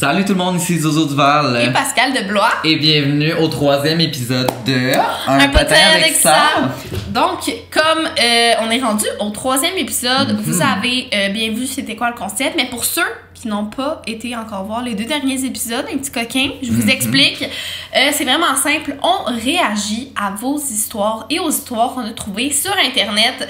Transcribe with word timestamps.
Salut 0.00 0.24
tout 0.24 0.32
le 0.32 0.38
monde, 0.38 0.56
ici 0.56 0.78
Zozo 0.78 1.04
Duval. 1.04 1.60
Et 1.62 1.70
Pascal 1.74 2.14
de 2.14 2.26
Blois. 2.26 2.48
Et 2.64 2.76
bienvenue 2.76 3.34
au 3.34 3.48
troisième 3.48 4.00
épisode 4.00 4.50
de 4.64 4.92
Un, 5.28 5.48
potin 5.48 5.76
avec, 5.94 6.14
ça. 6.14 6.70
Donc, 7.10 7.40
comme 7.70 8.06
euh, 8.06 8.52
on 8.62 8.70
est 8.70 8.80
rendu 8.80 9.04
au 9.18 9.30
troisième 9.30 9.76
épisode, 9.76 10.28
Mhm. 10.32 10.40
vous 10.42 10.62
avez 10.62 11.08
euh, 11.12 11.28
bien 11.30 11.50
vu 11.50 11.66
c'était 11.66 11.96
quoi 11.96 12.08
le 12.10 12.16
concept, 12.16 12.54
mais 12.56 12.66
pour 12.66 12.84
ceux 12.84 13.02
qui 13.34 13.48
n'ont 13.48 13.66
pas 13.66 14.02
été 14.06 14.36
encore 14.36 14.64
voir 14.64 14.82
les 14.82 14.94
deux 14.94 15.06
derniers 15.06 15.44
épisodes, 15.46 15.86
un 15.90 15.96
petit 15.96 16.10
coquin, 16.10 16.50
je 16.62 16.70
vous 16.70 16.82
Mhm. 16.82 16.90
explique. 16.90 17.42
Euh, 17.42 18.10
c'est 18.12 18.24
vraiment 18.24 18.54
simple. 18.54 18.96
On 19.02 19.24
réagit 19.32 20.12
à 20.14 20.30
vos 20.32 20.58
histoires 20.58 21.24
et 21.30 21.38
aux 21.38 21.48
histoires 21.48 21.94
qu'on 21.94 22.04
a 22.04 22.10
trouvées 22.12 22.50
sur 22.52 22.74
Internet. 22.84 23.48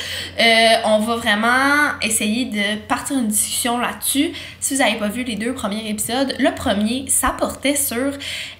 On 0.84 1.01
va 1.01 1.16
vraiment 1.16 1.92
essayer 2.02 2.45
de 2.47 2.77
partir 2.87 3.19
une 3.19 3.27
discussion 3.29 3.79
là-dessus. 3.79 4.30
Si 4.61 4.74
vous 4.74 4.80
n'avez 4.80 4.97
pas 4.97 5.09
vu 5.09 5.24
les 5.24 5.34
deux 5.34 5.55
premiers 5.55 5.88
épisodes, 5.91 6.34
le 6.38 6.55
premier, 6.55 7.06
ça 7.09 7.34
portait 7.37 7.74
sur 7.77 8.12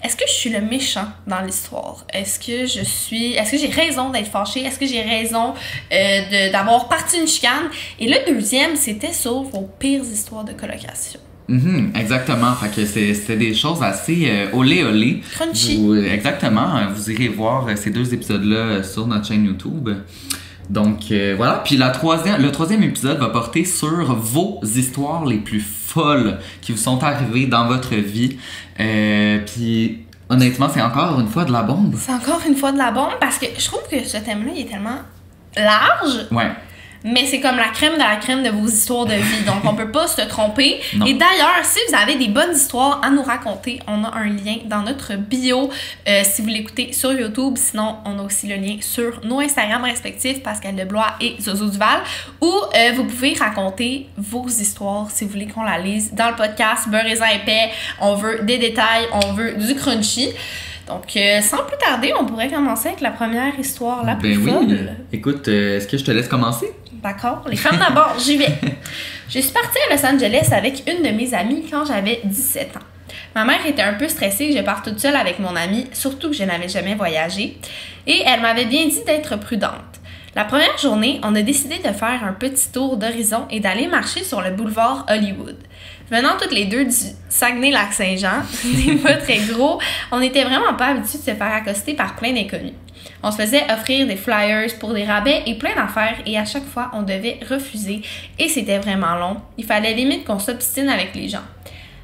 est-ce 0.03 0.17
que 0.17 0.25
je 0.27 0.33
suis 0.33 0.51
le 0.51 0.61
méchant 0.61 1.07
dans 1.29 1.41
l'histoire? 1.41 2.05
Est-ce 2.13 2.39
que 2.41 2.67
je 2.67 2.83
suis. 2.85 3.35
Est-ce 3.35 3.53
que 3.53 3.59
j'ai 3.59 3.69
raison 3.69 4.11
d'être 4.11 4.31
fâchée? 4.31 4.61
Est-ce 4.65 4.79
que 4.81 4.87
j'ai 4.91 5.03
raison 5.03 5.55
euh, 5.93 6.51
d'avoir 6.53 6.89
parti 6.89 7.19
une 7.21 7.27
chicane? 7.29 7.69
Et 7.99 8.09
le 8.09 8.33
deuxième, 8.33 8.77
c'était 8.77 9.13
sur 9.13 9.43
vos 9.43 9.69
pires 9.79 10.03
histoires 10.03 10.45
de 10.45 10.53
colocation. 10.53 11.21
Mhm, 11.49 11.93
exactement. 11.97 12.55
Fait 12.55 12.69
que 12.69 12.87
c'est- 12.87 13.13
c'était 13.15 13.37
des 13.37 13.55
choses 13.55 13.83
assez 13.83 14.29
euh, 14.29 14.47
olé 14.53 14.85
olé. 14.85 15.21
Crunchy. 15.33 15.79
Vous- 15.79 15.97
exactement. 15.97 16.69
Vous 16.95 17.11
irez 17.11 17.29
voir 17.29 17.67
euh, 17.67 17.75
ces 17.77 17.91
deux 17.91 18.15
épisodes-là 18.15 18.57
euh, 18.57 18.83
sur 18.85 19.07
notre 19.07 19.27
chaîne 19.27 19.45
YouTube. 19.45 19.89
Donc 20.69 21.11
euh, 21.11 21.35
voilà. 21.37 21.61
Puis 21.65 21.77
la 21.77 21.91
troisième, 21.91 22.41
le 22.41 22.53
troisième 22.53 22.85
épisode 22.85 23.19
va 23.19 23.31
porter 23.31 23.65
sur 23.65 24.15
vos 24.15 24.61
histoires 24.63 25.25
les 25.27 25.39
plus 25.39 25.59
folles 25.61 26.39
qui 26.61 26.71
vous 26.71 26.79
sont 26.79 27.03
arrivées 27.03 27.47
dans 27.47 27.67
votre 27.67 27.97
vie. 27.97 28.37
Euh, 28.79 29.41
puis 29.45 30.05
honnêtement, 30.31 30.69
c'est 30.73 30.81
encore 30.83 31.21
une 31.21 31.29
fois 31.29 31.45
de 31.45 31.53
la 31.53 31.63
bombe. 31.63 31.95
C'est 31.99 32.13
encore 32.13 32.41
une 32.47 32.55
fois 32.57 32.73
de 32.73 32.79
la 32.79 32.91
bombe 32.91 33.13
parce 33.21 33.39
que 33.39 33.47
je 33.59 33.65
trouve 33.67 33.83
que 33.91 34.03
ce 34.05 34.17
thème-là, 34.17 34.53
il 34.55 34.63
est 34.63 34.71
tellement 34.71 34.99
large, 35.57 36.27
Ouais. 36.31 36.51
Mais 37.05 37.27
c'est 37.27 37.41
comme 37.41 37.57
la 37.57 37.69
crème 37.69 37.95
de 37.95 37.99
la 37.99 38.17
crème 38.17 38.43
de 38.43 38.51
vos 38.51 38.67
histoires 38.67 39.07
de 39.07 39.15
vie. 39.15 39.45
Donc, 39.47 39.65
on 39.65 39.75
peut 39.75 39.91
pas 39.91 40.07
se 40.07 40.21
tromper. 40.23 40.81
Non. 40.97 41.07
Et 41.07 41.15
d'ailleurs, 41.15 41.65
si 41.65 41.79
vous 41.89 41.95
avez 41.97 42.17
des 42.17 42.29
bonnes 42.29 42.55
histoires 42.55 43.01
à 43.03 43.11
nous 43.11 43.23
raconter, 43.23 43.81
on 43.87 44.05
a 44.05 44.15
un 44.15 44.29
lien 44.29 44.57
dans 44.67 44.83
notre 44.83 45.17
bio 45.17 45.71
euh, 46.09 46.23
si 46.25 46.43
vous 46.43 46.49
l'écoutez 46.49 46.93
sur 46.93 47.13
YouTube. 47.13 47.55
Sinon, 47.57 47.97
on 48.05 48.19
a 48.19 48.23
aussi 48.23 48.47
le 48.49 48.57
lien 48.57 48.77
sur 48.81 49.21
nos 49.25 49.41
Instagram 49.41 49.85
respectifs, 49.85 50.43
Pascal 50.43 50.75
Deblois 50.75 51.15
et 51.21 51.37
Zozo 51.41 51.69
Duval, 51.69 52.01
où 52.41 52.47
euh, 52.47 52.93
vous 52.97 53.05
pouvez 53.05 53.35
raconter 53.35 54.07
vos 54.17 54.47
histoires 54.47 55.11
si 55.11 55.25
vous 55.25 55.31
voulez 55.31 55.47
qu'on 55.47 55.63
la 55.63 55.79
lise 55.79 56.13
dans 56.13 56.29
le 56.29 56.37
podcast 56.37 56.89
Beurre 56.89 57.07
et 57.07 57.37
épais. 57.37 57.71
On 58.01 58.15
veut 58.15 58.41
des 58.43 58.59
détails, 58.59 59.07
on 59.13 59.33
veut 59.33 59.53
du 59.55 59.75
crunchy. 59.75 60.31
Donc, 60.87 61.17
euh, 61.17 61.41
sans 61.41 61.59
plus 61.65 61.77
tarder, 61.79 62.13
on 62.19 62.25
pourrait 62.25 62.49
commencer 62.49 62.89
avec 62.89 63.01
la 63.01 63.11
première 63.11 63.59
histoire 63.59 64.05
la 64.05 64.17
plus 64.17 64.37
Ben 64.39 64.57
oui. 64.67 64.77
Écoute, 65.13 65.47
euh, 65.49 65.77
est-ce 65.77 65.87
que 65.87 65.97
je 65.97 66.05
te 66.05 66.11
laisse 66.11 66.29
commencer? 66.29 66.73
D'accord. 66.93 67.45
Les 67.49 67.57
femmes 67.57 67.79
d'abord, 67.79 68.15
j'y 68.19 68.37
vais. 68.37 68.55
Je 69.29 69.39
suis 69.39 69.53
partie 69.53 69.79
à 69.89 69.95
Los 69.95 70.05
Angeles 70.05 70.49
avec 70.51 70.83
une 70.89 71.05
de 71.05 71.17
mes 71.17 71.33
amies 71.35 71.65
quand 71.71 71.85
j'avais 71.85 72.21
17 72.25 72.77
ans. 72.77 72.81
Ma 73.35 73.45
mère 73.45 73.65
était 73.65 73.83
un 73.83 73.95
peu 73.95 74.09
stressée 74.09 74.49
que 74.49 74.57
je 74.57 74.63
parte 74.63 74.85
toute 74.85 74.99
seule 74.99 75.15
avec 75.15 75.39
mon 75.39 75.55
amie, 75.55 75.87
surtout 75.93 76.31
que 76.31 76.37
je 76.37 76.43
n'avais 76.43 76.69
jamais 76.69 76.97
voyagé, 76.97 77.59
et 78.09 78.23
elle 78.27 78.41
m'avait 78.41 78.65
bien 78.65 78.87
dit 78.87 79.05
d'être 79.07 79.39
prudente. 79.39 80.01
La 80.35 80.45
première 80.45 80.77
journée, 80.79 81.21
on 81.23 81.35
a 81.35 81.43
décidé 81.43 81.79
de 81.79 81.93
faire 81.93 82.25
un 82.25 82.33
petit 82.33 82.71
tour 82.73 82.97
d'horizon 82.97 83.47
et 83.51 83.61
d'aller 83.61 83.87
marcher 83.87 84.25
sur 84.25 84.41
le 84.41 84.51
boulevard 84.51 85.07
Hollywood. 85.09 85.57
Venant 86.11 86.37
toutes 86.41 86.53
les 86.53 86.65
deux 86.65 86.85
du 86.85 86.97
Saguenay-Lac-Saint-Jean, 87.29 88.43
c'est 88.51 88.97
pas 88.97 89.15
très 89.15 89.39
gros, 89.39 89.79
on 90.11 90.19
n'était 90.19 90.43
vraiment 90.45 90.75
pas 90.75 90.87
habitués 90.89 91.19
de 91.19 91.23
se 91.25 91.37
faire 91.37 91.53
accoster 91.55 91.95
par 91.95 92.17
plein 92.17 92.33
d'inconnus. 92.33 92.73
On 93.23 93.31
se 93.31 93.37
faisait 93.37 93.65
offrir 93.73 94.07
des 94.07 94.17
flyers 94.17 94.79
pour 94.79 94.93
des 94.93 95.05
rabais 95.05 95.43
et 95.47 95.55
plein 95.55 95.75
d'affaires 95.75 96.17
et 96.27 96.37
à 96.39 96.45
chaque 96.45 96.67
fois 96.67 96.91
on 96.95 97.03
devait 97.03 97.39
refuser 97.49 98.03
et 98.39 98.49
c'était 98.49 98.79
vraiment 98.79 99.15
long. 99.17 99.37
Il 99.59 99.65
fallait 99.65 99.95
limite 99.95 100.25
qu'on 100.25 100.39
s'obstine 100.39 100.89
avec 100.89 101.15
les 101.15 101.29
gens. 101.29 101.45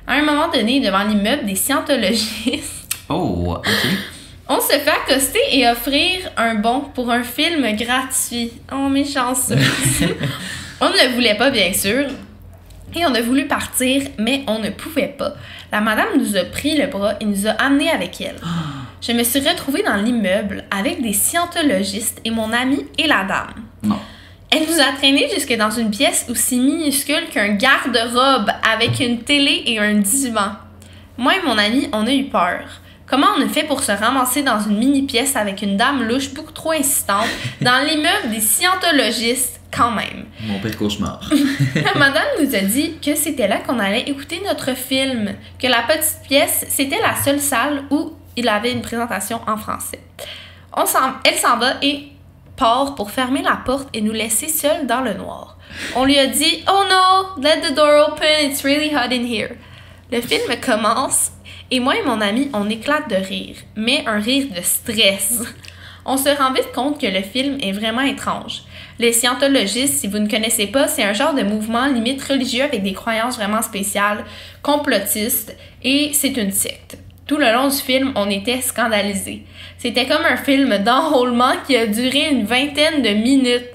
À 0.07 0.15
un 0.15 0.23
moment 0.23 0.49
donné, 0.49 0.79
devant 0.81 1.03
l'immeuble 1.03 1.45
des 1.47 1.57
scientologistes, 1.57 2.73
Oh, 3.09 3.55
ok. 3.59 3.67
on 4.49 4.61
se 4.61 4.73
fait 4.79 4.89
accoster 4.89 5.41
et 5.53 5.69
offrir 5.69 6.31
un 6.37 6.55
bon 6.57 6.81
pour 6.95 7.11
un 7.11 7.23
film 7.25 7.63
gratuit. 7.77 8.53
Oh, 8.73 8.89
mes 8.89 9.05
chanceux. 9.05 9.57
on 10.81 10.87
ne 10.89 11.09
le 11.09 11.15
voulait 11.15 11.35
pas, 11.37 11.51
bien 11.51 11.73
sûr. 11.73 12.05
Et 12.97 13.05
on 13.05 13.15
a 13.15 13.21
voulu 13.21 13.47
partir, 13.47 14.03
mais 14.19 14.43
on 14.47 14.59
ne 14.59 14.71
pouvait 14.71 15.15
pas. 15.19 15.35
La 15.71 15.83
madame 15.83 16.19
nous 16.19 16.35
a 16.35 16.45
pris 16.45 16.77
le 16.79 16.87
bras 16.87 17.15
et 17.21 17.27
nous 17.27 17.47
a 17.47 17.51
amenés 17.51 17.91
avec 17.91 18.21
elle. 18.23 18.37
Je 19.03 19.13
me 19.13 19.23
suis 19.23 19.47
retrouvée 19.47 19.83
dans 19.83 19.97
l'immeuble 19.97 20.65
avec 20.71 21.03
des 21.03 21.13
scientologistes 21.13 22.21
et 22.25 22.31
mon 22.31 22.53
ami 22.53 22.87
et 22.97 23.07
la 23.07 23.25
dame. 23.25 23.53
Non. 23.83 23.99
Elle 24.51 24.63
nous 24.63 24.81
a 24.81 24.97
traînés 24.97 25.29
jusque 25.35 25.55
dans 25.57 25.71
une 25.71 25.91
pièce 25.91 26.25
aussi 26.31 26.59
minuscule 26.59 27.29
qu'un 27.31 27.55
garde-robe 27.55 28.51
avec 28.67 28.99
une 29.01 29.19
télé 29.19 29.63
et 29.67 29.79
un 29.79 29.95
divan. 29.95 30.53
Moi 31.19 31.35
et 31.37 31.47
mon 31.47 31.59
ami, 31.59 31.89
on 31.93 32.07
a 32.07 32.13
eu 32.13 32.25
peur. 32.25 32.63
Comment 33.07 33.29
on 33.37 33.43
a 33.45 33.49
fait 33.49 33.65
pour 33.65 33.83
se 33.83 33.93
ramasser 33.93 34.43
dans 34.43 34.59
une 34.59 34.79
mini-pièce 34.79 35.37
avec 35.37 35.61
une 35.61 35.77
dame 35.77 36.03
louche 36.03 36.33
beaucoup 36.33 36.53
trop 36.53 36.73
insistante 36.73 37.29
dans 37.61 37.87
l'immeuble 37.87 38.31
des 38.31 38.41
scientologistes? 38.41 39.56
Quand 39.75 39.91
même? 39.91 40.27
Mon 40.45 40.59
pire 40.61 40.77
cauchemar. 40.77 41.21
La 41.75 41.95
madame 41.95 42.27
nous 42.41 42.55
a 42.55 42.61
dit 42.61 42.99
que 43.05 43.15
c'était 43.15 43.49
là 43.49 43.59
qu'on 43.59 43.79
allait 43.79 44.03
écouter 44.03 44.41
notre 44.47 44.75
film, 44.75 45.35
que 45.61 45.67
la 45.67 45.83
petite 45.83 46.21
pièce, 46.29 46.67
c'était 46.69 47.01
la 47.01 47.15
seule 47.17 47.41
salle 47.41 47.85
où 47.91 48.13
il 48.37 48.49
avait 48.49 48.73
une 48.73 48.83
présentation 48.83 49.41
en 49.47 49.57
français. 49.57 50.01
On 50.77 50.87
s'en- 50.87 51.15
elle 51.25 51.35
s'en 51.37 51.57
va 51.59 51.75
et 51.83 52.09
part 52.57 52.95
pour 52.95 53.11
fermer 53.11 53.43
la 53.43 53.57
porte 53.65 53.89
et 53.95 54.01
nous 54.01 54.13
laisser 54.13 54.49
seuls 54.49 54.87
dans 54.87 55.01
le 55.03 55.15
noir. 55.15 55.57
On 55.95 56.05
lui 56.05 56.19
a 56.19 56.27
dit 56.27 56.63
Oh 56.69 56.83
no, 56.89 57.43
let 57.43 57.61
the 57.61 57.75
door 57.75 58.09
open, 58.09 58.51
it's 58.51 58.63
really 58.63 58.91
hot 58.95 59.13
in 59.13 59.25
here. 59.27 59.57
Le 60.13 60.21
film 60.21 60.43
commence 60.65 61.33
et 61.71 61.81
moi 61.81 61.97
et 61.97 62.03
mon 62.05 62.21
ami, 62.21 62.49
on 62.55 62.69
éclate 62.71 63.11
de 63.11 63.17
rire, 63.17 63.57
mais 63.75 64.05
un 64.07 64.21
rire 64.21 64.47
de 64.57 64.63
stress. 64.63 65.43
On 66.05 66.17
se 66.17 66.29
rend 66.29 66.53
vite 66.53 66.71
compte 66.73 67.01
que 67.01 67.07
le 67.09 67.23
film 67.23 67.59
est 67.61 67.73
vraiment 67.73 68.03
étrange. 68.03 68.63
Les 68.99 69.13
scientologistes, 69.13 70.01
si 70.01 70.07
vous 70.07 70.19
ne 70.19 70.29
connaissez 70.29 70.67
pas, 70.67 70.89
c'est 70.89 71.03
un 71.03 71.13
genre 71.13 71.35
de 71.35 71.43
mouvement 71.43 71.87
limite 71.87 72.23
religieux 72.23 72.63
avec 72.63 72.83
des 72.83 72.95
croyances 72.95 73.37
vraiment 73.37 73.61
spéciales, 73.61 74.25
complotistes, 74.63 75.55
et 75.85 76.13
c'est 76.15 76.37
une 76.37 76.51
secte. 76.51 76.97
Tout 77.27 77.37
le 77.37 77.53
long 77.53 77.69
du 77.69 77.77
film, 77.77 78.13
on 78.15 78.31
était 78.31 78.63
scandalisés. 78.63 79.45
C'était 79.77 80.07
comme 80.07 80.25
un 80.25 80.37
film 80.37 80.79
d'enrôlement 80.79 81.53
qui 81.67 81.77
a 81.77 81.87
duré 81.87 82.31
une 82.31 82.47
vingtaine 82.47 83.03
de 83.03 83.11
minutes. 83.11 83.69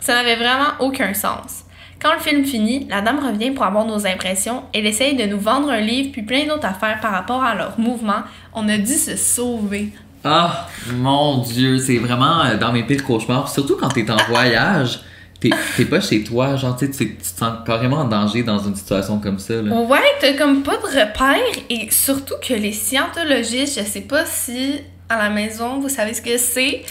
Ça 0.00 0.14
n'avait 0.14 0.36
vraiment 0.36 0.72
aucun 0.80 1.14
sens. 1.14 1.64
Quand 2.00 2.14
le 2.14 2.20
film 2.20 2.44
finit, 2.44 2.86
la 2.90 3.02
dame 3.02 3.20
revient 3.24 3.52
pour 3.52 3.64
avoir 3.64 3.86
nos 3.86 4.06
impressions. 4.06 4.64
Elle 4.74 4.86
essaye 4.86 5.14
de 5.14 5.24
nous 5.24 5.38
vendre 5.38 5.70
un 5.70 5.80
livre 5.80 6.10
puis 6.12 6.22
plein 6.22 6.46
d'autres 6.46 6.66
affaires 6.66 7.00
par 7.00 7.12
rapport 7.12 7.42
à 7.42 7.54
leur 7.54 7.78
mouvement. 7.78 8.22
On 8.52 8.68
a 8.68 8.78
dû 8.78 8.94
se 8.94 9.16
sauver. 9.16 9.92
Ah, 10.26 10.68
mon 10.92 11.38
Dieu, 11.38 11.78
c'est 11.78 11.98
vraiment 11.98 12.44
euh, 12.44 12.56
dans 12.56 12.72
mes 12.72 12.82
pires 12.82 13.04
cauchemars. 13.04 13.48
Surtout 13.48 13.76
quand 13.76 13.88
t'es 13.88 14.10
en 14.10 14.16
voyage, 14.28 15.00
t'es 15.40 15.84
pas 15.84 16.00
chez 16.00 16.24
toi, 16.24 16.56
genre, 16.56 16.76
tu 16.76 16.86
sais, 16.86 16.90
tu 16.90 17.16
tu 17.16 17.16
te 17.16 17.38
sens 17.38 17.58
carrément 17.64 17.98
en 17.98 18.04
danger 18.04 18.42
dans 18.42 18.58
une 18.58 18.74
situation 18.74 19.18
comme 19.18 19.38
ça. 19.38 19.54
Là. 19.54 19.74
Ouais, 19.74 19.98
t'as 20.20 20.32
comme 20.34 20.62
pas 20.62 20.76
de 20.78 20.86
repères 20.86 21.62
et 21.70 21.88
surtout 21.90 22.34
que 22.46 22.54
les 22.54 22.72
scientologistes, 22.72 23.78
je 23.78 23.84
sais 23.84 24.00
pas 24.00 24.24
si 24.26 24.80
à 25.08 25.18
la 25.18 25.30
maison 25.30 25.78
vous 25.78 25.88
savez 25.88 26.14
ce 26.14 26.22
que 26.22 26.36
c'est, 26.36 26.82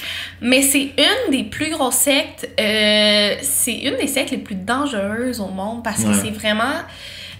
mais 0.42 0.62
c'est 0.62 0.94
une 0.98 1.32
des 1.32 1.44
plus 1.44 1.72
grosses 1.72 1.96
sectes, 1.96 2.50
euh, 2.58 3.36
c'est 3.42 3.76
une 3.76 3.98
des 3.98 4.08
sectes 4.08 4.32
les 4.32 4.38
plus 4.38 4.56
dangereuses 4.56 5.42
au 5.42 5.48
monde 5.48 5.84
parce 5.84 6.04
que 6.04 6.14
c'est 6.14 6.32
vraiment. 6.32 6.64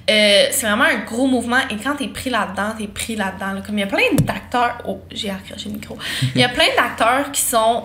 Euh, 0.10 0.48
c'est 0.52 0.68
vraiment 0.68 0.84
un 0.84 1.04
gros 1.04 1.26
mouvement 1.26 1.62
et 1.70 1.78
quand 1.78 1.96
t'es 1.96 2.08
pris 2.08 2.30
là-dedans, 2.30 2.76
t'es 2.78 2.88
pris 2.88 3.16
là-dedans. 3.16 3.54
là. 3.54 3.62
Comme 3.66 3.78
il 3.78 3.82
y 3.82 3.84
a 3.84 3.88
plein 3.88 4.14
d'acteurs. 4.22 4.78
Oh, 4.88 5.02
j'ai 5.12 5.30
accroché 5.30 5.70
le 5.70 5.76
micro. 5.76 5.98
Il 6.36 6.42
y 6.42 6.44
a 6.44 6.50
plein 6.50 6.68
d'acteurs 6.78 7.32
qui 7.32 7.42
sont 7.42 7.84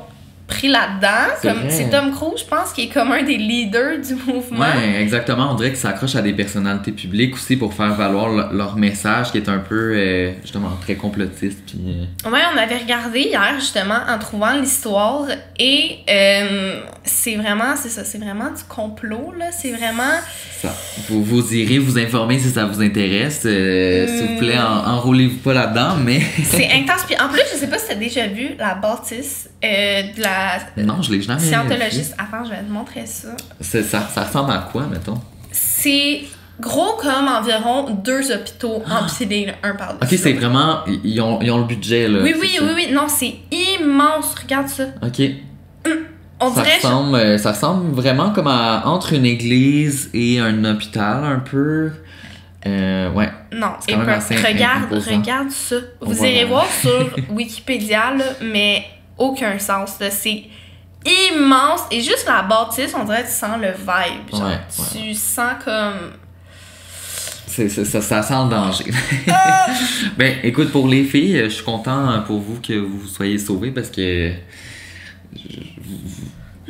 pris 0.51 0.69
là-dedans. 0.69 1.33
C'est 1.41 1.49
Comme 1.49 1.61
vrai. 1.61 1.71
c'est 1.71 1.89
Tom 1.91 2.13
Cruise, 2.13 2.41
je 2.41 2.45
pense, 2.45 2.73
qui 2.75 2.83
est 2.83 2.89
comme 2.89 3.11
un 3.13 3.23
des 3.23 3.37
leaders 3.39 3.99
du 3.99 4.15
mouvement. 4.31 4.61
Ouais, 4.61 5.01
exactement. 5.01 5.51
On 5.53 5.55
dirait 5.55 5.71
que 5.73 5.79
ça 5.79 5.91
accroche 5.91 6.15
à 6.17 6.23
des 6.23 6.33
personnalités 6.33 6.93
publiques 6.93 7.35
aussi 7.35 7.57
pour 7.57 7.73
faire 7.73 7.95
valoir 7.95 8.29
le- 8.29 8.57
leur 8.57 8.77
message 8.77 9.31
qui 9.33 9.39
est 9.39 9.49
un 9.49 9.59
peu, 9.59 9.93
euh, 9.97 10.33
justement, 10.43 10.71
très 10.83 10.97
complotiste. 10.97 11.59
Puis, 11.67 11.79
euh, 11.87 12.31
Ouais, 12.31 12.41
on 12.55 12.59
avait 12.59 12.79
regardé 12.79 13.21
hier 13.21 13.55
justement 13.59 13.99
en 14.09 14.19
trouvant 14.19 14.53
l'histoire 14.55 15.27
et 15.59 15.99
euh, 16.11 16.81
c'est 17.05 17.37
vraiment, 17.37 17.77
c'est 17.77 17.89
ça, 17.89 18.05
c'est 18.05 18.19
vraiment 18.19 18.51
du 18.51 18.63
complot 18.69 19.33
là, 19.39 19.47
c'est 19.53 19.71
vraiment. 19.73 20.19
ça. 20.61 20.75
Vous, 21.09 21.23
vous 21.25 21.55
irez 21.55 21.79
vous 21.79 21.99
informer 21.99 22.39
si 22.39 22.51
ça 22.51 22.67
vous 22.67 22.83
intéresse. 22.83 23.43
Euh, 23.47 24.07
S'il 24.07 24.27
vous 24.29 24.37
plaît, 24.39 24.59
en- 24.59 24.91
enrôlez-vous 24.95 25.39
pas 25.39 25.55
là-dedans, 25.55 25.97
mais. 26.05 26.21
C'est 26.45 26.69
intense. 26.73 27.05
Puis 27.07 27.17
en 27.19 27.29
plus, 27.29 27.41
je 27.53 27.59
sais 27.59 27.67
pas 27.69 27.79
si 27.79 27.89
t'as 27.89 27.95
déjà 27.95 28.27
vu 28.27 28.51
la 28.59 28.75
bâtisse 28.75 29.49
de 29.63 30.23
la 30.23 30.40
non, 30.79 31.03
je 31.03 31.13
l'ai 31.13 31.23
jamais 31.23 31.41
vu. 31.41 31.47
scientologiste. 31.49 32.15
Attends, 32.19 32.45
je 32.45 32.51
vais 32.51 32.63
te 32.63 32.71
montrer 32.71 33.07
ça. 33.07 33.29
C'est- 33.61 33.83
Ça, 33.83 34.09
ça 34.13 34.25
ressemble 34.25 34.53
à 34.53 34.69
quoi, 34.71 34.87
mettons? 34.87 35.21
C'est 35.53 36.23
gros 36.61 36.93
comme 37.01 37.27
environ 37.29 37.91
deux 38.05 38.31
hôpitaux 38.33 38.83
empilés 38.91 39.47
là, 39.47 39.53
un 39.63 39.75
par 39.75 39.99
dessus 39.99 40.15
Ok, 40.15 40.21
c'est 40.23 40.33
vraiment. 40.35 40.81
Ils 41.05 41.21
ont, 41.21 41.41
ils 41.41 41.51
ont 41.51 41.59
le 41.59 41.65
budget, 41.65 42.07
là. 42.09 42.21
Oui, 42.23 42.35
oui, 42.41 42.49
ça. 42.57 42.65
oui, 42.65 42.71
oui. 42.75 42.89
Non, 42.93 43.09
c'est 43.09 43.35
immense. 43.51 44.35
Regarde 44.43 44.69
ça. 44.69 44.85
Ok. 45.03 45.21
On 46.43 46.55
Ça 46.55 46.63
dirait. 46.63 46.77
ressemble, 46.77 47.17
euh, 47.17 47.37
ça 47.39 47.53
ressemble 47.53 47.95
vraiment 47.95 48.31
comme 48.31 48.47
à, 48.47 48.87
entre 48.87 49.13
une 49.13 49.27
église 49.27 50.09
et 50.15 50.39
un 50.41 50.65
hôpital, 50.65 51.23
un 51.23 51.39
peu. 51.41 51.91
Euh, 52.67 53.11
ouais. 53.13 53.31
Non, 53.53 53.73
assez 53.79 54.37
regarde, 54.37 54.85
imposant. 54.85 55.19
regarde 55.19 55.51
ça. 55.51 55.77
Vous 56.01 56.25
irez 56.25 56.45
voir 56.47 56.67
sur 56.81 57.11
Wikipédia, 57.31 58.15
là, 58.15 58.25
mais 58.43 58.85
aucun 59.21 59.59
sens. 59.59 59.95
C'est 60.11 60.45
immense. 61.33 61.83
Et 61.91 62.01
juste 62.01 62.27
la 62.27 62.43
bâtisse, 62.43 62.95
on 62.95 63.05
dirait 63.05 63.23
que 63.23 63.29
tu 63.29 63.35
sens 63.35 63.59
le 63.61 63.69
vibe. 63.69 64.31
Genre, 64.31 64.49
Ouais, 64.49 64.59
tu 64.93 65.15
sens 65.15 65.53
comme. 65.65 66.13
Ça, 67.47 68.01
ça 68.01 68.23
sent 68.23 68.35
le 68.45 68.51
danger. 68.51 68.85
Ah! 69.29 69.67
ben, 70.17 70.37
écoute, 70.43 70.71
pour 70.71 70.89
les 70.89 71.05
filles, 71.05 71.43
je 71.45 71.49
suis 71.49 71.65
content 71.65 72.23
pour 72.27 72.41
vous 72.41 72.61
que 72.61 72.75
vous 72.75 73.07
soyez 73.07 73.39
sauvées 73.39 73.71
parce 73.71 73.91
que 73.91 74.33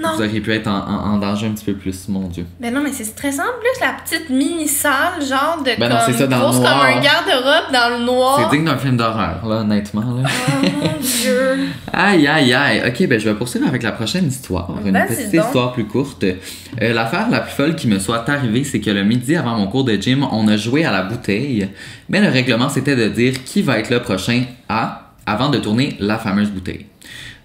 Non. 0.01 0.15
vous 0.17 0.23
auriez 0.23 0.41
pu 0.41 0.53
être 0.55 0.67
en, 0.67 0.79
en- 0.79 1.13
en 1.15 1.19
danger 1.19 1.47
un 1.47 1.51
petit 1.51 1.65
peu 1.67 1.75
plus, 1.75 2.09
mon 2.09 2.29
Dieu. 2.29 2.47
Ben 2.61 2.73
non, 2.73 2.81
mais 2.83 2.93
c'est 2.93 3.05
stressant. 3.05 3.43
Plus, 3.61 3.81
la 3.85 3.93
petite 4.03 4.31
mini-salle, 4.31 5.21
genre 5.29 5.59
de 5.65 5.79
Ben 5.79 5.89
non, 5.89 5.97
comme. 5.97 6.05
c'est 6.07 6.19
ça, 6.19 6.27
dans 6.27 6.39
le 6.53 6.59
noir. 6.59 6.73
comme 6.73 6.97
un 6.97 7.01
garde-robe 7.01 7.73
dans 7.73 7.99
le 7.99 8.05
noir. 8.05 8.49
C'est 8.51 8.57
digne 8.57 8.65
d'un 8.67 8.77
film 8.79 8.97
d'horreur, 8.97 9.47
là, 9.47 9.57
honnêtement. 9.57 10.01
Là. 10.23 10.29
Oh 10.63 10.67
mon 10.83 11.01
dieu. 11.01 11.59
Aïe, 11.93 12.27
aïe, 12.27 12.53
aïe. 12.55 12.83
Ok, 12.87 13.07
ben 13.09 13.19
je 13.21 13.29
vais 13.29 13.35
poursuivre 13.35 13.67
avec 13.69 13.83
la 13.83 13.93
prochaine 13.93 14.27
histoire. 14.29 14.71
Une 14.85 14.93
petite 14.93 15.33
donc. 15.35 15.45
histoire 15.45 15.73
plus 15.73 15.85
courte. 15.87 16.25
Euh, 16.25 16.93
L'affaire 16.95 17.29
la 17.31 17.41
plus 17.41 17.53
folle 17.53 17.75
qui 17.77 17.89
me 17.89 17.99
soit 17.99 18.27
arrivée, 18.29 18.65
c'est 18.65 18.81
que 18.81 18.91
le 18.91 19.03
midi 19.05 19.37
avant 19.37 19.57
mon 19.59 19.67
cours 19.67 19.85
de 19.85 19.95
gym, 19.97 20.25
on 20.31 20.47
a 20.49 20.57
joué 20.57 20.85
à 20.85 20.93
la 20.93 21.03
bouteille. 21.03 21.69
Mais 22.09 22.21
le 22.21 22.29
règlement, 22.29 22.69
c'était 22.69 22.97
de 22.97 23.09
dire 23.09 23.45
qui 23.45 23.61
va 23.63 23.79
être 23.79 23.91
le 23.91 24.01
prochain 24.01 24.45
à 24.69 25.11
avant 25.27 25.51
de 25.51 25.59
tourner 25.59 25.97
la 26.01 26.17
fameuse 26.19 26.51
bouteille. 26.51 26.87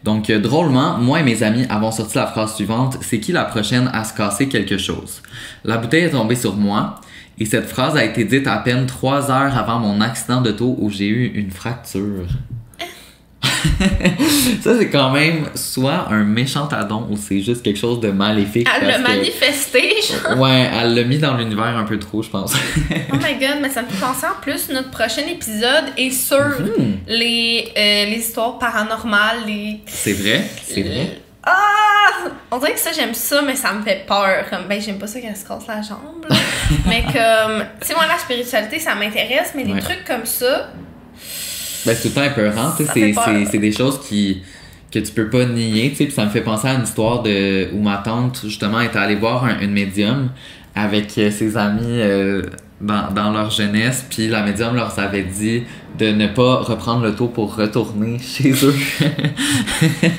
Donc, 0.06 0.30
euh, 0.30 0.40
drôlement, 0.40 1.00
moi 1.00 1.20
et 1.22 1.24
mes 1.24 1.42
amis 1.42 1.66
avons 1.68 1.92
sorti 1.92 2.16
la 2.16 2.28
phrase 2.28 2.54
suivante 2.54 3.00
c'est 3.02 3.20
qui 3.20 3.32
la 3.32 3.44
prochaine 3.44 3.90
à 3.92 4.04
se 4.04 4.14
casser 4.14 4.48
quelque 4.48 4.78
chose 4.78 5.24
La 5.64 5.78
bouteille 5.78 6.04
est 6.04 6.12
tombée 6.12 6.36
sur 6.36 6.56
moi. 6.56 7.02
Et 7.40 7.46
cette 7.46 7.66
phrase 7.66 7.98
a 7.98 8.06
été 8.06 8.24
dite 8.24 8.46
à 8.46 8.58
peine 8.58 8.86
trois 8.86 9.32
heures 9.32 9.58
avant 9.58 9.80
mon 9.80 10.00
accident 10.02 10.42
d'auto 10.42 10.76
où 10.80 10.92
j'ai 10.92 11.08
eu 11.08 11.26
une 11.34 11.50
fracture. 11.50 12.28
ça, 14.62 14.78
c'est 14.78 14.90
quand 14.90 15.12
même 15.12 15.46
soit 15.56 16.08
un 16.10 16.24
méchant 16.24 16.68
addon 16.68 17.08
ou 17.10 17.18
c'est 17.18 17.42
juste 17.42 17.64
quelque 17.64 17.80
chose 17.80 18.00
de 18.00 18.10
maléfique. 18.10 18.68
Elle 18.82 18.88
l'a 18.88 18.98
que- 19.00 19.04
manifesté, 19.08 19.94
genre. 20.02 20.40
Ouais, 20.40 20.70
elle 20.74 20.96
l'a 20.96 21.04
mis 21.04 21.18
dans 21.18 21.36
l'univers 21.36 21.66
un 21.78 21.84
peu 21.84 21.98
trop, 22.00 22.22
je 22.24 22.30
pense. 22.30 22.54
Oh 23.12 23.16
my 23.16 23.34
god, 23.40 23.60
mais 23.62 23.70
ça 23.70 23.82
me 23.82 23.88
fait 23.88 24.00
penser 24.04 24.26
en 24.26 24.42
plus, 24.42 24.70
notre 24.70 24.92
prochain 24.92 25.24
épisode 25.30 25.86
est 25.98 26.12
sur 26.12 26.44
les, 27.08 27.72
euh, 27.78 28.06
les 28.10 28.18
histoires 28.20 28.58
paranormales, 28.60 29.40
les. 29.48 29.80
c'est 29.88 30.14
vrai, 30.14 30.46
c'est 30.64 30.82
vrai. 30.84 31.20
Ah! 31.44 31.52
On 32.50 32.58
dirait 32.58 32.74
que 32.74 32.80
ça, 32.80 32.92
j'aime 32.92 33.14
ça, 33.14 33.42
mais 33.44 33.56
ça 33.56 33.72
me 33.74 33.84
fait 33.84 34.04
peur. 34.08 34.46
Comme, 34.50 34.68
ben, 34.68 34.82
j'aime 34.82 34.98
pas 34.98 35.06
ça 35.08 35.20
qu'elle 35.20 35.36
se 35.36 35.46
casse 35.46 35.68
la 35.68 35.82
jambe. 35.82 36.26
mais 36.88 37.04
comme, 37.04 37.66
tu 37.82 37.88
sais, 37.88 37.94
moi, 37.94 38.06
la 38.08 38.18
spiritualité, 38.18 38.80
ça 38.80 38.96
m'intéresse, 38.96 39.52
mais 39.56 39.64
des 39.64 39.74
Ouais. 39.74 39.80
trucs 39.80 40.04
comme 40.06 40.26
ça, 40.26 40.70
Ben, 41.86 41.96
c'est 41.96 42.02
tout 42.02 42.08
le 42.10 42.14
temps 42.16 42.24
épeurant, 42.32 42.72
tu 42.72 42.78
sais, 42.84 42.86
Ça 42.86 42.94
c'est- 42.94 43.02
des 43.60 43.72
choses 43.72 44.00
qui 44.08 44.42
que 44.92 45.00
tu 45.00 45.12
peux 45.12 45.30
pas 45.30 45.46
nier, 45.46 45.90
tu 45.90 45.96
sais, 45.98 46.06
puis 46.06 46.14
ça 46.14 46.24
me 46.26 46.30
fait 46.30 46.42
penser 46.42 46.68
à 46.70 46.74
une 46.76 46.84
histoire 46.84 47.22
de 47.22 47.68
où 47.74 47.82
ma 47.82 47.98
tante 47.98 48.42
justement 48.46 48.80
était 48.80 48.98
allée 48.98 49.16
voir 49.16 49.44
un- 49.44 49.60
une 49.60 49.72
médium 49.72 50.30
avec 50.74 51.18
euh, 51.18 51.32
ses 51.32 51.58
amis 51.58 51.82
euh, 51.86 52.44
dans, 52.80 53.12
dans 53.14 53.32
leur 53.32 53.50
jeunesse, 53.52 54.06
puis 54.10 54.28
la 54.28 54.42
médium 54.44 54.76
leur 54.76 54.98
avait 55.00 55.24
dit 55.24 55.64
de 56.00 56.08
ne 56.12 56.28
pas 56.28 56.58
reprendre 56.58 57.04
l'auto 57.04 57.28
pour 57.28 57.56
retourner 57.56 58.20
chez 58.24 58.52
eux. 58.66 58.76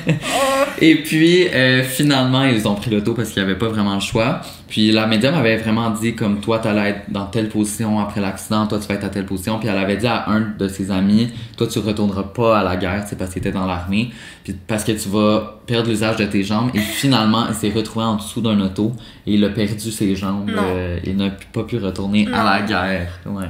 oh, 0.03 0.63
Et 0.81 0.95
puis 1.03 1.47
euh, 1.47 1.83
finalement 1.83 2.43
ils 2.43 2.67
ont 2.67 2.75
pris 2.75 2.91
l'auto 2.91 3.13
parce 3.13 3.29
qu'il 3.29 3.43
n'y 3.43 3.49
avait 3.49 3.57
pas 3.59 3.67
vraiment 3.69 3.95
le 3.95 3.99
choix. 4.01 4.41
Puis 4.67 4.91
la 4.91 5.07
médium 5.07 5.33
avait 5.33 5.55
vraiment 5.57 5.89
dit 5.91 6.13
comme 6.15 6.41
toi 6.41 6.59
t'allais 6.59 6.89
être 6.89 7.09
dans 7.09 7.25
telle 7.27 7.47
position 7.47 7.99
après 7.99 8.19
l'accident, 8.21 8.67
toi 8.67 8.79
tu 8.79 8.87
vas 8.87 8.95
être 8.95 9.05
à 9.05 9.09
telle 9.09 9.25
position. 9.25 9.59
Puis 9.59 9.69
elle 9.69 9.77
avait 9.77 9.95
dit 9.97 10.07
à 10.07 10.29
un 10.29 10.41
de 10.59 10.67
ses 10.67 10.91
amis, 10.91 11.31
toi 11.55 11.67
tu 11.67 11.79
retourneras 11.79 12.23
pas 12.23 12.59
à 12.59 12.63
la 12.63 12.75
guerre, 12.75 13.03
c'est 13.07 13.17
parce 13.17 13.31
qu'il 13.31 13.39
était 13.39 13.51
dans 13.53 13.65
l'armée, 13.65 14.09
puis 14.43 14.53
parce 14.67 14.83
que 14.83 14.91
tu 14.91 15.07
vas 15.09 15.59
perdre 15.65 15.89
l'usage 15.89 16.17
de 16.17 16.25
tes 16.25 16.43
jambes. 16.43 16.71
Et 16.73 16.79
finalement 16.79 17.45
il 17.47 17.55
s'est 17.55 17.71
retrouvé 17.71 18.05
en 18.05 18.15
dessous 18.15 18.41
d'un 18.41 18.59
auto 18.59 18.93
et 19.25 19.33
il 19.35 19.45
a 19.45 19.49
perdu 19.49 19.89
ses 19.91 20.15
jambes. 20.15 20.49
Euh, 20.49 20.99
il 21.05 21.15
n'a 21.15 21.29
pas 21.53 21.63
pu 21.63 21.77
retourner 21.77 22.25
Non. 22.25 22.37
à 22.37 22.43
la 22.59 22.61
guerre. 22.65 23.19
Ouais. 23.25 23.45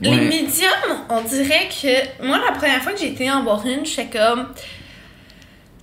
Les 0.00 0.10
Ouais. 0.10 0.16
médiums, 0.28 0.96
on 1.10 1.22
dirait 1.22 1.68
que. 1.68 2.24
Moi, 2.24 2.38
la 2.38 2.56
première 2.56 2.80
fois 2.82 2.92
que 2.92 3.00
j'ai 3.00 3.08
été 3.08 3.28
en 3.28 3.42
voir 3.42 3.66
une, 3.66 3.84
j'étais 3.84 4.06
comme. 4.16 4.46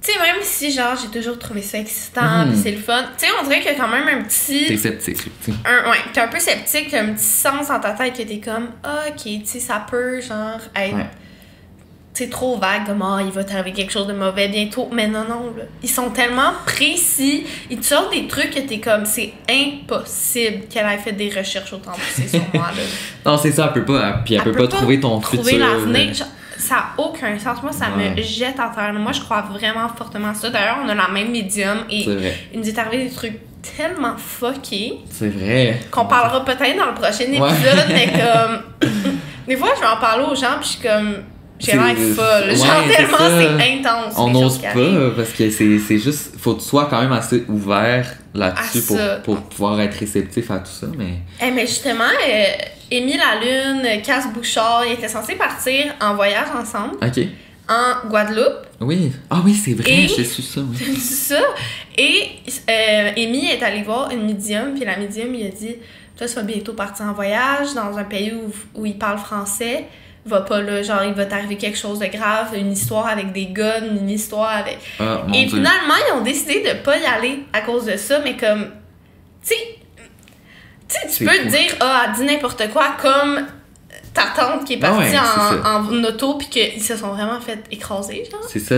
Tu 0.06 0.12
sais, 0.12 0.20
même 0.20 0.42
si, 0.44 0.72
genre, 0.72 0.96
j'ai 1.02 1.08
toujours 1.08 1.40
trouvé 1.40 1.64
ça 1.64 1.80
excitant, 1.80 2.46
pis 2.52 2.58
c'est 2.62 2.72
le 2.72 2.78
fun. 2.78 3.04
Tu 3.18 3.26
sais, 3.26 3.32
on 3.42 3.44
dirait 3.44 3.60
qu'il 3.60 3.72
y 3.72 3.76
a 3.76 3.78
quand 3.78 3.88
même 3.88 4.08
un 4.08 4.22
petit. 4.22 4.68
T'es 4.68 4.78
sceptique. 4.78 5.18
tu 5.18 5.52
sais. 5.52 5.52
ouais, 5.52 5.98
t'es 6.14 6.22
un 6.22 6.28
peu 6.28 6.38
sceptique, 6.38 6.90
t'as 6.92 7.02
un 7.02 7.14
petit 7.14 7.24
sens 7.24 7.70
dans 7.70 7.80
ta 7.80 7.92
tête 7.92 8.16
que 8.16 8.22
t'es 8.22 8.40
comme, 8.40 8.68
ah, 8.84 9.06
ok, 9.10 9.24
tu 9.24 9.42
sais, 9.46 9.60
ça 9.60 9.84
peut, 9.90 10.22
genre, 10.22 10.60
être. 10.76 10.96
Ouais. 10.96 11.10
C'est 12.14 12.30
trop 12.30 12.58
vague, 12.58 12.86
comme, 12.86 13.02
ah, 13.02 13.20
il 13.26 13.32
va 13.32 13.44
t'arriver 13.44 13.74
quelque 13.74 13.92
chose 13.92 14.08
de 14.08 14.14
mauvais 14.14 14.48
bientôt. 14.48 14.90
Mais 14.94 15.08
non, 15.08 15.26
non, 15.28 15.54
là. 15.58 15.64
Ils 15.82 15.90
sont 15.90 16.12
tellement 16.12 16.54
précis. 16.66 17.46
Ils 17.72 17.80
te 17.80 17.86
sortent 17.86 18.14
des 18.14 18.28
trucs 18.28 18.52
que 18.52 18.60
t'es 18.60 18.80
comme, 18.80 19.06
c'est 19.06 19.34
impossible 19.50 20.66
qu'elle 20.70 20.86
ait 20.86 20.98
fait 21.00 21.14
des 21.14 21.30
recherches 21.30 21.74
autant 21.74 21.92
poussées 21.92 22.28
sur 22.28 22.46
moi, 22.54 22.68
là. 22.68 22.84
Non, 23.26 23.38
c'est 23.38 23.52
ça, 23.52 23.66
elle 23.66 23.82
peut 23.82 23.92
pas. 23.92 24.22
Puis 24.24 24.36
elle, 24.36 24.44
peut, 24.44 24.52
pas, 24.52 24.68
trouver 24.68 25.00
ton 25.00 25.20
trouver 25.20 25.54
futur. 25.54 25.68
l'avenir. 25.68 26.26
Ça 26.58 26.76
n'a 26.76 26.86
aucun 26.98 27.38
sens. 27.40 27.62
Moi, 27.64 27.72
ça 27.72 27.86
Ouais. 27.98 28.12
me 28.16 28.22
jette 28.22 28.60
à 28.60 28.72
terre. 28.74 28.94
Moi, 28.94 29.12
je 29.12 29.22
crois 29.22 29.42
vraiment 29.42 29.88
fortement 29.90 30.30
à 30.30 30.34
ça. 30.34 30.50
D'ailleurs, 30.50 30.78
on 30.86 30.90
a 30.90 30.96
la 30.96 31.08
même 31.10 31.32
médium 31.32 31.80
et 31.90 32.06
il 32.54 32.60
nous 32.60 32.68
est 32.70 32.78
arrivé 32.78 33.06
des 33.06 33.14
trucs 33.16 33.38
tellement 33.78 34.16
fuckés 34.18 35.00
C'est 35.10 35.30
vrai. 35.30 35.80
qu'on 35.92 36.06
parlera 36.06 36.46
peut-être 36.46 36.78
dans 36.78 36.86
le 36.88 36.94
prochain 36.94 37.26
épisode, 37.26 37.42
Ouais. 37.42 37.86
mais 37.90 38.08
comme. 38.22 38.90
des 39.48 39.58
fois, 39.58 39.70
je 39.76 39.82
vais 39.82 39.88
en 39.88 39.98
parler 39.98 40.24
aux 40.32 40.36
gens, 40.36 40.58
puis 40.62 40.64
je 40.64 40.68
suis 40.78 40.82
comme. 40.88 41.16
J'ai 41.58 41.72
l'air 41.72 41.96
folle. 42.16 42.50
ouais, 42.50 42.56
Genre, 42.58 42.84
tellement 42.96 43.18
c'est 43.58 43.80
intense. 43.80 44.14
On 44.18 44.30
n'ose 44.30 44.58
pas 44.60 44.74
parce 45.16 45.30
que 45.32 45.50
c'est 45.50 45.98
juste. 46.00 46.34
Faut 46.38 46.54
que 46.56 46.60
tu 46.62 46.68
sois 46.68 46.86
quand 46.90 47.02
même 47.02 47.14
assez 47.14 47.46
ouvert 47.48 48.06
là-dessus 48.34 48.82
pour 49.24 49.38
pouvoir 49.44 49.80
être 49.80 49.98
réceptif 49.98 50.52
à 50.52 50.60
tout 50.60 50.72
ça. 50.72 50.88
Mais. 50.98 51.14
Eh, 51.42 51.52
mais 51.52 51.66
justement, 51.66 52.04
euh, 52.04 52.44
Émile 52.92 53.22
Lune, 53.42 54.02
Casse 54.04 54.28
Bouchard, 54.34 54.84
ils 54.86 54.94
étaient 54.94 55.08
censés 55.08 55.36
partir 55.36 55.94
en 56.02 56.16
voyage 56.16 56.48
ensemble 56.56 56.96
Ok. 57.02 57.26
en 57.70 58.08
Guadeloupe. 58.08 58.68
Oui. 58.82 59.12
Ah 59.30 59.42
oui, 59.44 59.54
c'est 59.54 59.74
vrai, 59.74 60.08
j'ai 60.08 60.24
su 60.26 60.42
ça. 60.42 60.62
Oui. 60.62 60.78
C'est 61.00 61.34
ça. 61.36 61.42
Et 61.98 62.30
euh, 62.70 63.12
Amy 63.16 63.48
est 63.48 63.64
allée 63.64 63.84
voir 63.84 64.12
une 64.12 64.26
médium, 64.26 64.74
puis 64.76 64.84
la 64.86 64.98
médium 64.98 65.30
lui 65.32 65.46
a 65.46 65.50
dit 65.50 65.76
Toi, 66.18 66.28
tu 66.28 66.34
vas 66.36 66.42
bientôt 66.44 66.74
partir 66.74 67.06
en 67.06 67.14
voyage 67.14 67.74
dans 67.74 67.98
un 67.98 68.04
pays 68.04 68.34
où, 68.34 68.52
où 68.82 68.86
ils 68.86 68.98
parlent 68.98 69.18
français. 69.18 69.86
Va 70.28 70.42
pas 70.42 70.60
là, 70.62 70.82
genre, 70.82 71.04
il 71.06 71.14
va 71.14 71.26
t'arriver 71.26 71.56
quelque 71.56 71.78
chose 71.78 72.00
de 72.00 72.08
grave, 72.08 72.48
une 72.58 72.72
histoire 72.72 73.08
avec 73.08 73.32
des 73.32 73.46
guns, 73.46 73.86
une 74.02 74.10
histoire 74.10 74.50
avec. 74.50 74.80
Ah, 75.00 75.22
mon 75.28 75.34
Et 75.34 75.46
Dieu. 75.46 75.58
finalement, 75.58 75.94
ils 76.10 76.14
ont 76.18 76.22
décidé 76.22 76.62
de 76.64 76.84
pas 76.84 76.98
y 76.98 77.06
aller 77.06 77.44
à 77.54 77.62
cause 77.62 77.86
de 77.86 77.96
ça, 77.96 78.20
mais 78.24 78.36
comme. 78.36 78.66
Tu 79.48 79.54
sais, 79.54 79.75
tu 81.04 81.10
C'est 81.10 81.26
peux 81.26 81.38
te 81.38 81.48
dire, 81.48 81.76
ah, 81.80 82.06
elle 82.08 82.14
dit 82.14 82.24
n'importe 82.34 82.70
quoi, 82.72 82.90
comme 83.02 83.46
ta 84.14 84.24
tante 84.36 84.66
qui 84.66 84.74
est 84.74 84.80
Ah 84.82 84.88
partie 84.90 85.00
ouais, 85.04 85.10
c'est 85.12 85.16
ça. 85.16 85.62
en, 85.66 85.86
en 85.94 86.04
auto, 86.04 86.36
puis 86.36 86.48
qu'ils 86.48 86.82
se 86.82 86.96
sont 86.98 87.10
vraiment 87.10 87.40
fait 87.42 87.60
écraser, 87.72 88.24
genre. 88.32 88.42
C'est 88.48 88.60
ça. 88.60 88.76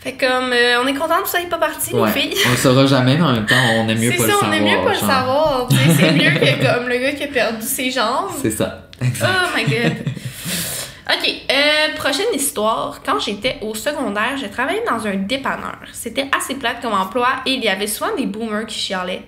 Fait 0.00 0.12
comme, 0.12 0.52
euh, 0.52 0.80
on 0.82 0.86
est 0.86 0.94
content 0.94 1.20
que 1.22 1.28
ça 1.28 1.40
n'est 1.40 1.46
pas 1.46 1.58
parti, 1.58 1.92
Ouais. 1.92 2.08
les 2.14 2.20
filles. 2.20 2.34
On 2.46 2.50
le 2.52 2.56
saura 2.56 2.86
jamais, 2.86 3.16
mais 3.16 3.22
en 3.24 3.32
même 3.32 3.46
temps, 3.46 3.56
on 3.76 3.88
aime 3.88 3.98
mieux 3.98 4.12
C'est 4.12 4.18
pas 4.18 4.22
ça, 4.22 4.28
le 4.28 4.34
on 4.34 4.40
savoir. 4.40 4.54
aime 4.54 4.64
mieux 4.64 4.84
pas 4.84 4.92
le 4.92 4.98
savoir. 4.98 5.68
C'est 5.98 6.12
mieux 6.12 6.30
que 6.40 6.76
comme 6.76 6.88
le 6.88 6.98
gars 6.98 7.12
qui 7.12 7.24
a 7.24 7.26
perdu 7.28 7.66
ses 7.66 7.90
jambes. 7.90 8.30
C'est 8.40 8.50
ça. 8.52 8.88
Exact. 9.02 9.28
Oh 9.28 9.56
my 9.56 9.64
god. 9.64 9.92
Ok, 11.10 11.26
euh, 11.26 11.94
prochaine 11.96 12.34
histoire. 12.34 13.00
Quand 13.02 13.18
j'étais 13.18 13.56
au 13.62 13.74
secondaire, 13.74 14.36
je 14.36 14.44
travaillais 14.44 14.84
dans 14.86 15.06
un 15.06 15.14
dépanneur. 15.14 15.78
C'était 15.94 16.28
assez 16.36 16.56
plate 16.56 16.82
comme 16.82 16.92
emploi 16.92 17.28
et 17.46 17.52
il 17.52 17.64
y 17.64 17.68
avait 17.68 17.86
souvent 17.86 18.14
des 18.14 18.26
boomers 18.26 18.66
qui 18.66 18.78
chialaient. 18.78 19.22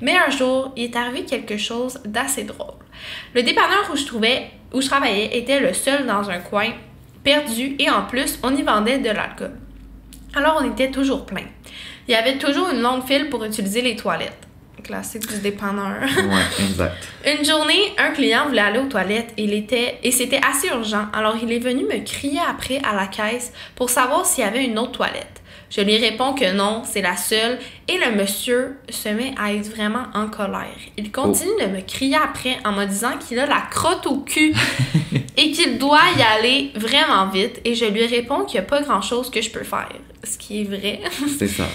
Mais 0.00 0.16
un 0.16 0.30
jour, 0.30 0.72
il 0.76 0.84
est 0.84 0.96
arrivé 0.96 1.26
quelque 1.26 1.58
chose 1.58 2.00
d'assez 2.06 2.44
drôle. 2.44 2.76
Le 3.34 3.42
dépanneur 3.42 3.86
où 3.92 3.96
je, 3.96 4.06
trouvais, 4.06 4.48
où 4.72 4.80
je 4.80 4.86
travaillais 4.86 5.36
était 5.36 5.60
le 5.60 5.74
seul 5.74 6.06
dans 6.06 6.30
un 6.30 6.38
coin, 6.38 6.70
perdu 7.22 7.76
et 7.78 7.90
en 7.90 8.04
plus, 8.06 8.38
on 8.42 8.56
y 8.56 8.62
vendait 8.62 8.98
de 8.98 9.10
l'alcool. 9.10 9.52
Alors 10.34 10.62
on 10.62 10.72
était 10.72 10.90
toujours 10.90 11.26
plein. 11.26 11.44
Il 12.08 12.12
y 12.12 12.14
avait 12.14 12.38
toujours 12.38 12.70
une 12.70 12.80
longue 12.80 13.04
file 13.04 13.28
pour 13.28 13.44
utiliser 13.44 13.82
les 13.82 13.96
toilettes. 13.96 14.45
Classique 14.82 15.26
du 15.28 15.38
dépanneur. 15.38 16.00
Ouais, 16.00 16.64
exact. 16.64 17.08
Une 17.26 17.44
journée, 17.44 17.94
un 17.98 18.10
client 18.10 18.46
voulait 18.46 18.60
aller 18.60 18.78
aux 18.78 18.86
toilettes 18.86 19.32
et, 19.36 19.44
il 19.44 19.54
était, 19.54 19.98
et 20.02 20.10
c'était 20.10 20.40
assez 20.46 20.68
urgent. 20.68 21.06
Alors 21.12 21.36
il 21.42 21.50
est 21.52 21.58
venu 21.58 21.84
me 21.84 22.04
crier 22.04 22.40
après 22.48 22.78
à 22.88 22.94
la 22.94 23.06
caisse 23.06 23.52
pour 23.74 23.90
savoir 23.90 24.26
s'il 24.26 24.44
y 24.44 24.46
avait 24.46 24.64
une 24.64 24.78
autre 24.78 24.92
toilette. 24.92 25.42
Je 25.68 25.80
lui 25.80 25.96
réponds 25.96 26.32
que 26.34 26.52
non, 26.52 26.82
c'est 26.84 27.02
la 27.02 27.16
seule. 27.16 27.58
Et 27.88 27.98
le 27.98 28.14
monsieur 28.16 28.76
se 28.88 29.08
met 29.08 29.34
à 29.36 29.52
être 29.52 29.68
vraiment 29.68 30.04
en 30.14 30.28
colère. 30.28 30.78
Il 30.96 31.10
continue 31.10 31.60
de 31.60 31.66
me 31.66 31.80
crier 31.80 32.16
après 32.16 32.58
en 32.64 32.72
me 32.72 32.84
disant 32.84 33.18
qu'il 33.18 33.38
a 33.38 33.46
la 33.46 33.62
crotte 33.70 34.06
au 34.06 34.20
cul 34.20 34.54
et 35.36 35.50
qu'il 35.50 35.78
doit 35.78 35.98
y 36.16 36.22
aller 36.22 36.70
vraiment 36.76 37.28
vite. 37.28 37.60
Et 37.64 37.74
je 37.74 37.84
lui 37.86 38.06
réponds 38.06 38.44
qu'il 38.44 38.60
n'y 38.60 38.66
a 38.66 38.68
pas 38.68 38.82
grand-chose 38.82 39.30
que 39.30 39.42
je 39.42 39.50
peux 39.50 39.64
faire. 39.64 39.88
Ce 40.22 40.38
qui 40.38 40.62
est 40.62 40.64
vrai. 40.64 41.00
C'est 41.38 41.48
ça. 41.48 41.66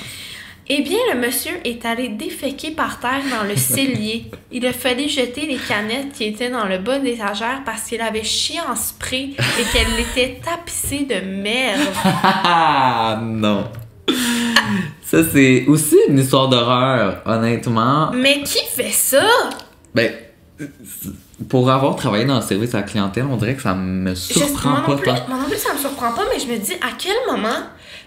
Eh 0.73 0.81
bien, 0.83 0.97
le 1.13 1.19
monsieur 1.19 1.51
est 1.65 1.85
allé 1.85 2.07
déféquer 2.07 2.71
par 2.71 2.99
terre 3.01 3.21
dans 3.29 3.45
le 3.45 3.55
cellier. 3.57 4.31
Il 4.53 4.65
a 4.65 4.71
fallu 4.71 5.09
jeter 5.09 5.45
les 5.45 5.57
canettes 5.57 6.13
qui 6.13 6.23
étaient 6.23 6.49
dans 6.49 6.65
le 6.65 6.77
bas 6.77 6.97
des 6.99 7.11
étagères 7.15 7.61
parce 7.65 7.81
qu'il 7.83 7.99
avait 7.99 8.23
chié 8.23 8.57
en 8.69 8.75
spray 8.77 9.31
et 9.35 9.63
qu'elle 9.73 9.99
était 9.99 10.39
tapissée 10.41 11.05
de 11.09 11.19
merde. 11.25 11.81
Ah 12.05 13.19
non. 13.23 13.69
Ça, 15.03 15.17
c'est 15.29 15.65
aussi 15.67 15.97
une 16.07 16.19
histoire 16.19 16.47
d'horreur, 16.47 17.21
honnêtement. 17.25 18.11
Mais 18.13 18.41
qui 18.43 18.59
fait 18.73 18.91
ça? 18.91 19.25
Ben, 19.93 20.13
pour 21.49 21.69
avoir 21.69 21.97
travaillé 21.97 22.23
dans 22.23 22.37
le 22.37 22.41
service 22.41 22.73
à 22.75 22.77
la 22.77 22.83
clientèle, 22.83 23.25
on 23.29 23.35
dirait 23.35 23.55
que 23.55 23.61
ça 23.61 23.73
me 23.73 24.11
Je- 24.11 24.15
surprend 24.15 24.69
non 24.77 24.83
pas 24.85 24.95
plus, 24.95 25.05
tant. 25.07 25.27
moi 25.27 25.37
non 25.39 25.49
plus, 25.49 25.57
ça 25.57 25.73
me 25.73 25.79
surprend 25.79 26.13
pas, 26.13 26.23
mais 26.33 26.39
je 26.39 26.47
me 26.47 26.57
dis, 26.57 26.73
à 26.75 26.91
quel 26.97 27.15
moment 27.29 27.59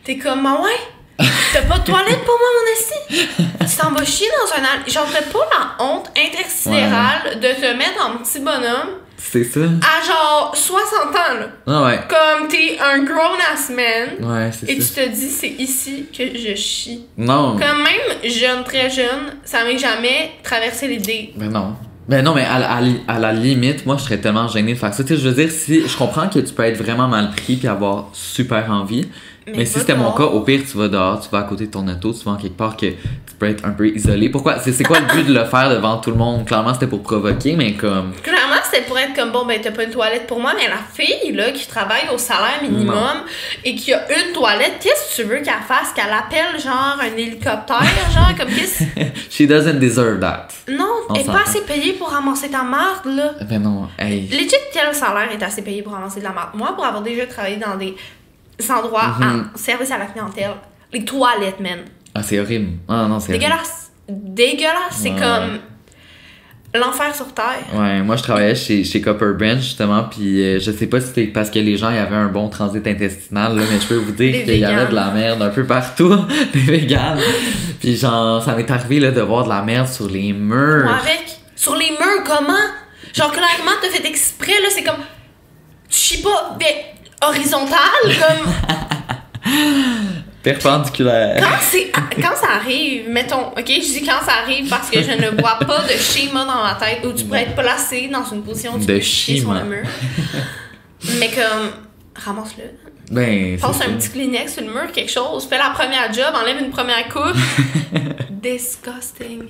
t'es 0.03 0.17
comme, 0.17 0.47
ah 0.47 0.63
ouais, 0.63 0.71
t'as 1.19 1.63
pas 1.63 1.79
de 1.79 1.85
toilette 1.85 2.25
pour 2.25 2.35
moi, 2.39 2.49
mon 2.57 2.73
esti? 2.73 3.29
Tu 3.61 3.77
t'en 3.77 3.91
vas 3.93 4.05
chier 4.05 4.27
dans 4.29 4.53
un... 4.61 4.65
al- 4.65 4.85
t'as 4.87 5.23
pas 5.33 5.49
la 5.79 5.85
honte 5.85 6.11
intersidérale 6.17 7.41
de 7.41 7.49
te 7.49 7.77
mettre 7.77 8.05
en 8.07 8.19
petit 8.19 8.41
bonhomme 8.41 8.99
C'est 9.17 9.45
ça? 9.45 9.61
à 9.61 10.05
genre 10.05 10.53
60 10.55 10.83
ans, 11.15 11.41
là. 11.41 11.47
Ah 11.67 11.85
ouais. 11.85 12.01
Comme 12.09 12.49
t'es 12.49 12.79
un 12.81 13.03
grown-ass 13.05 13.71
man. 13.71 14.29
Ouais, 14.31 14.51
c'est 14.53 14.71
Et 14.71 14.79
tu 14.79 14.85
te 14.89 15.09
dis, 15.09 15.29
c'est 15.31 15.49
ici 15.59 16.07
que 16.17 16.25
je 16.37 16.55
chie. 16.55 17.07
Non. 17.17 17.53
Comme 17.59 17.83
même 17.83 18.31
jeune, 18.31 18.65
très 18.65 18.91
jeune, 18.91 19.37
ça 19.45 19.65
m'est 19.65 19.79
jamais 19.79 20.33
traversé 20.43 20.89
l'idée. 20.89 21.33
Ben 21.37 21.51
non. 21.51 21.77
Ben 22.07 22.23
non, 22.23 22.35
mais 22.35 22.45
à, 22.45 22.59
la- 22.59 22.81
à 23.09 23.19
la 23.19 23.33
limite, 23.33 23.87
moi, 23.87 23.97
je 23.99 24.03
serais 24.05 24.19
tellement 24.19 24.47
gêné 24.47 24.75
de 24.75 24.79
faire 24.79 24.93
ça. 24.93 25.03
Tu 25.05 25.15
sais, 25.15 25.21
je 25.23 25.27
veux 25.27 25.35
dire, 25.35 25.51
si 25.51 25.89
je 25.89 25.97
comprends 25.97 26.29
que 26.29 26.39
tu 26.39 26.53
peux 26.53 26.65
être 26.65 26.77
vraiment 26.77 27.09
mal 27.09 27.31
pris 27.31 27.57
puis 27.57 27.67
avoir 27.67 28.09
super 28.13 28.71
envie. 28.71 29.09
Mais, 29.47 29.67
si 29.67 29.79
c'était 29.79 29.95
mon 29.95 30.13
cas, 30.13 30.25
au 30.25 30.41
pire, 30.41 30.63
tu 30.69 30.79
vas 30.79 30.89
dehors, 30.89 31.21
tu 31.21 31.29
vas 31.31 31.41
à 31.41 31.43
côté 31.43 31.67
de 31.67 31.71
ton 31.71 31.87
auto, 31.87 32.13
tu 32.13 32.25
vas 32.25 32.33
en 32.33 32.37
quelque 32.37 32.57
part 32.57 32.77
que 32.77 32.87
tu 32.87 33.35
peux 33.39 33.47
être 33.47 33.65
un 33.65 33.71
peu 33.73 33.89
isolé. 33.89 34.31
Pourquoi? 34.31 34.59
C'est 34.59 34.83
quoi 34.85 35.01
le 35.01 35.07
but 35.07 35.27
de 35.27 35.35
le 35.35 35.45
faire 35.45 35.69
devant 35.71 35.99
tout 35.99 36.11
le 36.11 36.17
monde? 36.17 36.47
Clairement, 36.47 36.73
c'était 36.73 36.87
pour 36.87 37.03
provoquer, 37.03 37.55
mais 37.55 37.75
comme. 37.75 38.13
Clairement, 38.23 38.57
c'était 38.65 38.85
pour 38.85 38.99
être 38.99 39.15
comme 39.15 39.33
bon, 39.33 39.45
ben 39.45 39.61
t'as 39.61 39.71
pas 39.71 39.85
une 39.85 39.91
toilette 39.91 40.27
pour 40.27 40.41
moi, 40.41 40.53
mais 40.57 40.69
la 40.69 40.79
fille 40.93 41.33
là 41.33 41.51
qui 41.51 41.67
travaille 41.67 42.09
au 42.13 42.19
salaire 42.19 42.63
minimum 42.63 43.23
et 43.65 43.75
qui 43.75 43.93
a 43.93 44.07
une 44.11 44.33
toilette, 44.33 44.75
qu'est-ce 44.81 45.17
que 45.17 45.23
tu 45.23 45.29
veux 45.29 45.41
qu'elle 45.43 45.63
fasse? 45.67 45.93
Qu'elle 45.95 46.13
appelle 46.13 46.61
genre 46.61 46.99
un 47.01 47.17
hélicoptère, 47.17 47.83
genre 48.15 48.35
comme 48.39 48.49
qu'est-ce? 48.49 48.85
She 49.31 49.47
doesn't 49.47 49.79
deserve 49.79 50.21
that. 50.21 50.49
Non, 50.69 50.87
On 51.09 51.15
elle 51.15 51.23
est 51.23 51.25
pas 51.25 51.43
assez 51.47 51.61
payée 51.63 51.93
pour 51.93 52.09
ramasser 52.09 52.49
ta 52.49 52.63
marde 52.63 53.07
là. 53.07 53.33
Ben 53.49 53.63
non, 53.63 53.89
hey. 53.99 54.29
Legit, 54.29 54.55
quel 54.73 54.95
salaire 54.95 55.29
est 55.33 55.43
assez 55.43 55.63
payé 55.63 55.83
pour 55.83 55.93
ramasser 55.93 56.21
de 56.21 56.25
la 56.25 56.33
marde? 56.33 56.51
Moi, 56.55 56.73
pour 56.75 56.85
avoir 56.85 57.03
déjà 57.03 57.27
travaillé 57.27 57.57
dans 57.57 57.77
des 57.77 57.95
endroits 58.71 59.17
Mhm. 59.19 59.51
en 59.55 59.59
service 59.59 59.91
à 59.91 59.99
la 59.99 60.07
clientèle, 60.07 60.53
les 60.93 61.05
toilettes, 61.05 61.61
man. 61.61 61.81
Ah, 62.15 62.23
c'est 62.23 62.39
horrible. 62.39 62.79
Ah 62.89 63.07
non, 63.09 63.19
c'est 63.21 63.31
horrible. 63.33 63.45
Dégueulasse. 63.45 63.93
Dégueulasse. 64.09 64.75
C'est 64.93 65.11
Ouais. 65.13 65.19
comme 65.21 65.59
l'enfer 66.81 67.15
sur 67.15 67.33
terre. 67.33 67.65
Ouais, 67.73 68.03
moi 68.03 68.17
je 68.17 68.23
travaillais 68.25 68.55
chez, 68.55 68.83
chez 68.85 69.01
Copper 69.01 69.33
Branch 69.39 69.61
justement, 69.61 70.05
puis 70.05 70.43
euh, 70.43 70.59
je 70.61 70.73
sais 70.73 70.87
pas 70.89 71.01
si 71.01 71.07
c'était 71.09 71.27
parce 71.29 71.49
que 71.51 71.59
les 71.61 71.77
gens 71.77 71.91
y 71.91 71.99
avaient 71.99 72.17
un 72.17 72.27
bon 72.29 72.49
transit 72.49 72.85
intestinal, 72.87 73.57
là, 73.57 73.63
mais 73.71 73.81
je 73.81 73.87
peux 73.87 73.95
vous 73.97 74.11
dire 74.13 74.45
qu'il 74.45 74.59
y 74.59 74.65
avait 74.65 74.87
de 74.91 74.95
la 74.95 75.11
merde 75.13 75.41
un 75.43 75.51
peu 75.51 75.65
partout, 75.65 76.17
des 76.53 76.59
véganes. 76.61 77.21
Puis 77.81 77.97
genre, 77.97 78.43
ça 78.43 78.55
m'est 78.57 78.69
arrivé 78.71 78.99
là, 79.01 79.11
de 79.13 79.21
voir 79.21 79.45
de 79.45 79.51
la 79.51 79.63
merde 79.63 79.87
sur 79.89 80.09
les 80.09 80.33
murs. 80.33 80.85
Moi, 80.85 80.95
avec. 80.97 81.25
Sur 81.55 81.77
les 81.77 81.91
murs, 81.91 82.25
comment? 82.27 82.53
Genre, 83.15 83.31
clairement, 83.31 83.71
t'as 83.81 83.89
fait 83.91 84.07
exprès, 84.09 84.61
là, 84.61 84.69
c'est 84.71 84.83
comme. 84.83 85.01
Tu 85.89 85.97
chies 85.99 86.23
pas 86.23 86.57
ben, 86.59 86.67
horizontal, 87.29 87.79
comme. 88.05 88.53
Perpendiculaire. 90.43 91.37
Quand, 91.41 91.57
c'est, 91.63 91.91
quand 92.21 92.37
ça 92.37 92.49
arrive, 92.57 93.09
mettons, 93.09 93.49
ok, 93.57 93.65
je 93.67 93.99
dis 93.99 94.03
quand 94.05 94.21
ça 94.27 94.33
arrive 94.43 94.69
parce 94.69 94.91
que 94.91 95.01
je 95.03 95.11
ne 95.13 95.41
vois 95.41 95.59
pas 95.67 95.81
de 95.85 95.97
schéma 95.99 96.45
dans 96.45 96.63
ma 96.63 96.75
tête 96.79 97.01
où 97.07 97.13
tu 97.15 97.25
pourrais 97.25 97.45
être 97.45 97.55
placé 97.55 98.09
dans 98.13 98.25
une 98.31 98.43
position 98.43 98.75
où 98.75 98.79
tu 98.79 98.85
De 98.85 98.93
peux 98.95 99.01
chier 99.01 99.41
sur 99.41 99.49
schéma. 99.55 99.63
le 99.63 99.69
mur. 99.71 99.87
Mais 101.19 101.29
comme, 101.31 101.71
ramasse-le. 102.15 102.65
Ben, 103.11 103.59
Passe 103.59 103.77
un 103.77 103.85
ça. 103.85 103.85
petit 103.99 104.11
Kleenex 104.11 104.53
sur 104.53 104.63
le 104.65 104.69
mur, 104.69 104.93
quelque 104.93 105.11
chose. 105.11 105.47
Fais 105.49 105.57
la 105.59 105.71
première 105.71 106.13
job, 106.13 106.27
enlève 106.39 106.59
une 106.61 106.71
première 106.71 107.09
coupe. 107.09 107.37
Disgusting. 108.31 109.45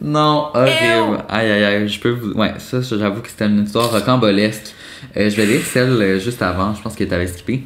Non, 0.00 0.50
horrible. 0.54 1.22
Aïe 1.28 1.50
aïe 1.50 1.64
aïe, 1.64 1.88
je 1.88 2.00
peux 2.00 2.10
vous. 2.10 2.32
Ouais, 2.32 2.54
ça, 2.58 2.82
ça, 2.82 2.96
j'avoue 2.98 3.20
que 3.20 3.28
c'était 3.28 3.44
une 3.46 3.64
histoire 3.64 3.90
rocambolesque. 3.90 4.74
Euh, 5.16 5.30
je 5.30 5.36
vais 5.36 5.46
lire 5.46 5.62
celle 5.64 5.90
euh, 5.90 6.18
juste 6.18 6.42
avant, 6.42 6.74
je 6.74 6.82
pense 6.82 6.94
que 6.94 7.04
t'avais 7.04 7.26
skippé. 7.26 7.64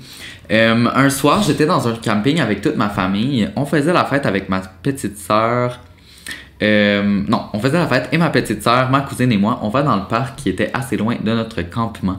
Euh, 0.50 0.86
un 0.94 1.10
soir, 1.10 1.42
j'étais 1.42 1.66
dans 1.66 1.88
un 1.88 1.94
camping 1.94 2.40
avec 2.40 2.60
toute 2.60 2.76
ma 2.76 2.88
famille. 2.88 3.48
On 3.56 3.64
faisait 3.64 3.92
la 3.92 4.04
fête 4.04 4.26
avec 4.26 4.48
ma 4.48 4.60
petite 4.60 5.16
sœur. 5.16 5.80
Non, 6.60 7.46
on 7.52 7.58
faisait 7.58 7.78
la 7.78 7.88
fête 7.88 8.08
et 8.12 8.18
ma 8.18 8.30
petite 8.30 8.62
sœur, 8.62 8.88
ma 8.88 9.00
cousine 9.00 9.32
et 9.32 9.36
moi, 9.36 9.58
on 9.62 9.68
va 9.68 9.82
dans 9.82 9.96
le 9.96 10.04
parc 10.08 10.36
qui 10.36 10.48
était 10.48 10.70
assez 10.72 10.96
loin 10.96 11.16
de 11.20 11.32
notre 11.32 11.60
campement. 11.62 12.18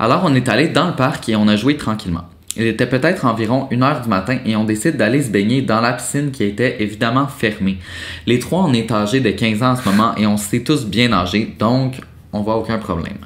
Alors 0.00 0.22
on 0.24 0.34
est 0.34 0.48
allé 0.48 0.66
dans 0.66 0.88
le 0.88 0.94
parc 0.94 1.28
et 1.28 1.36
on 1.36 1.46
a 1.46 1.54
joué 1.54 1.76
tranquillement. 1.76 2.24
Il 2.56 2.66
était 2.66 2.86
peut-être 2.86 3.24
environ 3.24 3.68
1h 3.70 4.02
du 4.02 4.08
matin 4.08 4.38
et 4.44 4.56
on 4.56 4.64
décide 4.64 4.96
d'aller 4.96 5.22
se 5.22 5.30
baigner 5.30 5.62
dans 5.62 5.80
la 5.80 5.92
piscine 5.92 6.32
qui 6.32 6.42
était 6.42 6.82
évidemment 6.82 7.28
fermée. 7.28 7.78
Les 8.26 8.40
trois, 8.40 8.64
on 8.64 8.72
est 8.72 8.90
âgés 8.90 9.20
de 9.20 9.30
15 9.30 9.62
ans 9.62 9.70
en 9.72 9.76
ce 9.76 9.88
moment 9.88 10.14
et 10.16 10.26
on 10.26 10.36
sait 10.36 10.64
tous 10.64 10.86
bien 10.86 11.08
nager, 11.08 11.54
donc 11.58 12.00
on 12.34 12.42
voit 12.42 12.56
aucun 12.56 12.78
problème. 12.78 13.18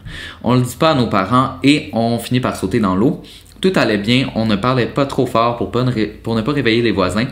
On 0.45 0.55
le 0.55 0.61
dit 0.61 0.77
pas 0.77 0.91
à 0.91 0.95
nos 0.95 1.07
parents 1.09 1.55
et 1.65 1.91
on 1.93 2.19
finit 2.19 2.41
par 2.41 2.55
sauter 2.57 2.79
dans 2.79 2.95
l'eau. 2.95 3.23
Tout 3.61 3.73
allait 3.75 3.99
bien, 3.99 4.29
on 4.37 4.47
ne 4.47 4.55
parlait 4.55 4.87
pas 4.87 5.07
trop 5.07 5.27
fort 5.27 5.57
pour, 5.57 5.73
pas 5.73 5.83
ne 5.83 5.91
ré- 5.91 6.07
pour 6.07 6.35
ne 6.37 6.43
pas 6.43 6.53
réveiller 6.53 6.83
les 6.83 6.93
voisins. 6.93 7.27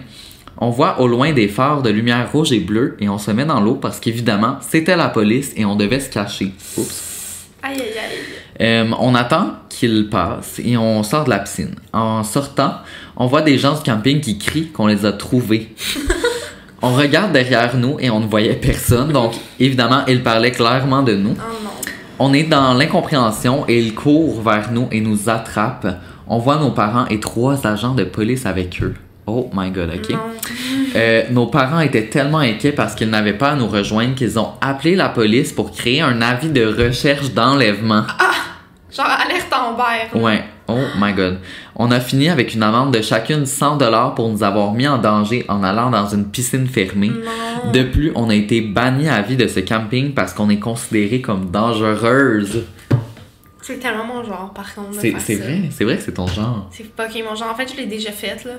On 0.58 0.70
voit 0.70 1.00
au 1.00 1.06
loin 1.06 1.32
des 1.32 1.48
phares 1.48 1.82
de 1.82 1.90
lumière 1.90 2.32
rouge 2.32 2.50
et 2.50 2.60
bleue 2.60 2.96
et 2.98 3.08
on 3.08 3.18
se 3.18 3.30
met 3.30 3.44
dans 3.44 3.60
l'eau 3.60 3.74
parce 3.74 4.00
qu'évidemment, 4.00 4.56
c'était 4.62 4.96
la 4.96 5.08
police 5.10 5.52
et 5.56 5.64
on 5.66 5.76
devait 5.76 6.00
se 6.00 6.08
cacher. 6.08 6.52
Oups. 6.78 7.48
Aïe, 7.62 7.74
aïe, 7.74 7.80
aïe. 7.80 8.16
Euh, 8.60 8.90
on 8.98 9.14
attend 9.14 9.50
qu'il 9.68 10.08
passe 10.08 10.58
et 10.64 10.76
on 10.78 11.02
sort 11.02 11.24
de 11.24 11.30
la 11.30 11.40
piscine. 11.40 11.74
En 11.92 12.24
sortant, 12.24 12.76
on 13.16 13.26
voit 13.26 13.42
des 13.42 13.58
gens 13.58 13.74
du 13.74 13.82
camping 13.82 14.20
qui 14.20 14.38
crient 14.38 14.68
qu'on 14.68 14.86
les 14.86 15.04
a 15.04 15.12
trouvés. 15.12 15.74
on 16.82 16.94
regarde 16.94 17.32
derrière 17.32 17.76
nous 17.76 17.98
et 18.00 18.08
on 18.08 18.20
ne 18.20 18.26
voyait 18.26 18.54
personne, 18.54 19.12
donc 19.12 19.34
évidemment, 19.60 20.04
ils 20.08 20.22
parlaient 20.22 20.52
clairement 20.52 21.02
de 21.02 21.14
nous. 21.14 21.36
Oh. 21.38 21.55
On 22.18 22.32
est 22.32 22.44
dans 22.44 22.72
l'incompréhension 22.72 23.64
et 23.68 23.78
ils 23.78 23.94
courent 23.94 24.40
vers 24.40 24.72
nous 24.72 24.88
et 24.90 25.00
nous 25.00 25.28
attrapent. 25.28 25.86
On 26.26 26.38
voit 26.38 26.56
nos 26.56 26.70
parents 26.70 27.06
et 27.08 27.20
trois 27.20 27.66
agents 27.66 27.94
de 27.94 28.04
police 28.04 28.46
avec 28.46 28.82
eux. 28.82 28.94
Oh 29.26 29.50
my 29.52 29.70
god, 29.70 29.90
ok? 29.94 30.10
Non. 30.10 30.18
Euh, 30.94 31.22
nos 31.30 31.46
parents 31.46 31.80
étaient 31.80 32.06
tellement 32.06 32.38
inquiets 32.38 32.72
parce 32.72 32.94
qu'ils 32.94 33.10
n'avaient 33.10 33.36
pas 33.36 33.50
à 33.50 33.54
nous 33.56 33.66
rejoindre 33.66 34.14
qu'ils 34.14 34.38
ont 34.38 34.52
appelé 34.60 34.96
la 34.96 35.10
police 35.10 35.52
pour 35.52 35.72
créer 35.72 36.00
un 36.00 36.22
avis 36.22 36.48
de 36.48 36.64
recherche 36.64 37.32
d'enlèvement. 37.32 38.04
Genre, 38.96 39.06
alerte 39.06 39.52
Amber. 39.52 39.82
là. 40.14 40.20
Ouais. 40.20 40.44
Oh 40.68 40.78
my 40.98 41.12
god. 41.12 41.38
On 41.76 41.90
a 41.90 42.00
fini 42.00 42.28
avec 42.28 42.54
une 42.54 42.62
amende 42.62 42.92
de 42.92 43.00
chacune 43.02 43.46
100 43.46 43.76
dollars 43.76 44.14
pour 44.14 44.28
nous 44.28 44.42
avoir 44.42 44.72
mis 44.72 44.88
en 44.88 44.98
danger 44.98 45.44
en 45.48 45.62
allant 45.62 45.90
dans 45.90 46.08
une 46.08 46.28
piscine 46.28 46.66
fermée. 46.66 47.10
Non. 47.10 47.70
De 47.72 47.82
plus, 47.82 48.12
on 48.14 48.30
a 48.30 48.34
été 48.34 48.60
banni 48.60 49.08
à 49.08 49.22
vie 49.22 49.36
de 49.36 49.46
ce 49.46 49.60
camping 49.60 50.12
parce 50.12 50.32
qu'on 50.32 50.50
est 50.50 50.58
considéré 50.58 51.20
comme 51.20 51.50
dangereuse. 51.50 52.64
C'est 53.62 53.80
tellement 53.80 54.04
mon 54.04 54.22
genre, 54.22 54.52
par 54.54 54.72
contre. 54.74 54.94
C'est 55.00 55.10
vrai, 55.10 55.62
c'est 55.70 55.84
vrai 55.84 55.96
que 55.96 56.02
c'est 56.02 56.14
ton 56.14 56.28
genre. 56.28 56.68
C'est 56.70 56.88
pas 56.94 57.06
ok, 57.06 57.24
mon 57.28 57.34
genre. 57.34 57.50
En 57.50 57.56
fait, 57.56 57.68
je 57.72 57.76
l'ai 57.76 57.86
déjà 57.86 58.12
fait, 58.12 58.44
là. 58.44 58.52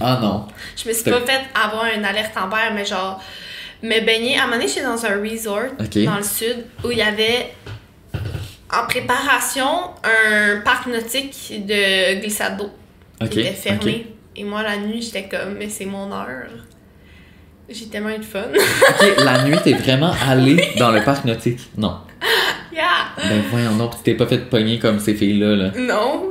Ah 0.00 0.20
non. 0.22 0.46
Je 0.76 0.88
me 0.88 0.94
suis 0.94 1.10
pas 1.10 1.20
fait 1.22 1.40
avoir 1.54 1.86
une 1.96 2.04
alerte 2.04 2.36
Amber, 2.36 2.72
mais 2.72 2.84
genre, 2.84 3.20
me 3.82 4.04
baigner. 4.06 4.38
À 4.38 4.42
un 4.42 4.46
moment 4.46 4.58
donné, 4.58 4.68
j'étais 4.68 4.84
dans 4.84 5.04
un 5.04 5.20
resort 5.20 5.72
dans 5.78 6.16
le 6.16 6.22
sud 6.22 6.64
où 6.84 6.92
il 6.92 6.98
y 6.98 7.02
avait 7.02 7.52
en 8.82 8.86
préparation 8.86 9.66
un 10.04 10.60
parc 10.64 10.86
nautique 10.86 11.52
de 11.66 12.20
glissade 12.20 12.56
d'eau 12.58 12.70
Ok. 13.22 13.28
qui 13.30 13.40
était 13.40 13.50
fermé. 13.52 14.06
Et 14.36 14.44
moi, 14.44 14.62
la 14.62 14.76
nuit, 14.76 15.00
j'étais 15.02 15.28
comme, 15.28 15.54
mais 15.58 15.68
c'est 15.68 15.84
mon 15.84 16.12
heure. 16.12 16.48
J'ai 17.68 17.86
tellement 17.86 18.10
eu 18.10 18.18
de 18.18 18.24
fun. 18.24 18.42
Ok, 18.52 19.24
la 19.24 19.44
nuit, 19.44 19.56
t'es 19.64 19.72
vraiment 19.72 20.12
allé 20.28 20.72
dans 20.78 20.90
le 20.90 21.02
parc 21.02 21.24
nautique? 21.24 21.60
Non. 21.78 21.98
yeah! 22.72 22.82
Ben 23.16 23.42
voyons 23.50 23.76
donc, 23.76 23.96
tu 23.96 24.02
t'es 24.02 24.14
pas 24.14 24.26
fait 24.26 24.38
pogner 24.50 24.78
comme 24.78 24.98
ces 24.98 25.14
filles-là. 25.14 25.56
Là. 25.56 25.70
Non! 25.78 26.30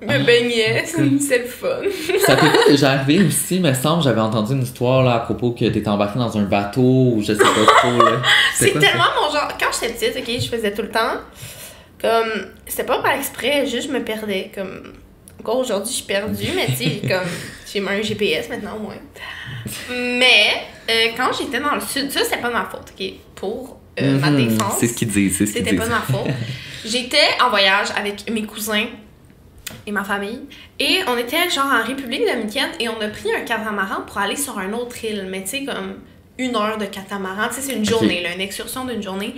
Me 0.00 0.08
Ah. 0.14 0.18
baignais, 0.20 0.84
c'est 0.86 1.38
le 1.38 1.44
fun. 1.46 1.80
Ça 2.24 2.36
t'est 2.36 2.50
pas 2.52 2.68
déjà 2.68 2.92
arrivé 2.92 3.24
aussi, 3.26 3.58
me 3.60 3.74
semble, 3.74 4.02
j'avais 4.02 4.20
entendu 4.20 4.52
une 4.52 4.62
histoire 4.62 5.02
là 5.02 5.14
à 5.14 5.18
propos 5.20 5.50
que 5.50 5.64
t'étais 5.64 5.88
embarqué 5.88 6.18
dans 6.18 6.36
un 6.38 6.42
bateau 6.42 6.80
ou 7.16 7.22
je 7.22 7.32
sais 7.32 7.38
pas 7.38 7.72
trop 7.78 7.98
là. 8.02 8.22
C'est 8.54 8.72
ça? 8.74 8.78
tellement 8.78 9.04
mon 9.20 9.32
genre. 9.32 9.48
Quand 9.58 9.66
j'étais 9.72 9.92
petite, 10.12 10.16
ok, 10.28 10.40
je 10.42 10.48
faisais 10.48 10.72
tout 10.72 10.82
le 10.82 10.90
temps. 10.90 11.16
Comme, 12.00 12.46
c'était 12.66 12.84
pas 12.84 13.00
par 13.00 13.12
exprès, 13.12 13.66
juste 13.66 13.88
je 13.88 13.92
me 13.92 14.02
perdais. 14.04 14.50
Comme, 14.54 14.92
encore 15.40 15.58
aujourd'hui, 15.60 15.90
je 15.90 15.96
suis 15.98 16.06
perdue, 16.06 16.48
mais 16.54 16.66
tu 16.66 16.76
sais, 16.76 17.00
comme, 17.08 17.28
j'ai 17.72 17.86
un 17.86 18.02
GPS 18.02 18.48
maintenant 18.48 18.76
au 18.76 18.80
moins. 18.80 18.96
Mais, 19.90 20.62
euh, 20.90 21.08
quand 21.16 21.30
j'étais 21.38 21.60
dans 21.60 21.74
le 21.74 21.80
sud, 21.80 22.10
ça, 22.10 22.20
c'était 22.24 22.38
pas 22.38 22.50
ma 22.50 22.64
faute, 22.64 22.92
ok? 22.98 23.06
Pour 23.34 23.78
euh, 24.00 24.18
ma 24.18 24.30
Mhm, 24.30 24.48
défense. 24.48 24.74
C'est 24.78 24.88
ce 24.88 24.94
qu'ils 24.94 25.08
disent, 25.08 25.38
c'est 25.38 25.46
ce 25.46 25.52
qu'ils 25.52 25.64
C'était 25.64 25.76
pas 25.76 25.86
ma 25.86 26.00
faute. 26.00 26.26
J'étais 26.84 27.28
en 27.44 27.48
voyage 27.50 27.88
avec 27.96 28.30
mes 28.30 28.44
cousins 28.44 28.86
et 29.86 29.90
ma 29.92 30.04
famille. 30.04 30.40
Et 30.78 30.98
on 31.08 31.16
était 31.16 31.48
genre 31.50 31.66
en 31.66 31.82
République 31.82 32.24
dominicaine 32.26 32.70
et 32.78 32.88
on 32.88 33.00
a 33.00 33.08
pris 33.08 33.34
un 33.34 33.40
catamaran 33.40 34.02
pour 34.06 34.18
aller 34.18 34.36
sur 34.36 34.56
un 34.58 34.72
autre 34.72 35.02
île. 35.04 35.26
Mais 35.28 35.42
tu 35.42 35.48
sais, 35.48 35.64
comme 35.64 35.98
une 36.38 36.54
heure 36.54 36.78
de 36.78 36.84
catamaran. 36.86 37.48
Tu 37.48 37.56
sais, 37.56 37.60
c'est 37.62 37.72
une 37.72 37.84
journée, 37.84 38.22
là, 38.22 38.34
une 38.34 38.40
excursion 38.40 38.84
d'une 38.84 39.02
journée. 39.02 39.34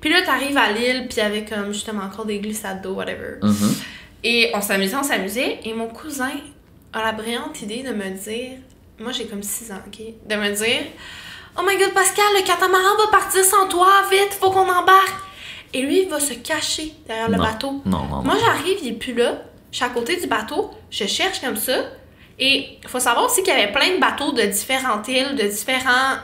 Puis 0.00 0.10
là, 0.10 0.22
t'arrives 0.22 0.56
à 0.56 0.70
l'île, 0.70 1.06
puis 1.08 1.18
il 1.18 1.22
y 1.22 1.26
avait 1.26 1.44
comme 1.44 1.72
justement 1.72 2.04
encore 2.04 2.24
des 2.24 2.38
glissades 2.38 2.82
d'eau, 2.82 2.94
whatever. 2.94 3.38
Mhm. 3.42 3.74
Et 4.24 4.50
on 4.54 4.60
s'amusait, 4.60 4.96
on 4.96 5.02
s'amusait. 5.02 5.60
Et 5.64 5.74
mon 5.74 5.88
cousin 5.88 6.30
a 6.92 7.02
la 7.02 7.12
brillante 7.12 7.60
idée 7.62 7.82
de 7.82 7.92
me 7.92 8.10
dire, 8.10 8.58
moi 8.98 9.12
j'ai 9.12 9.26
comme 9.26 9.42
6 9.42 9.72
ans, 9.72 9.82
ok? 9.86 10.00
De 10.26 10.36
me 10.36 10.50
dire, 10.54 10.82
Oh 11.60 11.62
my 11.66 11.76
god, 11.76 11.92
Pascal, 11.92 12.24
le 12.36 12.46
catamaran 12.46 12.96
va 12.98 13.10
partir 13.10 13.44
sans 13.44 13.66
toi, 13.66 13.88
vite, 14.10 14.32
faut 14.38 14.50
qu'on 14.50 14.68
embarque. 14.68 15.16
Et 15.74 15.82
lui, 15.82 16.02
il 16.02 16.08
va 16.08 16.20
se 16.20 16.34
cacher 16.34 16.92
derrière 17.06 17.28
le 17.28 17.36
bateau. 17.36 17.82
Non, 17.84 18.04
non, 18.04 18.08
non. 18.08 18.22
Moi, 18.22 18.36
j'arrive, 18.38 18.78
il 18.80 18.88
est 18.90 18.92
plus 18.92 19.12
là. 19.12 19.42
Je 19.72 19.76
suis 19.76 19.84
à 19.84 19.88
côté 19.88 20.16
du 20.16 20.28
bateau, 20.28 20.70
je 20.88 21.04
cherche 21.04 21.40
comme 21.40 21.56
ça. 21.56 21.74
Et 22.38 22.78
il 22.80 22.88
faut 22.88 23.00
savoir 23.00 23.26
aussi 23.26 23.42
qu'il 23.42 23.52
y 23.52 23.56
avait 23.56 23.72
plein 23.72 23.94
de 23.96 24.00
bateaux 24.00 24.32
de 24.32 24.42
différentes 24.42 25.08
îles, 25.08 25.34
de 25.34 25.48
différents. 25.48 26.16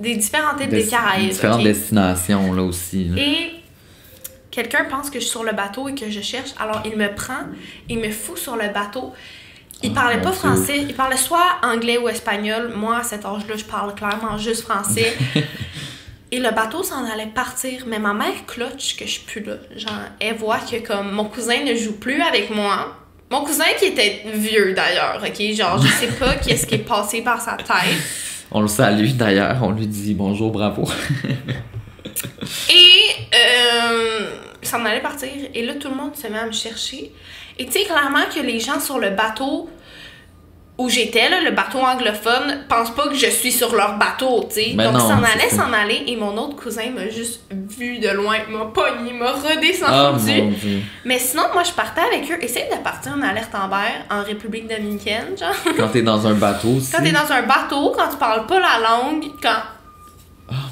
Des 0.00 0.16
différentes 0.16 0.60
îles 0.60 0.68
Des- 0.68 0.82
des 0.84 0.88
Caraïbes. 0.88 1.30
Différentes 1.30 1.62
destinations, 1.64 2.52
là 2.52 2.62
aussi. 2.62 3.04
là. 3.04 3.20
Et 3.22 3.50
quelqu'un 4.50 4.84
pense 4.84 5.08
que 5.10 5.18
je 5.18 5.24
suis 5.24 5.30
sur 5.30 5.44
le 5.44 5.52
bateau 5.52 5.88
et 5.88 5.94
que 5.94 6.10
je 6.10 6.20
cherche, 6.20 6.50
alors 6.58 6.82
il 6.84 6.96
me 6.96 7.14
prend, 7.14 7.44
il 7.88 7.98
me 7.98 8.10
fout 8.10 8.38
sur 8.38 8.56
le 8.56 8.68
bateau. 8.72 9.12
Il 9.82 9.90
Oh, 9.92 9.94
parlait 9.94 10.20
pas 10.20 10.32
français, 10.32 10.78
il 10.78 10.94
parlait 10.94 11.16
soit 11.16 11.46
anglais 11.62 11.98
ou 11.98 12.08
espagnol. 12.08 12.72
Moi, 12.74 12.96
à 12.98 13.02
cet 13.04 13.24
âge-là, 13.24 13.54
je 13.56 13.64
parle 13.64 13.94
clairement 13.94 14.36
juste 14.36 14.62
français. 14.62 15.12
et 16.32 16.40
le 16.40 16.50
bateau 16.50 16.82
s'en 16.82 17.04
allait 17.04 17.26
partir, 17.32 17.84
mais 17.86 18.00
ma 18.00 18.12
mère 18.12 18.44
clutch 18.46 18.96
que 18.96 19.04
je 19.06 19.10
suis 19.12 19.22
plus 19.24 19.42
là. 19.44 19.54
Genre, 19.76 19.92
elle 20.18 20.34
voit 20.36 20.58
que 20.58 20.84
comme 20.84 21.12
mon 21.12 21.26
cousin 21.26 21.62
ne 21.64 21.76
joue 21.76 21.92
plus 21.94 22.20
avec 22.22 22.50
moi. 22.50 22.96
Mon 23.30 23.44
cousin 23.44 23.66
qui 23.78 23.84
était 23.84 24.24
vieux 24.34 24.72
d'ailleurs, 24.74 25.22
ok? 25.24 25.54
Genre, 25.54 25.80
je 25.80 25.86
sais 25.92 26.12
pas 26.18 26.34
qu'est-ce 26.44 26.66
qui 26.66 26.74
est 26.76 26.78
passé 26.78 27.22
par 27.22 27.40
sa 27.40 27.52
tête. 27.52 27.68
On 28.50 28.62
le 28.62 28.68
salue 28.68 29.10
d'ailleurs, 29.10 29.58
on 29.62 29.72
lui 29.72 29.86
dit 29.86 30.14
bonjour, 30.14 30.50
bravo. 30.50 30.88
Et 32.70 33.02
euh, 33.34 34.30
ça 34.62 34.78
s'en 34.78 34.84
allait 34.84 35.00
partir. 35.00 35.28
Et 35.54 35.64
là, 35.64 35.74
tout 35.74 35.88
le 35.88 35.94
monde 35.94 36.16
se 36.16 36.26
met 36.28 36.38
à 36.38 36.46
me 36.46 36.52
chercher. 36.52 37.12
Et 37.58 37.66
tu 37.66 37.72
sais, 37.72 37.84
clairement 37.84 38.24
que 38.34 38.40
les 38.40 38.60
gens 38.60 38.80
sur 38.80 38.98
le 38.98 39.10
bateau 39.10 39.68
où 40.78 40.88
j'étais, 40.88 41.28
là, 41.28 41.40
le 41.40 41.50
bateau 41.50 41.78
anglophone, 41.78 42.64
pensent 42.68 42.94
pas 42.94 43.08
que 43.08 43.14
je 43.14 43.26
suis 43.26 43.50
sur 43.50 43.74
leur 43.74 43.98
bateau, 43.98 44.46
tu 44.48 44.54
sais. 44.54 44.72
Ben 44.74 44.92
Donc, 44.92 45.00
s'en 45.00 45.22
allait, 45.24 45.50
s'en 45.50 45.72
aller. 45.72 46.04
Et 46.06 46.14
mon 46.14 46.36
autre 46.36 46.54
cousin 46.54 46.90
m'a 46.94 47.08
juste 47.08 47.40
vu 47.50 47.98
de 47.98 48.08
loin, 48.10 48.36
m'a 48.48 48.66
pogné, 48.66 49.12
m'a 49.12 49.32
redescendu. 49.32 50.56
dieu. 50.56 50.80
Mais 51.04 51.18
sinon, 51.18 51.44
moi, 51.52 51.64
je 51.64 51.72
partais 51.72 52.02
avec 52.02 52.30
eux. 52.30 52.38
Essaye 52.40 52.68
de 52.70 52.76
partir 52.82 53.12
en 53.12 53.22
alerte 53.22 53.52
en 53.54 53.68
en 53.68 54.22
République 54.22 54.68
dominicaine, 54.68 55.36
genre. 55.38 55.54
Quand 55.76 55.88
t'es 55.88 56.02
dans 56.02 56.24
un 56.26 56.34
bateau 56.34 56.68
aussi. 56.76 56.92
Quand 56.92 57.02
t'es 57.02 57.12
dans 57.12 57.30
un 57.30 57.42
bateau, 57.42 57.92
quand 57.96 58.08
tu 58.08 58.16
parles 58.16 58.46
pas 58.46 58.60
la 58.60 58.78
langue, 58.88 59.24
quand 59.42 59.58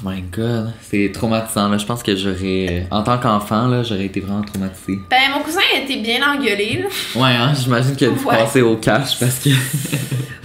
Oh 0.05 0.09
my 0.09 0.21
god, 0.21 0.73
c'est 0.81 1.11
traumatisant. 1.13 1.69
Là. 1.69 1.77
Je 1.77 1.85
pense 1.85 2.03
que 2.03 2.15
j'aurais. 2.15 2.85
En 2.91 3.01
tant 3.03 3.17
qu'enfant, 3.17 3.67
là, 3.67 3.83
j'aurais 3.83 4.05
été 4.05 4.19
vraiment 4.19 4.41
traumatisé. 4.43 4.99
Ben, 5.09 5.17
mon 5.33 5.41
cousin 5.43 5.59
a 5.75 5.79
été 5.79 5.97
bien 5.97 6.19
engueulé, 6.31 6.83
là. 6.83 7.19
Ouais, 7.21 7.35
hein, 7.35 7.53
j'imagine 7.53 7.95
qu'il 7.95 8.07
a 8.07 8.11
dû 8.11 8.23
Ouais. 8.25 8.37
passer 8.37 8.61
au 8.61 8.75
cash 8.77 9.19
parce 9.19 9.39
que. 9.39 9.49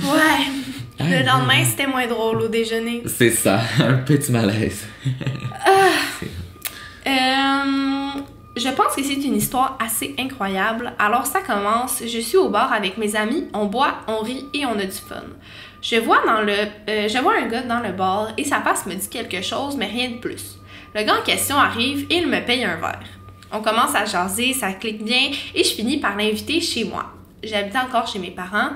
Ouais. 0.03 0.47
Le 1.01 1.27
lendemain, 1.27 1.65
c'était 1.65 1.87
moins 1.87 2.07
drôle 2.07 2.43
au 2.43 2.49
déjeuner. 2.49 3.03
C'est 3.07 3.31
ça, 3.31 3.61
un 3.81 3.95
petit 3.95 4.31
malaise. 4.31 4.85
Euh, 7.07 8.21
je 8.57 8.69
pense 8.69 8.95
que 8.97 9.03
c'est 9.03 9.15
une 9.15 9.37
histoire 9.37 9.77
assez 9.85 10.15
incroyable. 10.19 10.93
Alors 10.99 11.27
ça 11.27 11.41
commence, 11.41 12.03
je 12.03 12.19
suis 12.21 12.37
au 12.37 12.49
bar 12.49 12.73
avec 12.73 12.99
mes 12.99 13.17
amis, 13.17 13.45
on 13.55 13.67
boit, 13.67 13.95
on 14.07 14.19
rit 14.23 14.47
et 14.55 14.65
on 14.67 14.79
a 14.79 14.85
du 14.85 14.93
fun. 14.93 15.23
Je 15.83 15.97
vois 15.97 16.25
dans 16.25 16.43
le 16.43 16.53
euh, 16.89 17.09
je 17.09 17.19
vois 17.19 17.35
un 17.43 17.47
gars 17.49 17.63
dans 17.63 17.81
le 17.81 17.93
bar 17.93 18.29
et 18.39 18.45
sa 18.45 18.61
face 18.61 18.87
me 18.87 18.95
dit 18.95 19.09
quelque 19.09 19.43
chose 19.43 19.77
mais 19.77 19.87
rien 19.87 20.11
de 20.11 20.17
plus. 20.19 20.59
Le 20.95 21.03
gars 21.03 21.17
en 21.21 21.23
question 21.25 21.57
arrive 21.57 22.07
et 22.09 22.19
il 22.19 22.29
me 22.29 22.41
paye 22.45 22.65
un 22.65 22.77
verre. 22.77 23.01
On 23.51 23.61
commence 23.61 23.95
à 23.95 24.05
jaser, 24.05 24.53
ça 24.53 24.73
clique 24.73 25.05
bien 25.05 25.31
et 25.55 25.65
je 25.65 25.71
finis 25.75 25.99
par 25.99 26.17
l'inviter 26.17 26.61
chez 26.61 26.85
moi. 26.85 27.07
J'habitais 27.43 27.79
encore 27.79 28.07
chez 28.07 28.19
mes 28.21 28.31
parents 28.31 28.71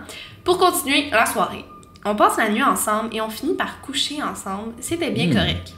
pour 0.44 0.58
continuer 0.58 1.08
la 1.10 1.24
soirée. 1.26 1.64
On 2.04 2.14
passe 2.16 2.36
la 2.38 2.48
nuit 2.48 2.62
ensemble 2.62 3.14
et 3.14 3.20
on 3.20 3.30
finit 3.30 3.54
par 3.54 3.80
coucher 3.80 4.22
ensemble. 4.22 4.74
C'était 4.80 5.10
bien 5.10 5.26
Hmm. 5.28 5.34
correct. 5.34 5.72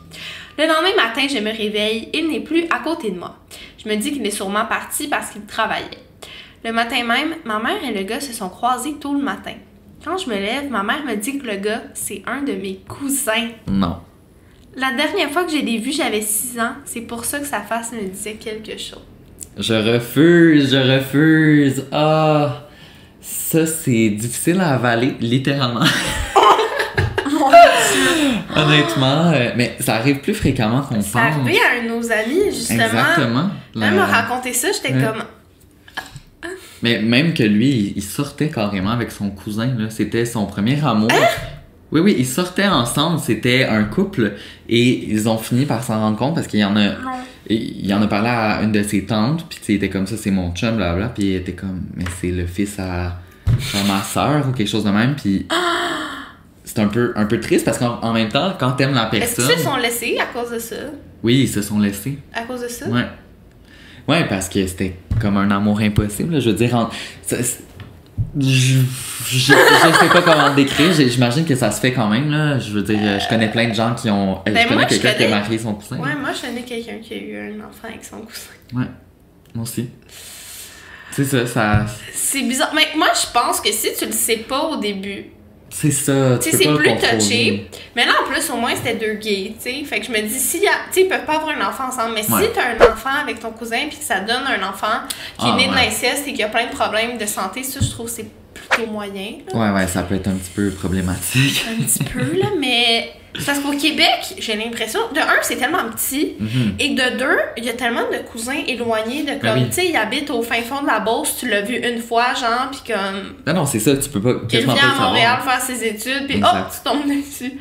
Le 0.59 0.67
lendemain 0.67 0.97
matin, 0.97 1.27
je 1.29 1.39
me 1.39 1.51
réveille, 1.57 2.09
il 2.13 2.29
n'est 2.29 2.41
plus 2.41 2.65
à 2.71 2.81
côté 2.81 3.11
de 3.11 3.19
moi. 3.19 3.37
Je 3.83 3.89
me 3.89 3.95
dis 3.97 4.13
qu'il 4.13 4.27
est 4.27 4.31
sûrement 4.31 4.65
parti 4.67 5.07
parce 5.09 5.31
qu'il 5.31 5.45
travaillait. 5.47 6.03
Le 6.65 6.73
matin 6.73 7.05
même, 7.05 7.37
ma 7.45 7.59
mère 7.61 7.83
et 7.85 7.93
le 7.93 8.03
gars 8.03 8.21
se 8.21 8.33
sont 8.33 8.49
croisés 8.49 8.95
tôt 8.95 9.15
le 9.15 9.23
matin. 9.23 9.55
Quand 10.09 10.17
je 10.17 10.31
me 10.31 10.37
lève, 10.37 10.71
ma 10.71 10.83
mère 10.83 11.05
me 11.05 11.17
dit 11.17 11.39
que 11.39 11.47
le 11.47 11.57
gars, 11.57 11.83
c'est 11.93 12.23
un 12.27 12.41
de 12.41 12.53
mes 12.53 12.81
cousins. 12.89 13.49
Non. 13.71 13.99
La 14.75 14.93
dernière 14.93 15.29
fois 15.31 15.45
que 15.45 15.51
je 15.51 15.59
l'ai 15.59 15.77
vu, 15.77 15.93
j'avais 15.93 16.23
6 16.23 16.59
ans. 16.61 16.73
C'est 16.87 17.03
pour 17.03 17.27
ça 17.27 17.41
que 17.41 17.47
sa 17.47 17.61
face 17.61 17.93
me 17.93 18.09
disait 18.09 18.37
quelque 18.37 18.79
chose. 18.79 19.05
Je 19.59 19.75
refuse, 19.75 20.71
je 20.73 20.79
refuse. 20.79 21.85
Ah, 21.93 22.69
ça 23.21 23.67
c'est 23.67 24.09
difficile 24.09 24.61
à 24.61 24.77
avaler, 24.77 25.15
littéralement. 25.21 25.85
Honnêtement, 28.57 29.31
euh, 29.35 29.51
mais 29.57 29.77
ça 29.79 29.97
arrive 29.97 30.21
plus 30.21 30.33
fréquemment 30.35 30.81
qu'on 30.81 30.95
pense. 30.95 31.05
C'est 31.05 31.19
arrivé 31.19 31.59
à 31.61 31.81
un 31.81 31.85
de 31.85 31.89
nos 31.91 32.11
amis, 32.11 32.45
justement. 32.47 32.85
Exactement. 32.85 33.51
Elle 33.75 33.93
m'a 33.95 34.07
raconté 34.07 34.55
ça, 34.55 34.69
j'étais 34.73 34.95
Ouais. 34.95 35.03
comme. 35.05 35.23
Mais 36.83 37.01
même 37.03 37.35
que 37.35 37.43
lui, 37.43 37.93
il- 37.97 38.03
sortait 38.03 38.49
carrément 38.49 38.91
avec 38.91 39.11
son 39.11 39.31
cousin, 39.31 39.67
là. 39.79 39.91
C'était 39.91 40.25
son 40.25 40.47
premier 40.47 40.83
amour. 40.85 41.11
Hein? 41.13 41.27
Oui, 41.91 42.01
oui, 42.01 42.17
ils 42.19 42.27
sortaient 42.27 42.69
ensemble, 42.69 43.19
c'était 43.19 43.65
un 43.65 43.85
couple, 43.85 44.35
et 44.69 45.11
ils 45.11 45.27
ont 45.29 45.39
fini 45.39 45.65
par 45.65 45.83
s'en 45.83 45.99
rendre 45.99 46.19
compte 46.19 46.35
parce 46.35 46.47
qu'il 46.47 46.61
y 46.61 46.65
en 46.65 46.77
a. 46.77 46.91
Il 47.51 47.93
en 47.95 48.03
a 48.03 48.07
parlé 48.07 48.29
à 48.29 48.61
une 48.63 48.73
de 48.73 48.83
ses 48.83 49.05
tantes, 49.07 49.47
puis 49.49 49.59
il 49.71 49.75
était 49.77 49.89
comme 49.89 50.07
ça, 50.07 50.17
c'est 50.19 50.31
mon 50.31 50.53
chum, 50.55 50.77
blablabla, 50.77 51.09
puis 51.09 51.25
il 51.31 51.37
était 51.37 51.53
comme, 51.55 51.81
mais 51.97 52.05
c'est 52.21 52.31
le 52.31 52.47
fils 52.47 52.79
à, 52.79 53.07
à 53.07 53.85
ma 53.89 54.03
soeur 54.03 54.47
ou 54.47 54.53
quelque 54.53 54.69
chose 54.69 54.85
de 54.85 54.91
même, 54.91 55.15
puis 55.17 55.47
c'est 56.65 56.79
un 56.81 56.89
peu, 56.89 57.13
un 57.17 57.25
peu 57.25 57.41
triste 57.41 57.65
parce 57.65 57.79
qu'en 57.79 57.99
en 58.03 58.13
même 58.13 58.29
temps, 58.29 58.53
quand 58.61 58.73
t'aimes 58.73 58.93
la 58.93 59.09
Est-ce 59.15 59.37
qu'ils 59.37 59.45
personne. 59.47 59.57
se 59.59 59.65
sont 59.65 59.77
laissés 59.77 60.19
à 60.21 60.27
cause 60.27 60.51
de 60.53 60.59
ça? 60.59 60.77
Oui, 61.23 61.41
ils 61.45 61.49
se 61.49 61.63
sont 61.63 61.79
laissés. 61.79 62.19
À 62.35 62.43
cause 62.43 62.61
de 62.61 62.69
ça? 62.69 62.87
Ouais. 62.87 63.07
Ouais, 64.09 64.27
parce 64.27 64.49
que 64.49 64.67
c'était 64.67 64.95
comme 65.21 65.37
un 65.37 65.51
amour 65.51 65.81
impossible. 65.81 66.35
là. 66.35 66.41
Je 66.41 66.51
veux 66.51 66.57
dire, 66.57 66.75
en- 66.75 66.91
ça- 67.23 67.43
c'est- 67.43 67.63
je, 68.41 68.47
je, 69.27 69.37
je 69.39 69.39
sais 69.53 70.09
pas 70.13 70.23
comment 70.23 70.49
le 70.49 70.55
décrire. 70.55 70.93
J'imagine 70.93 71.45
que 71.45 71.55
ça 71.55 71.71
se 71.71 71.81
fait 71.81 71.93
quand 71.93 72.09
même. 72.09 72.31
Là. 72.31 72.59
Je 72.59 72.71
veux 72.73 72.83
dire, 72.83 72.99
je 73.21 73.29
connais 73.29 73.51
plein 73.51 73.69
de 73.69 73.75
gens 73.75 73.95
qui 73.95 74.11
ont. 74.11 74.39
euh, 74.39 74.41
Ben, 74.47 74.63
je 74.63 74.69
connais 74.69 74.87
quelqu'un 74.87 75.13
qui 75.15 75.25
a 75.25 75.29
marié 75.29 75.59
son 75.59 75.75
cousin. 75.75 75.99
Ouais, 75.99 76.15
moi 76.21 76.31
je 76.35 76.47
connais 76.47 76.63
quelqu'un 76.63 76.99
qui 77.03 77.15
a 77.15 77.17
eu 77.19 77.37
un 77.53 77.61
enfant 77.61 77.89
avec 77.89 78.05
son 78.05 78.19
cousin. 78.19 78.81
Ouais. 78.81 78.87
Moi 79.55 79.63
aussi. 79.63 79.89
C'est 81.13 81.25
ça, 81.25 81.47
ça. 81.47 81.87
C'est 82.13 82.43
bizarre. 82.43 82.73
Mais 82.75 82.87
moi 82.97 83.09
je 83.15 83.33
pense 83.33 83.61
que 83.61 83.71
si 83.73 83.89
tu 83.99 84.07
le 84.07 84.13
sais 84.13 84.37
pas 84.39 84.63
au 84.65 84.77
début, 84.77 85.27
C'est 85.71 85.91
ça. 85.91 86.39
Tu 86.43 86.51
sais, 86.51 86.57
c'est 86.57 86.75
plus 86.75 86.91
touché. 86.97 87.71
Mais 87.95 88.05
là, 88.07 88.13
en 88.23 88.31
plus, 88.31 88.49
au 88.51 88.57
moins, 88.57 88.75
c'était 88.75 88.95
deux 88.95 89.15
gays, 89.15 89.55
tu 89.63 89.71
sais. 89.71 89.85
Fait 89.85 90.01
que 90.01 90.07
je 90.07 90.11
me 90.13 90.21
dis, 90.23 90.39
si, 90.39 90.61
tu 90.61 90.67
sais, 90.91 91.03
ils 91.03 91.09
peuvent 91.09 91.25
pas 91.27 91.35
avoir 91.37 91.51
un 91.57 91.69
enfant 91.69 91.85
ensemble, 91.89 92.15
mais 92.15 92.29
Ouais. 92.29 92.43
si 92.47 92.53
t'as 92.55 92.71
un 92.87 92.93
enfant 92.93 93.11
avec 93.23 93.39
ton 93.41 93.51
cousin 93.51 93.87
puis 93.89 93.99
que 93.99 94.05
ça 94.05 94.21
donne 94.21 94.45
un 94.47 94.69
enfant 94.69 95.01
qui 95.39 95.47
Ah, 95.47 95.51
est 95.55 95.57
né 95.57 95.69
de 95.69 95.75
l'inceste 95.75 96.27
et 96.27 96.33
qui 96.33 96.43
a 96.43 96.49
plein 96.49 96.67
de 96.67 96.73
problèmes 96.75 97.19
de 97.19 97.27
santé, 97.27 97.63
ça, 97.63 97.81
je 97.83 97.91
trouve 97.91 98.07
que 98.07 98.13
c'est 98.13 98.27
moyen, 98.87 99.33
là. 99.53 99.59
Ouais, 99.73 99.81
ouais, 99.81 99.87
ça 99.87 100.03
peut 100.03 100.15
être 100.15 100.29
un 100.29 100.35
petit 100.35 100.51
peu 100.55 100.71
problématique. 100.71 101.65
Un 101.71 101.83
petit 101.83 102.05
peu, 102.05 102.21
là, 102.39 102.47
mais... 102.61 103.11
Parce 103.47 103.61
qu'au 103.61 103.71
Québec, 103.77 104.35
j'ai 104.39 104.57
l'impression, 104.57 104.99
de 105.15 105.21
un, 105.21 105.27
c'est 105.43 105.57
tellement 105.57 105.85
petit, 105.95 106.33
Mhm. 106.41 106.75
et 106.81 106.89
de 106.89 107.19
deux, 107.19 107.39
il 107.57 107.65
y 107.65 107.69
a 107.69 107.75
tellement 107.75 108.03
de 108.11 108.17
cousins 108.33 108.61
éloignés 108.67 109.23
de 109.23 109.33
comme, 109.33 109.41
Ben 109.41 109.55
oui. 109.59 109.67
tu 109.69 109.75
sais, 109.75 109.89
ils 109.91 109.97
habitent 109.97 110.31
au 110.31 110.43
fin 110.43 110.61
fond 110.63 110.81
de 110.83 110.87
la 110.89 110.99
Beauce, 110.99 111.37
tu 111.39 111.49
l'as 111.49 111.61
vu 111.61 111.77
une 111.77 112.01
fois, 112.01 112.35
genre, 112.35 112.69
puis 112.73 112.93
comme, 112.93 113.35
Non, 113.47 113.61
non, 113.61 113.67
c'est 113.67 113.79
ça, 113.79 113.97
tu 113.97 114.09
peux 114.09 114.21
pas. 114.21 114.41
il 114.51 114.59
vient 114.59 114.73
à 114.75 114.77
savoir. 114.77 115.09
Montréal 115.11 115.39
faire 115.45 115.61
ses 115.61 115.85
études, 115.87 116.27
puis 116.27 116.43
hop, 116.43 116.51
tu 116.73 116.91
tombes 116.91 117.07
dessus. 117.07 117.53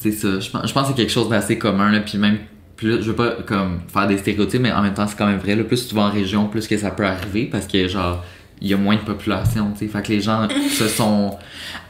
C'est 0.00 0.12
ça. 0.12 0.38
Je 0.40 0.48
pense, 0.48 0.68
je 0.68 0.72
pense 0.72 0.82
que 0.84 0.88
c'est 0.88 0.94
quelque 1.02 1.12
chose 1.12 1.28
d'assez 1.28 1.58
commun, 1.58 1.90
là, 1.92 2.00
puis 2.00 2.16
même 2.18 2.38
plus, 2.76 3.02
je 3.02 3.08
veux 3.10 3.16
pas 3.16 3.32
comme 3.46 3.80
faire 3.92 4.06
des 4.06 4.18
stéréotypes, 4.18 4.60
mais 4.62 4.72
en 4.72 4.80
même 4.82 4.94
temps, 4.94 5.06
c'est 5.08 5.16
quand 5.18 5.26
même 5.26 5.38
vrai. 5.38 5.54
Le 5.54 5.66
plus 5.66 5.86
tu 5.88 5.94
vas 5.94 6.02
en 6.02 6.10
région, 6.10 6.46
plus 6.46 6.66
que 6.68 6.78
ça 6.78 6.90
peut 6.90 7.04
arriver 7.04 7.46
parce 7.50 7.66
que, 7.66 7.88
genre, 7.88 8.24
il 8.60 8.68
y 8.68 8.74
a 8.74 8.76
moins 8.76 8.96
de 8.96 9.00
population, 9.00 9.72
tu 9.72 9.80
sais. 9.80 9.88
Fait 9.88 10.02
que 10.02 10.12
les 10.12 10.20
gens 10.20 10.48
se 10.70 10.88
sont 10.88 11.36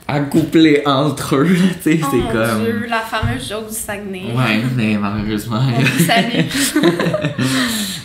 accouplés 0.08 0.82
entre 0.86 1.36
eux, 1.36 1.48
tu 1.82 1.92
sais. 1.92 2.00
Oh 2.02 2.06
c'est 2.10 2.16
mon 2.16 2.30
comme. 2.32 2.64
Dieu, 2.64 2.86
la 2.88 3.00
fameuse 3.00 3.48
joke 3.48 3.68
du 3.68 3.74
Saguenay. 3.74 4.24
Ouais, 4.34 4.60
mais 4.76 4.96
malheureusement. 4.98 5.60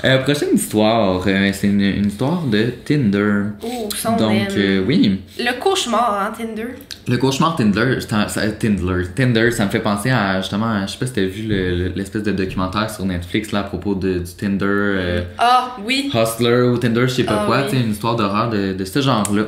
Euh, 0.04 0.18
prochaine 0.24 0.56
histoire, 0.56 1.22
euh, 1.28 1.52
c'est 1.54 1.68
une, 1.68 1.80
une 1.82 2.08
histoire 2.08 2.42
de 2.48 2.72
Tinder. 2.84 3.44
Oh, 3.64 3.88
son 3.96 4.16
Donc, 4.16 4.48
euh, 4.58 4.84
oui. 4.88 5.22
Le 5.38 5.60
cauchemar, 5.62 6.20
hein, 6.20 6.34
Tinder. 6.36 6.70
Le 7.08 7.18
cauchemar 7.18 7.56
Tinder, 7.56 8.00
ça, 8.02 8.26
Tinder, 8.60 9.04
Tinder, 9.16 9.52
ça 9.52 9.66
me 9.66 9.70
fait 9.70 9.80
penser 9.80 10.10
à 10.10 10.42
justement, 10.42 10.88
je 10.88 10.94
sais 10.94 10.98
pas 10.98 11.06
si 11.06 11.14
t'as 11.14 11.22
vu 11.22 11.44
le- 11.44 11.76
le- 11.78 11.92
l'espèce 11.96 12.24
de 12.24 12.32
documentaire 12.32 12.90
sur 12.90 13.06
Netflix 13.06 13.52
là 13.52 13.60
à 13.60 13.64
propos 13.64 13.94
de, 13.94 14.18
du 14.18 14.32
Tinder 14.36 14.66
euh, 14.66 15.22
Ah, 15.38 15.78
oui, 15.86 16.10
Hustler 16.12 16.62
ou 16.64 16.78
Tinder, 16.80 17.02
je 17.02 17.14
sais 17.14 17.24
pas 17.24 17.42
Ah 17.44 17.46
quoi, 17.46 17.58
oui. 17.60 17.64
tu 17.70 17.78
sais, 17.78 17.84
une 17.84 17.92
histoire 17.92 18.16
d'horreur 18.16 18.50
de, 18.50 18.74
de 18.74 18.86
ce 18.86 19.02
genre-là. 19.02 19.44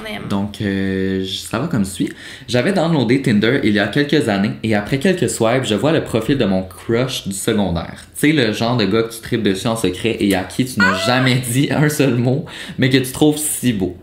On 0.00 0.06
aime. 0.06 0.28
Donc, 0.28 0.60
euh, 0.60 1.24
ça 1.26 1.58
va 1.58 1.66
comme 1.68 1.84
suit. 1.84 2.12
J'avais 2.48 2.72
downloadé 2.72 3.22
Tinder 3.22 3.60
il 3.64 3.72
y 3.72 3.78
a 3.78 3.86
quelques 3.88 4.28
années 4.28 4.52
et 4.62 4.74
après 4.74 4.98
quelques 4.98 5.28
swipes, 5.30 5.64
je 5.64 5.74
vois 5.74 5.92
le 5.92 6.02
profil 6.04 6.38
de 6.38 6.44
mon 6.44 6.62
crush 6.62 7.26
du 7.26 7.34
secondaire. 7.34 8.04
Tu 8.18 8.28
sais, 8.28 8.32
le 8.32 8.52
genre 8.52 8.76
de 8.76 8.84
gars 8.84 9.02
que 9.04 9.12
tu 9.14 9.20
tripes 9.20 9.42
dessus 9.42 9.66
en 9.66 9.76
secret 9.76 10.16
et 10.20 10.34
à 10.34 10.44
qui 10.44 10.64
tu 10.64 10.78
n'as 10.80 10.94
jamais 11.06 11.36
dit 11.36 11.68
un 11.70 11.88
seul 11.88 12.14
mot, 12.16 12.44
mais 12.78 12.90
que 12.90 12.98
tu 12.98 13.12
trouves 13.12 13.38
si 13.38 13.72
beau. 13.72 13.96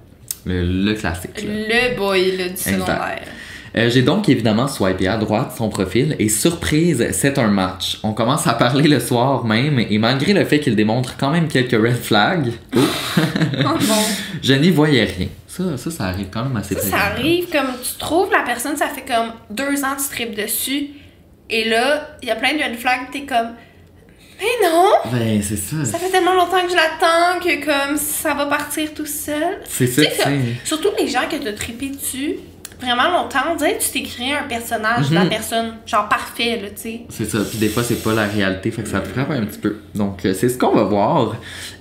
Le, 0.46 0.64
le 0.64 0.94
classique. 0.94 1.42
là. 1.42 1.50
Le 1.92 1.96
boy 1.96 2.38
là, 2.38 2.50
du 2.50 2.58
secondaire. 2.58 3.20
Euh, 3.76 3.90
J'ai 3.90 4.04
donc 4.04 4.30
évidemment 4.30 4.68
swipé 4.68 5.08
à 5.08 5.18
droite 5.18 5.54
son 5.58 5.68
profil 5.70 6.16
et 6.20 6.30
surprise, 6.30 7.08
c'est 7.12 7.40
un 7.40 7.48
match. 7.48 7.98
On 8.04 8.14
commence 8.14 8.46
à 8.46 8.54
parler 8.54 8.88
le 8.88 9.00
soir 9.00 9.46
même 9.46 9.80
et 9.80 9.98
malgré 9.98 10.34
le 10.34 10.46
fait 10.46 10.60
qu'il 10.60 10.76
démontre 10.76 11.18
quand 11.18 11.32
même 11.32 11.48
quelques 11.48 11.72
red 11.72 11.96
flags, 11.96 12.52
oh, 12.76 12.80
Oh 13.66 13.94
je 14.44 14.54
n'y 14.54 14.70
voyais 14.70 15.06
rien. 15.06 15.28
Ça, 15.56 15.78
ça, 15.78 15.92
ça 15.92 16.06
arrive 16.06 16.30
quand 16.34 16.46
même 16.46 16.58
assez 16.58 16.74
Ça, 16.74 16.82
ça 16.82 16.98
arrive 17.12 17.48
comme 17.52 17.68
tu 17.80 18.00
trouves 18.00 18.32
la 18.32 18.42
personne, 18.42 18.76
ça 18.76 18.88
fait 18.88 19.06
comme 19.06 19.34
deux 19.52 19.84
ans 19.84 19.96
que 19.96 20.02
tu 20.02 20.10
tripes 20.10 20.36
dessus. 20.36 20.88
Et 21.48 21.70
là, 21.70 22.18
il 22.24 22.28
y 22.28 22.32
a 22.32 22.36
plein 22.36 22.56
de 22.56 22.64
red 22.64 22.76
flags, 22.76 23.12
t'es 23.12 23.22
comme. 23.22 23.52
Mais 24.40 24.68
non! 24.68 24.94
Ben, 25.12 25.44
c'est 25.44 25.58
ça. 25.58 25.86
Ça 25.86 26.00
fait 26.00 26.10
tellement 26.10 26.34
longtemps 26.34 26.60
que 26.64 26.72
je 26.72 26.76
l'attends 26.76 27.40
que 27.40 27.64
comme 27.64 27.98
ça 27.98 28.34
va 28.34 28.48
partir 28.48 28.96
tout 28.96 29.06
seul. 29.06 29.60
C'est 29.70 29.86
ça, 29.86 30.04
tu 30.04 30.24
sais. 30.24 30.40
Surtout 30.64 30.90
les 30.98 31.08
gens 31.08 31.30
que 31.30 31.36
t'as 31.36 31.54
trippé 31.54 31.90
dessus 31.90 32.40
vraiment 32.84 33.10
longtemps, 33.22 33.40
on 33.52 33.56
dirait 33.56 33.78
que 33.78 33.84
tu 33.84 33.90
t'es 33.92 34.04
créé 34.04 34.34
un 34.34 34.44
personnage 34.48 35.10
de 35.10 35.16
la 35.16 35.24
Mhm. 35.24 35.30
personne, 35.30 35.74
genre 35.86 36.08
parfait, 36.10 36.60
là, 36.62 36.70
tu 36.70 36.82
sais. 36.82 37.02
C'est 37.10 37.26
ça. 37.26 37.40
Puis 37.50 37.58
des 37.58 37.70
fois, 37.70 37.84
c'est 37.84 38.04
pas 38.04 38.14
la 38.14 38.26
réalité, 38.26 38.70
fait 38.72 38.84
que 38.84 38.90
ça 38.90 39.00
te 39.00 39.08
frappe 39.08 39.32
un 39.32 39.46
petit 39.46 39.60
peu. 39.60 39.78
Donc, 39.96 40.26
euh, 40.26 40.34
c'est 40.34 40.50
ce 40.50 40.58
qu'on 40.58 40.74
va 40.76 40.84
voir. 40.84 41.36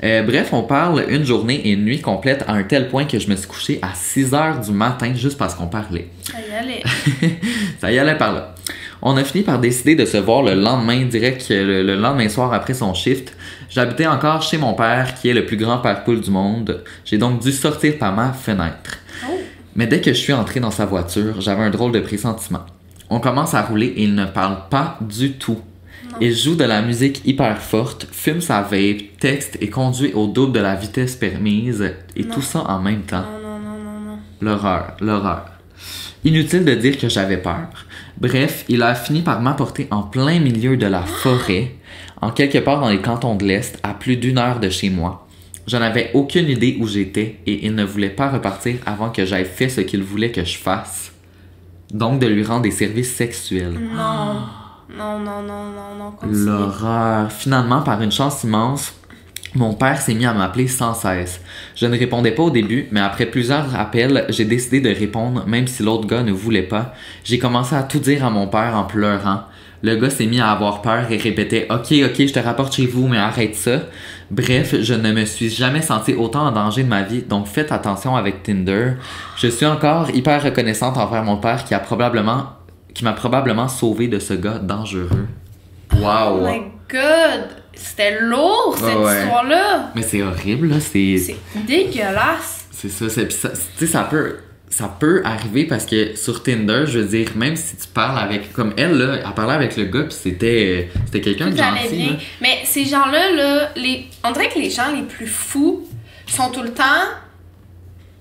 Euh, 0.05 0.23
bref, 0.23 0.49
on 0.53 0.63
parle 0.63 1.05
une 1.09 1.25
journée 1.25 1.57
et 1.65 1.71
une 1.73 1.85
nuit 1.85 2.01
complète 2.01 2.45
à 2.47 2.53
un 2.53 2.63
tel 2.63 2.89
point 2.89 3.05
que 3.05 3.19
je 3.19 3.29
me 3.29 3.37
suis 3.37 3.49
couché 3.49 3.79
à 3.83 3.95
6 3.95 4.33
heures 4.35 4.61
du 4.61 4.71
matin 4.73 5.13
juste 5.15 5.37
parce 5.39 5.55
qu'on 5.55 5.67
parlait. 5.67 6.09
Ça 6.23 6.39
y 6.41 6.55
allait. 6.55 6.83
ça 7.81 7.93
y 7.93 7.99
allait 7.99 8.17
par 8.17 8.33
là. 8.33 8.55
On 9.05 9.17
a 9.17 9.25
fini 9.25 9.43
par 9.43 9.59
décider 9.59 9.97
de 9.97 10.05
se 10.05 10.17
voir 10.17 10.43
le 10.43 10.55
lendemain, 10.55 11.03
direct 11.07 11.47
le, 11.51 11.83
le 11.83 11.97
lendemain 11.97 12.29
soir 12.29 12.53
après 12.53 12.73
son 12.75 12.95
shift. 12.95 13.37
J'habitais 13.69 14.07
encore 14.07 14.43
chez 14.43 14.59
mon 14.59 14.75
père, 14.75 15.15
qui 15.15 15.29
est 15.29 15.35
le 15.35 15.45
plus 15.45 15.57
grand 15.57 15.79
père 15.79 16.05
poule 16.05 16.21
du 16.21 16.31
monde. 16.31 16.85
J'ai 17.05 17.19
donc 17.19 17.41
dû 17.43 17.51
sortir 17.51 17.99
par 17.99 18.13
ma 18.15 18.33
fenêtre. 18.33 18.99
Oh. 19.29 19.33
Mais 19.77 19.87
dès 19.87 20.01
que 20.01 20.13
je 20.13 20.19
suis 20.19 20.33
entré 20.33 20.61
dans 20.61 20.71
sa 20.71 20.85
voiture, 20.87 21.41
j'avais 21.41 21.63
un 21.63 21.71
drôle 21.71 21.93
de 21.93 22.01
pressentiment. 22.01 22.65
On 23.11 23.21
commence 23.21 23.55
à 23.55 23.63
rouler 23.63 23.87
et 23.97 24.05
il 24.05 24.15
ne 24.15 24.27
parle 24.27 24.69
pas 24.71 24.99
du 25.01 25.33
tout. 25.33 25.59
Il 26.21 26.35
joue 26.37 26.57
de 26.57 26.65
la 26.65 26.83
musique 26.83 27.23
hyper 27.25 27.59
forte, 27.59 28.07
fume 28.13 28.41
sa 28.41 28.61
vape, 28.63 29.19
texte 29.19 29.57
et 29.61 29.71
conduit 29.71 30.13
au 30.13 30.27
double 30.27 30.53
de 30.53 30.61
la 30.61 30.75
vitesse 30.75 31.17
permise, 31.17 31.95
et 32.17 32.25
Non. 32.25 32.35
tout 32.35 32.43
ça 32.43 32.61
en 32.69 32.81
même 32.81 33.03
temps. 33.03 33.25
Non, 33.43 33.59
non, 33.59 33.59
non, 33.59 33.79
non, 33.83 34.01
non. 34.01 34.19
L'horreur, 34.41 34.97
l'horreur. 35.01 35.47
Inutile 36.25 36.65
de 36.65 36.75
dire 36.75 36.99
que 36.99 37.09
j'avais 37.09 37.39
peur. 37.39 37.69
Bref, 38.21 38.65
il 38.69 38.83
a 38.83 38.95
fini 38.95 39.23
par 39.23 39.41
m'apporter 39.41 39.89
en 39.91 40.03
plein 40.03 40.39
milieu 40.39 40.77
de 40.77 40.87
la 40.87 41.03
forêt, 41.03 41.75
en 42.21 42.31
quelque 42.31 42.59
part 42.59 42.81
dans 42.81 42.91
les 42.91 43.01
cantons 43.01 43.35
de 43.35 43.45
l'Est, 43.45 43.79
à 43.83 43.95
plus 43.95 44.17
d'une 44.17 44.39
heure 44.39 44.61
de 44.61 44.69
chez 44.69 44.91
moi. 44.91 45.22
Je 45.67 45.77
n'avais 45.77 46.11
aucune 46.15 46.49
idée 46.49 46.77
où 46.81 46.87
j'étais 46.87 47.37
et 47.47 47.67
il 47.67 47.75
ne 47.75 47.85
voulait 47.85 48.11
pas 48.11 48.29
repartir 48.29 48.77
avant 48.85 49.11
que 49.11 49.25
j'aie 49.25 49.45
fait 49.45 49.69
ce 49.69 49.81
qu'il 49.81 50.03
voulait 50.03 50.33
que 50.33 50.45
je 50.45 50.59
fasse. 50.59 51.13
Donc 51.93 52.19
de 52.19 52.27
lui 52.27 52.45
rendre 52.45 52.63
des 52.63 52.71
services 52.71 53.15
sexuels. 53.15 53.79
Non. 53.95 54.41
Non, 54.97 55.19
non, 55.19 55.43
non, 55.43 55.65
non, 55.65 55.95
non, 55.99 56.11
continue. 56.13 56.45
L'horreur. 56.45 57.33
Finalement, 57.33 57.81
par 57.81 58.03
une 58.03 58.13
chance 58.13 58.45
immense, 58.45 58.93
mon 59.55 59.73
père 59.73 60.01
s'est 60.01 60.15
mis 60.15 60.27
à 60.27 60.35
m'appeler 60.35 60.69
sans 60.69 60.95
cesse. 60.95 61.41
Je 61.77 61.87
ne 61.87 61.99
répondais 61.99 62.33
pas 62.33 62.43
au 62.43 62.51
début, 62.51 62.89
mais 62.91 63.01
après 63.01 63.27
plusieurs 63.27 63.75
appels, 63.75 64.27
j'ai 64.29 64.45
décidé 64.45 64.81
de 64.81 64.89
répondre 64.91 65.47
même 65.47 65.67
si 65.67 65.83
l'autre 65.83 66.07
gars 66.07 66.23
ne 66.23 66.33
voulait 66.33 66.63
pas. 66.63 66.95
J'ai 67.25 67.39
commencé 67.39 67.75
à 67.75 67.83
tout 67.83 67.99
dire 68.01 68.25
à 68.25 68.31
mon 68.31 68.49
père 68.49 68.75
en 68.77 68.85
pleurant. 68.85 69.43
Le 69.83 69.97
gars 69.97 70.11
s'est 70.11 70.27
mis 70.27 70.41
à 70.41 70.51
avoir 70.51 70.81
peur 70.81 71.11
et 71.11 71.17
répétait 71.17 71.67
Ok, 71.71 71.93
ok, 71.93 72.27
je 72.27 72.33
te 72.33 72.39
rapporte 72.39 72.75
chez 72.75 72.87
vous, 72.87 73.09
mais 73.09 73.19
arrête 73.19 73.55
ça. 73.55 73.81
Bref, 74.33 74.75
je 74.81 74.95
ne 74.95 75.13
me 75.13 75.27
suis 75.27 75.51
jamais 75.51 75.83
senti 75.83 76.15
autant 76.15 76.47
en 76.47 76.53
danger 76.53 76.85
de 76.85 76.89
ma 76.89 77.03
vie, 77.03 77.21
donc 77.23 77.47
faites 77.47 77.71
attention 77.71 78.17
avec 78.17 78.43
Tinder. 78.43 78.93
Je 79.37 79.47
suis 79.49 79.67
encore 79.67 80.09
hyper 80.11 80.43
reconnaissante 80.43 80.97
envers 80.97 81.23
mon 81.23 81.37
père 81.37 81.65
qui 81.65 81.75
a 81.75 81.79
probablement 81.79 82.47
qui 82.95 83.05
m'a 83.05 83.13
probablement 83.13 83.69
sauvé 83.69 84.09
de 84.09 84.19
ce 84.19 84.33
gars 84.35 84.59
dangereux. 84.59 85.27
Wow! 85.95 86.41
Oh 86.41 86.47
my 86.47 86.63
god! 86.91 87.49
C'était 87.75 88.21
lourd, 88.21 88.75
cette 88.77 88.97
Ouais, 88.97 89.05
ouais. 89.05 89.23
histoire-là! 89.23 89.91
Mais 89.95 90.03
c'est 90.03 90.23
horrible, 90.23 90.69
là. 90.69 90.81
C'est 90.81 91.17
C'est 91.19 91.37
dégueulasse! 91.67 92.67
c'est 92.71 92.89
ça. 92.89 93.09
c'est- 93.11 93.31
ça- 93.31 93.51
Tu 93.51 93.57
sais, 93.77 93.87
ça 93.87 94.05
peut, 94.11 94.37
ça 94.73 94.89
peut 94.89 95.21
arriver 95.25 95.65
parce 95.67 95.85
que 95.85 96.17
sur 96.17 96.43
Tinder, 96.43 96.85
je 96.87 96.99
veux 97.01 97.05
dire, 97.09 97.29
même 97.37 97.57
si 97.57 97.77
tu 97.77 97.87
parles 97.89 98.19
avec. 98.19 98.53
Comme 98.55 98.73
elle, 98.79 98.97
là, 98.97 99.17
elle 99.25 99.35
parlait 99.35 99.53
avec 99.55 99.77
le 99.77 99.85
gars, 99.85 100.05
puis 100.05 100.17
c'était 100.19 100.91
c'était 101.07 101.21
quelqu'un 101.21 101.51
de 101.51 101.57
gentil. 101.57 101.95
bien. 101.97 102.07
là. 102.13 102.17
Mais 102.41 102.59
ces 102.65 102.85
gens-là, 102.87 103.33
là, 103.33 103.69
les... 103.77 104.07
on 104.25 104.33
dirait 104.33 104.49
que 104.49 104.59
les 104.59 104.71
gens 104.71 104.91
les 104.95 105.03
plus 105.03 105.27
fous 105.27 105.87
sont 106.27 106.49
tout 106.51 106.63
le 106.63 106.73
temps 106.73 107.05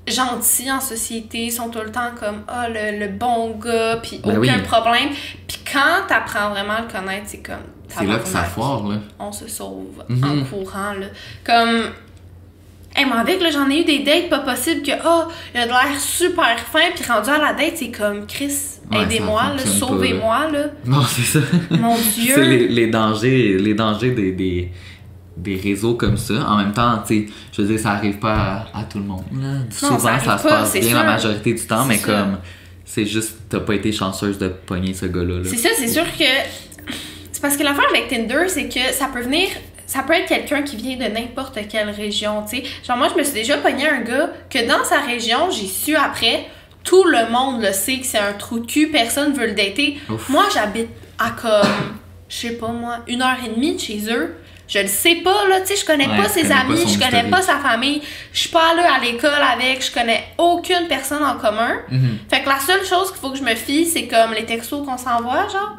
gentils 0.07 0.69
en 0.71 0.81
société, 0.81 1.49
sont 1.51 1.69
tout 1.69 1.79
le 1.79 1.91
temps 1.91 2.11
comme 2.19 2.41
ah 2.47 2.67
le, 2.67 2.99
le 2.99 3.07
bon 3.07 3.51
gars, 3.57 3.97
puis 4.01 4.19
Ben 4.23 4.37
aucun 4.37 4.55
oui. 4.57 4.61
problème. 4.63 5.09
Puis 5.47 5.59
quand 5.71 6.07
t'apprends 6.07 6.49
vraiment 6.49 6.73
à 6.73 6.81
le 6.81 6.87
connaître, 6.91 7.25
c'est 7.27 7.37
comme 7.41 7.63
C'est 7.87 8.05
là 8.05 8.17
que 8.17 8.27
ça 8.27 8.43
foire, 8.43 8.87
là. 8.87 8.97
On 9.19 9.31
se 9.31 9.47
sauve 9.47 10.03
Mhm. 10.09 10.23
en 10.23 10.43
courant 10.45 10.93
là. 10.93 11.07
Comme 11.45 11.91
Hey, 12.95 13.05
moi 13.05 13.17
avec, 13.19 13.41
là, 13.41 13.49
j'en 13.51 13.69
ai 13.69 13.81
eu 13.81 13.83
des 13.85 13.99
dates 13.99 14.29
pas 14.29 14.39
possible 14.39 14.81
que, 14.81 14.91
oh, 15.05 15.23
il 15.55 15.61
a 15.61 15.65
de 15.65 15.69
l'air 15.71 15.99
super 15.99 16.59
fin, 16.59 16.91
puis 16.93 17.05
rendu 17.09 17.29
à 17.29 17.37
la 17.37 17.53
date, 17.53 17.73
c'est 17.75 17.89
comme, 17.91 18.25
Chris, 18.27 18.53
Ouais, 18.91 19.03
aidez-moi, 19.03 19.43
sauvez-moi, 19.79 20.49
là. 20.51 20.65
Non, 20.85 21.01
c'est 21.03 21.21
ça. 21.21 21.39
Mon 21.69 21.95
c'est 22.15 22.21
Dieu. 22.21 22.41
les, 22.41 22.67
les 22.67 22.87
dangers, 22.87 23.57
les 23.57 23.73
dangers 23.73 24.11
des, 24.11 24.33
des, 24.33 24.69
des 25.37 25.55
réseaux 25.55 25.93
comme 25.93 26.17
ça. 26.17 26.33
En 26.45 26.57
même 26.57 26.73
temps, 26.73 27.01
tu 27.07 27.27
sais, 27.27 27.33
je 27.53 27.61
veux 27.61 27.67
dire, 27.69 27.79
ça 27.79 27.91
arrive 27.91 28.17
pas 28.19 28.67
à, 28.73 28.79
à 28.79 28.83
tout 28.83 28.97
le 28.99 29.05
monde. 29.05 29.23
Souvent, 29.69 29.97
ça 29.99 30.19
se 30.19 30.25
pas, 30.25 30.37
passe 30.37 30.71
c'est 30.71 30.79
bien 30.81 30.89
sûr. 30.89 30.97
la 30.97 31.03
majorité 31.05 31.53
du 31.53 31.65
temps, 31.65 31.83
C'est 31.83 31.87
mais 31.87 31.97
sûr. 31.97 32.07
comme, 32.07 32.37
c'est 32.83 33.05
juste, 33.05 33.37
t'as 33.49 33.61
pas 33.61 33.75
été 33.75 33.93
chanceuse 33.93 34.37
de 34.37 34.49
pogner 34.49 34.93
ce 34.93 35.05
gars-là. 35.05 35.35
là. 35.35 35.45
C'est 35.45 35.55
ça, 35.57 35.69
c'est 35.77 35.87
sûr 35.87 36.03
que. 36.03 36.25
C'est 37.31 37.41
parce 37.41 37.55
que 37.55 37.63
l'affaire 37.63 37.85
avec 37.89 38.09
Tinder, 38.09 38.49
c'est 38.49 38.67
que 38.67 38.93
ça 38.93 39.09
peut 39.11 39.21
venir. 39.21 39.47
Ça 39.93 40.03
peut 40.03 40.13
être 40.13 40.27
quelqu'un 40.27 40.61
qui 40.61 40.77
vient 40.77 40.95
de 40.95 41.03
n'importe 41.13 41.59
quelle 41.69 41.89
région, 41.89 42.45
tu 42.49 42.57
sais. 42.57 42.63
Genre, 42.87 42.95
moi, 42.95 43.09
je 43.13 43.19
me 43.19 43.23
suis 43.25 43.33
déjà 43.33 43.57
pogné 43.57 43.89
un 43.89 43.99
gars 43.99 44.29
que 44.49 44.65
dans 44.65 44.85
sa 44.85 44.99
région, 45.01 45.49
j'ai 45.51 45.67
su 45.67 45.97
après, 45.97 46.45
tout 46.85 47.03
le 47.03 47.29
monde 47.29 47.61
le 47.61 47.73
sait 47.73 47.97
que 47.99 48.05
c'est 48.05 48.17
un 48.17 48.31
trou 48.31 48.59
de 48.59 48.65
cul, 48.65 48.87
personne 48.87 49.33
veut 49.33 49.47
le 49.47 49.51
dater. 49.53 49.99
Ouf. 50.09 50.29
Moi, 50.29 50.45
j'habite 50.53 50.87
à 51.19 51.31
comme, 51.31 51.97
je 52.29 52.35
sais 52.37 52.51
pas 52.53 52.69
moi, 52.69 52.99
une 53.09 53.21
heure 53.21 53.35
et 53.45 53.49
demie 53.49 53.75
de 53.75 53.81
chez 53.81 53.99
eux. 54.09 54.37
Je 54.69 54.79
le 54.79 54.87
sais 54.87 55.15
pas, 55.15 55.45
là, 55.49 55.59
tu 55.59 55.67
sais, 55.67 55.75
je 55.75 55.85
connais 55.85 56.07
Ouais, 56.07 56.15
pas 56.15 56.29
ses 56.29 56.43
connais 56.43 56.53
amis, 56.53 56.77
je 56.77 56.93
connais 56.97 57.07
historique. 57.07 57.29
pas 57.29 57.41
sa 57.41 57.57
famille, 57.57 58.01
je 58.31 58.39
suis 58.39 58.49
pas 58.49 58.71
allée 58.71 58.83
à 58.87 58.97
l'école 59.03 59.41
avec, 59.53 59.85
je 59.85 59.91
connais 59.91 60.23
aucune 60.37 60.87
personne 60.87 61.21
en 61.25 61.35
commun. 61.37 61.73
Mhm. 61.89 62.19
Fait 62.29 62.41
que 62.43 62.47
la 62.47 62.59
seule 62.59 62.85
chose 62.85 63.11
qu'il 63.11 63.19
faut 63.19 63.31
que 63.31 63.37
je 63.37 63.43
me 63.43 63.55
fie, 63.55 63.85
c'est 63.85 64.07
comme 64.07 64.33
les 64.33 64.45
textos 64.45 64.85
qu'on 64.87 64.97
s'envoie, 64.97 65.49
genre. 65.49 65.75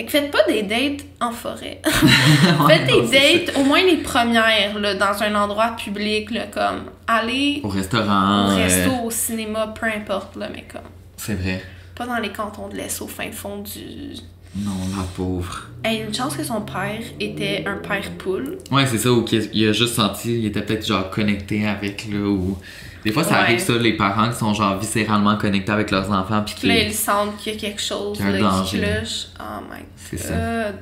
Fait 0.00 0.06
que 0.06 0.12
faites 0.12 0.30
pas 0.30 0.44
des 0.48 0.62
dates 0.62 1.04
en 1.20 1.30
forêt. 1.30 1.82
Faites 1.84 2.86
des 2.86 3.44
dates, 3.46 3.56
au 3.58 3.64
moins 3.64 3.82
les 3.82 3.98
premières, 3.98 4.78
là, 4.78 4.94
dans 4.94 5.22
un 5.22 5.34
endroit 5.34 5.76
public, 5.76 6.30
là, 6.30 6.46
comme 6.46 6.84
aller 7.06 7.60
Au 7.62 7.68
restaurant. 7.68 8.46
au 8.46 8.50
euh, 8.52 8.64
resto, 8.64 8.92
au 9.04 9.10
cinéma, 9.10 9.74
peu 9.78 9.86
importe, 9.86 10.36
là, 10.36 10.48
mais 10.50 10.64
comme 10.72 10.88
c'est 11.18 11.34
vrai. 11.34 11.62
pas 11.94 12.06
dans 12.06 12.16
les 12.16 12.30
cantons 12.30 12.68
de 12.68 12.76
l'Est, 12.76 13.02
au 13.02 13.06
fin 13.06 13.30
fond 13.30 13.58
du. 13.58 14.14
Non, 14.56 14.72
la 14.96 15.02
pauvre. 15.14 15.66
Hey, 15.84 16.02
une 16.02 16.14
chance 16.14 16.34
que 16.34 16.44
son 16.44 16.62
père 16.62 17.02
était 17.20 17.64
un 17.66 17.76
père 17.76 18.10
poule. 18.16 18.56
Ouais, 18.70 18.86
c'est 18.86 18.98
ça, 18.98 19.12
ou 19.12 19.22
qu'il 19.22 19.50
il 19.52 19.68
a 19.68 19.72
juste 19.72 19.96
senti, 19.96 20.38
il 20.38 20.46
était 20.46 20.62
peut-être 20.62 20.86
genre 20.86 21.10
connecté 21.10 21.66
avec, 21.66 22.06
là, 22.10 22.20
ou. 22.20 22.56
Des 23.04 23.12
fois, 23.12 23.24
ça 23.24 23.30
Ouais. 23.30 23.36
arrive 23.38 23.58
ça, 23.58 23.72
les 23.78 23.94
parents 23.96 24.28
qui 24.30 24.38
sont 24.38 24.52
genre 24.54 24.78
viscéralement 24.78 25.36
connectés 25.36 25.72
avec 25.72 25.90
leurs 25.90 26.10
enfants, 26.10 26.44
puis 26.44 26.68
là, 26.68 26.78
ils 26.78 26.92
sentent 26.94 27.36
qu'il 27.38 27.54
y 27.54 27.56
a 27.56 27.58
quelque 27.58 27.80
chose 27.80 28.16
Qu'il 28.16 28.26
y 28.26 28.28
a 28.28 28.32
un 28.32 28.38
là, 28.38 28.38
qui 28.66 28.76
danger. 28.78 28.80
cloche. 28.80 29.26
Oh 29.40 29.62
my 29.70 29.80
C'est 29.96 30.18
ça. 30.18 30.34
god. 30.34 30.76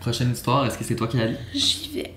Prochaine 0.00 0.32
histoire, 0.32 0.64
est-ce 0.66 0.78
que 0.78 0.84
c'est 0.84 0.94
toi 0.96 1.06
qui 1.08 1.18
lu? 1.18 1.36
J'y 1.54 1.90
vais. 1.94 2.14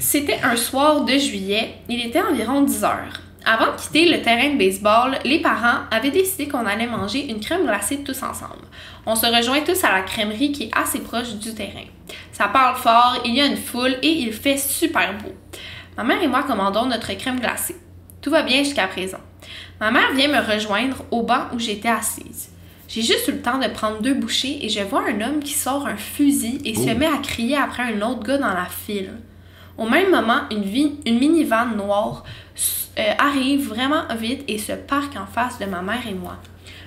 C'était 0.00 0.40
un 0.42 0.56
soir 0.56 1.04
de 1.04 1.16
juillet. 1.16 1.74
Il 1.88 2.04
était 2.04 2.20
environ 2.20 2.62
10 2.62 2.82
heures. 2.84 3.20
Avant 3.44 3.72
de 3.72 3.80
quitter 3.80 4.08
le 4.08 4.22
terrain 4.22 4.50
de 4.50 4.58
baseball, 4.58 5.18
les 5.24 5.40
parents 5.40 5.80
avaient 5.90 6.10
décidé 6.10 6.46
qu'on 6.48 6.64
allait 6.66 6.86
manger 6.86 7.28
une 7.28 7.40
crème 7.40 7.64
glacée 7.64 7.98
tous 8.04 8.22
ensemble. 8.22 8.62
On 9.06 9.14
se 9.16 9.26
rejoint 9.26 9.60
tous 9.62 9.82
à 9.84 9.92
la 9.92 10.02
crèmerie 10.02 10.52
qui 10.52 10.64
est 10.64 10.70
assez 10.76 11.00
proche 11.00 11.34
du 11.34 11.52
terrain. 11.54 11.86
Ça 12.32 12.48
parle 12.48 12.76
fort, 12.76 13.20
il 13.24 13.34
y 13.34 13.40
a 13.40 13.46
une 13.46 13.56
foule 13.56 13.96
et 14.02 14.08
il 14.08 14.32
fait 14.32 14.56
super 14.58 15.16
beau. 15.18 15.32
Ma 15.96 16.04
mère 16.04 16.22
et 16.22 16.28
moi 16.28 16.42
commandons 16.44 16.86
notre 16.86 17.12
crème 17.14 17.40
glacée. 17.40 17.76
Tout 18.20 18.30
va 18.30 18.42
bien 18.42 18.58
jusqu'à 18.62 18.86
présent. 18.86 19.18
Ma 19.80 19.90
mère 19.90 20.12
vient 20.14 20.28
me 20.28 20.52
rejoindre 20.52 21.04
au 21.10 21.22
banc 21.22 21.46
où 21.54 21.58
j'étais 21.58 21.88
assise. 21.88 22.50
J'ai 22.88 23.02
juste 23.02 23.26
eu 23.28 23.32
le 23.32 23.40
temps 23.42 23.58
de 23.58 23.68
prendre 23.68 24.00
deux 24.00 24.14
bouchées 24.14 24.64
et 24.64 24.68
je 24.68 24.80
vois 24.80 25.02
un 25.08 25.20
homme 25.20 25.40
qui 25.40 25.54
sort 25.54 25.86
un 25.86 25.96
fusil 25.96 26.60
et 26.64 26.74
se 26.74 26.90
Oh. 26.90 26.98
met 26.98 27.06
à 27.06 27.18
crier 27.22 27.56
après 27.56 27.82
un 27.82 28.00
autre 28.02 28.22
gars 28.22 28.38
dans 28.38 28.52
la 28.54 28.66
file. 28.66 29.12
Au 29.78 29.88
même 29.88 30.10
moment, 30.10 30.42
une, 30.50 30.62
vi- 30.62 30.96
une 31.06 31.18
minivan 31.18 31.66
noire 31.74 32.24
euh, 32.98 33.02
arrive 33.18 33.68
vraiment 33.68 34.02
vite 34.18 34.44
et 34.46 34.58
se 34.58 34.72
parque 34.72 35.16
en 35.16 35.26
face 35.26 35.58
de 35.58 35.64
ma 35.64 35.80
mère 35.82 36.06
et 36.08 36.14
moi. 36.14 36.36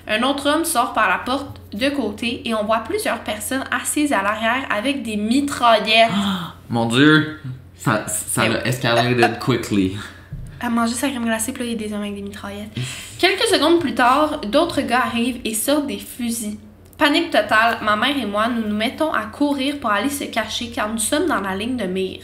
Un 0.08 0.22
autre 0.22 0.48
homme 0.48 0.63
sort 0.65 0.94
par 0.94 1.10
la 1.10 1.18
porte 1.18 1.60
de 1.74 1.89
côté 1.89 2.48
et 2.48 2.54
on 2.54 2.63
voit 2.63 2.82
plusieurs 2.82 3.20
personnes 3.22 3.63
assises 3.72 4.13
à 4.13 4.22
l'arrière 4.22 4.68
avec 4.70 5.02
des 5.02 5.18
mitraillettes. 5.18 6.12
Mon 6.70 6.86
dieu! 6.86 7.39
Ça, 7.77 8.05
ça 8.07 8.47
l'a 8.47 8.65
escalated 8.65 9.39
quickly. 9.45 9.97
à 10.59 10.69
manger 10.69 10.93
sa 10.93 11.09
crème 11.09 11.25
glacée, 11.25 11.51
puis 11.51 11.63
là, 11.63 11.69
il 11.71 11.81
y 11.81 11.83
a 11.83 11.88
des 11.88 11.93
hommes 11.93 12.01
avec 12.01 12.15
des 12.15 12.21
mitraillettes. 12.21 12.71
Quelques 13.19 13.47
secondes 13.47 13.79
plus 13.79 13.93
tard, 13.93 14.41
d'autres 14.41 14.81
gars 14.81 15.03
arrivent 15.05 15.39
et 15.43 15.53
sortent 15.53 15.88
des 15.88 15.99
fusils. 15.99 16.57
Panique 16.97 17.29
totale, 17.29 17.79
ma 17.83 17.97
mère 17.97 18.17
et 18.17 18.25
moi, 18.25 18.47
nous 18.47 18.65
nous 18.67 18.75
mettons 18.75 19.11
à 19.11 19.25
courir 19.25 19.79
pour 19.79 19.91
aller 19.91 20.09
se 20.09 20.23
cacher 20.23 20.69
car 20.69 20.89
nous 20.89 20.97
sommes 20.97 21.27
dans 21.27 21.41
la 21.41 21.55
ligne 21.55 21.75
de 21.75 21.85
mire. 21.85 22.21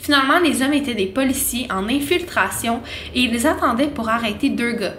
Finalement, 0.00 0.40
les 0.40 0.60
hommes 0.60 0.72
étaient 0.72 0.96
des 0.96 1.06
policiers 1.06 1.68
en 1.70 1.88
infiltration 1.88 2.80
et 3.14 3.20
ils 3.20 3.46
attendaient 3.46 3.86
pour 3.86 4.08
arrêter 4.08 4.50
deux 4.50 4.72
gars. 4.72 4.94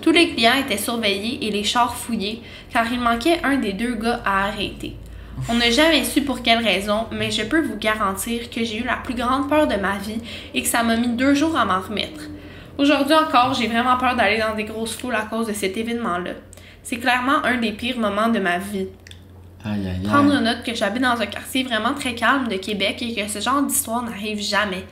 Tous 0.00 0.10
les 0.10 0.30
clients 0.30 0.54
étaient 0.58 0.78
surveillés 0.78 1.46
et 1.46 1.50
les 1.50 1.64
chars 1.64 1.94
fouillés 1.94 2.40
car 2.72 2.90
il 2.90 2.98
manquait 2.98 3.40
un 3.44 3.56
des 3.56 3.74
deux 3.74 3.96
gars 3.96 4.22
à 4.24 4.46
arrêter. 4.46 4.96
On 5.48 5.54
n'a 5.54 5.70
jamais 5.70 6.04
su 6.04 6.22
pour 6.22 6.42
quelle 6.42 6.64
raison, 6.64 7.06
mais 7.12 7.30
je 7.30 7.42
peux 7.42 7.60
vous 7.60 7.76
garantir 7.76 8.50
que 8.50 8.64
j'ai 8.64 8.78
eu 8.78 8.84
la 8.84 8.96
plus 8.96 9.14
grande 9.14 9.48
peur 9.48 9.66
de 9.66 9.76
ma 9.76 9.98
vie 9.98 10.20
et 10.54 10.62
que 10.62 10.68
ça 10.68 10.82
m'a 10.82 10.96
mis 10.96 11.08
deux 11.08 11.34
jours 11.34 11.56
à 11.56 11.64
m'en 11.64 11.80
remettre. 11.80 12.22
Aujourd'hui 12.78 13.14
encore, 13.14 13.54
j'ai 13.54 13.68
vraiment 13.68 13.96
peur 13.96 14.16
d'aller 14.16 14.38
dans 14.38 14.54
des 14.54 14.64
grosses 14.64 14.96
foules 14.96 15.14
à 15.14 15.22
cause 15.22 15.46
de 15.46 15.52
cet 15.52 15.76
événement-là. 15.76 16.32
C'est 16.82 16.96
clairement 16.96 17.44
un 17.44 17.58
des 17.58 17.72
pires 17.72 17.98
moments 17.98 18.28
de 18.28 18.38
ma 18.38 18.58
vie. 18.58 18.88
Aïe, 19.64 19.86
aïe, 19.88 20.02
Prendre 20.06 20.34
aïe. 20.36 20.42
note 20.42 20.62
que 20.64 20.74
j'habite 20.74 21.02
dans 21.02 21.20
un 21.20 21.26
quartier 21.26 21.64
vraiment 21.64 21.94
très 21.94 22.14
calme 22.14 22.48
de 22.48 22.56
Québec 22.56 23.02
et 23.02 23.14
que 23.14 23.28
ce 23.28 23.40
genre 23.40 23.62
d'histoire 23.62 24.02
n'arrive 24.02 24.40
jamais. 24.40 24.84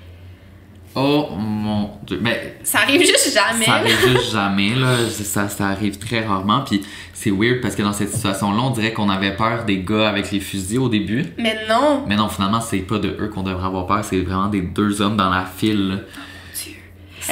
Oh 0.96 1.28
mon 1.37 1.90
dieu. 2.07 2.18
Mais 2.22 2.57
Ça 2.62 2.78
arrive 2.80 3.00
juste 3.00 3.33
jamais. 3.35 3.64
ça 3.64 3.74
arrive 3.74 3.98
juste 4.09 4.30
jamais, 4.33 4.74
là. 4.76 4.96
Ça, 5.11 5.48
ça 5.48 5.66
arrive 5.68 5.98
très 5.98 6.24
rarement. 6.24 6.61
Puis 6.61 6.83
c'est 7.12 7.30
weird 7.33 7.61
parce 7.61 7.74
que 7.74 7.83
dans 7.83 7.92
cette 7.92 8.12
situation-là, 8.14 8.61
on 8.62 8.70
dirait 8.70 8.92
qu'on 8.92 9.09
avait 9.09 9.35
peur 9.35 9.64
des 9.64 9.78
gars 9.80 10.09
avec 10.09 10.30
les 10.30 10.38
fusils 10.40 10.78
au 10.78 10.88
début. 10.88 11.26
Mais 11.38 11.57
non. 11.68 12.04
Mais 12.07 12.14
non, 12.14 12.28
finalement, 12.28 12.61
c'est 12.61 12.78
pas 12.78 12.98
de 12.98 13.09
eux 13.20 13.28
qu'on 13.35 13.42
devrait 13.42 13.66
avoir 13.66 13.87
peur, 13.87 14.04
c'est 14.04 14.20
vraiment 14.20 14.46
des 14.46 14.62
deux 14.62 15.02
hommes 15.02 15.16
dans 15.16 15.30
la 15.30 15.44
file. 15.44 15.88
là. 15.88 15.94
Dieu. 16.62 16.74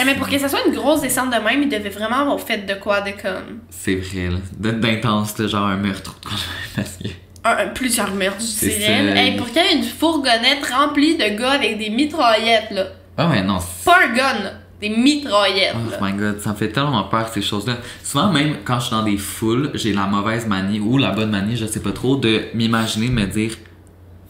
Eh, 0.01 0.05
mais 0.05 0.15
pour 0.17 0.29
que 0.29 0.39
ça 0.39 0.49
soit 0.49 0.67
une 0.67 0.75
grosse 0.75 1.03
descente 1.03 1.31
de 1.31 1.37
même, 1.39 1.63
il 1.63 1.69
devait 1.69 1.91
vraiment 1.91 2.17
avoir 2.21 2.41
fait 2.41 2.67
de 2.67 2.75
quoi 2.75 3.01
de 3.03 3.11
comme. 3.11 3.61
C'est 3.71 3.95
vrai, 3.97 4.29
là. 4.31 4.71
D'intense, 4.73 5.35
genre 5.47 5.67
un 5.67 5.77
meurtre. 5.77 6.17
Que- 6.25 7.09
un- 7.45 7.59
un- 7.59 7.69
plusieurs 7.69 8.13
meurtres, 8.15 8.41
je 8.41 8.45
C'est 8.47 8.67
dirais. 8.79 9.15
Hey, 9.17 9.37
pour 9.37 9.47
qu'il 9.47 9.57
y 9.63 9.67
ait 9.67 9.77
une 9.77 9.85
fourgonnette 9.85 10.67
remplie 10.73 11.17
de 11.17 11.29
gars 11.39 11.53
avec 11.53 11.79
des 11.79 11.91
mitraillettes, 11.91 12.71
là. 12.73 12.87
Ah 13.17 13.29
ouais, 13.29 13.43
non. 13.43 13.59
Pas 13.85 13.99
un 14.09 14.15
gun. 14.15 14.51
Des 14.81 14.89
mitraillettes, 14.89 15.75
là. 15.75 15.99
Oh 16.01 16.05
my 16.05 16.13
god, 16.15 16.41
ça 16.41 16.51
me 16.51 16.57
fait 16.57 16.71
tellement 16.71 17.05
peur 17.05 17.29
ces 17.33 17.41
choses-là. 17.41 17.77
Souvent 18.03 18.33
même 18.33 18.57
quand 18.65 18.81
je 18.81 18.87
suis 18.87 18.91
dans 18.91 19.05
des 19.05 19.17
foules, 19.17 19.71
j'ai 19.75 19.93
la 19.93 20.07
mauvaise 20.07 20.47
manie 20.49 20.81
ou 20.81 20.99
la 20.99 21.11
bonne 21.11 21.31
manie, 21.31 21.57
je 21.57 21.67
sais 21.67 21.81
pas 21.81 21.93
trop, 21.93 22.17
de 22.17 22.47
m'imaginer 22.55 23.09
me 23.09 23.25
dire 23.27 23.53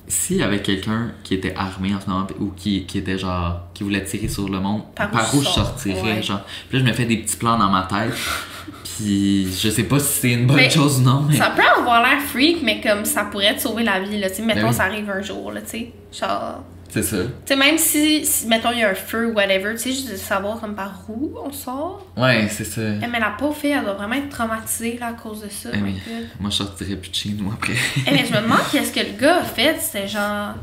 s'il 0.06 0.36
y 0.36 0.42
avait 0.42 0.60
quelqu'un 0.60 1.12
qui 1.24 1.32
était 1.32 1.54
armé 1.56 1.94
en 1.94 2.00
ce 2.02 2.10
moment 2.10 2.26
ou 2.38 2.50
qui, 2.54 2.84
qui 2.84 2.98
était 2.98 3.16
genre 3.16 3.60
qui 3.72 3.82
voulait 3.82 4.04
tirer 4.04 4.28
sur 4.28 4.46
le 4.46 4.60
monde, 4.60 4.82
Par 4.94 5.10
par, 5.10 5.34
où 5.34 5.38
où 5.38 5.42
je 5.42 5.48
sortirais, 5.48 6.02
ouais. 6.16 6.22
genre. 6.22 6.42
Puis 6.68 6.78
là 6.78 6.84
je 6.84 6.90
me 6.90 6.94
fais 6.94 7.06
des 7.06 7.16
petits 7.16 7.36
plans 7.38 7.56
dans 7.56 7.70
ma 7.70 7.84
tête. 7.84 8.12
Puis 8.98 9.46
je 9.58 9.70
sais 9.70 9.84
pas 9.84 9.98
si 10.00 10.20
c'est 10.20 10.32
une 10.32 10.46
bonne 10.46 10.56
Mais 10.56 10.68
chose 10.68 10.98
ou 10.98 11.02
non, 11.02 11.24
mais 11.26 11.34
Ça 11.36 11.50
peut 11.56 11.62
avoir 11.80 12.02
l'air 12.02 12.20
freak, 12.20 12.58
mais 12.62 12.78
comme 12.82 13.06
ça 13.06 13.24
pourrait 13.24 13.56
te 13.56 13.62
sauver 13.62 13.84
la 13.84 14.00
vie, 14.00 14.20
là. 14.20 14.28
Tu 14.28 14.36
sais, 14.36 14.42
mettons, 14.42 14.60
Ben 14.62 14.68
oui. 14.68 14.74
ça 14.74 14.82
arrive 14.84 15.08
un 15.08 15.22
jour, 15.22 15.50
là, 15.50 15.62
tu 15.62 15.68
sais. 15.70 15.92
Genre. 16.12 16.62
C'est 16.92 17.02
ça. 17.02 17.16
Tu 17.16 17.24
sais, 17.46 17.57
même 17.57 17.78
si, 17.78 18.24
si, 18.26 18.46
mettons, 18.46 18.70
il 18.72 18.81
y 18.81 18.83
a 18.83 18.90
un 18.90 18.94
feu 18.94 19.28
ou 19.28 19.33
whatever, 19.35 19.72
tu 19.72 19.78
sais, 19.78 19.90
juste 19.90 20.11
de 20.12 20.16
savoir 20.16 20.61
comme 20.61 20.74
par 20.74 20.92
où 21.09 21.33
on 21.44 21.50
sort. 21.52 22.07
Ouais, 22.16 22.46
c'est 22.50 22.64
ça. 22.64 22.83
Eh, 23.02 23.07
mais 23.07 23.18
la 23.20 23.31
pauvre 23.38 23.57
fille, 23.57 23.70
elle 23.70 23.85
doit 23.85 23.94
vraiment 23.94 24.14
être 24.16 24.28
traumatisée, 24.28 24.98
là, 25.00 25.09
à 25.09 25.12
cause 25.14 25.40
de 25.42 25.48
ça. 25.48 25.70
Eh. 25.72 25.78
God. 25.78 26.28
Moi 26.40 26.50
je 26.50 26.57
sortirais 26.57 26.96
plus 26.96 27.11
de 27.11 27.14
chez 27.14 27.31
nous 27.31 27.50
après. 27.52 27.72
Eh, 28.07 28.11
mais 28.11 28.24
je 28.28 28.33
me 28.37 28.42
demande 28.42 28.59
qu'est-ce 28.70 28.92
que 28.92 29.00
le 29.00 29.18
gars 29.18 29.38
a 29.38 29.42
fait? 29.44 29.76
C'était 29.81 30.07
genre. 30.09 30.55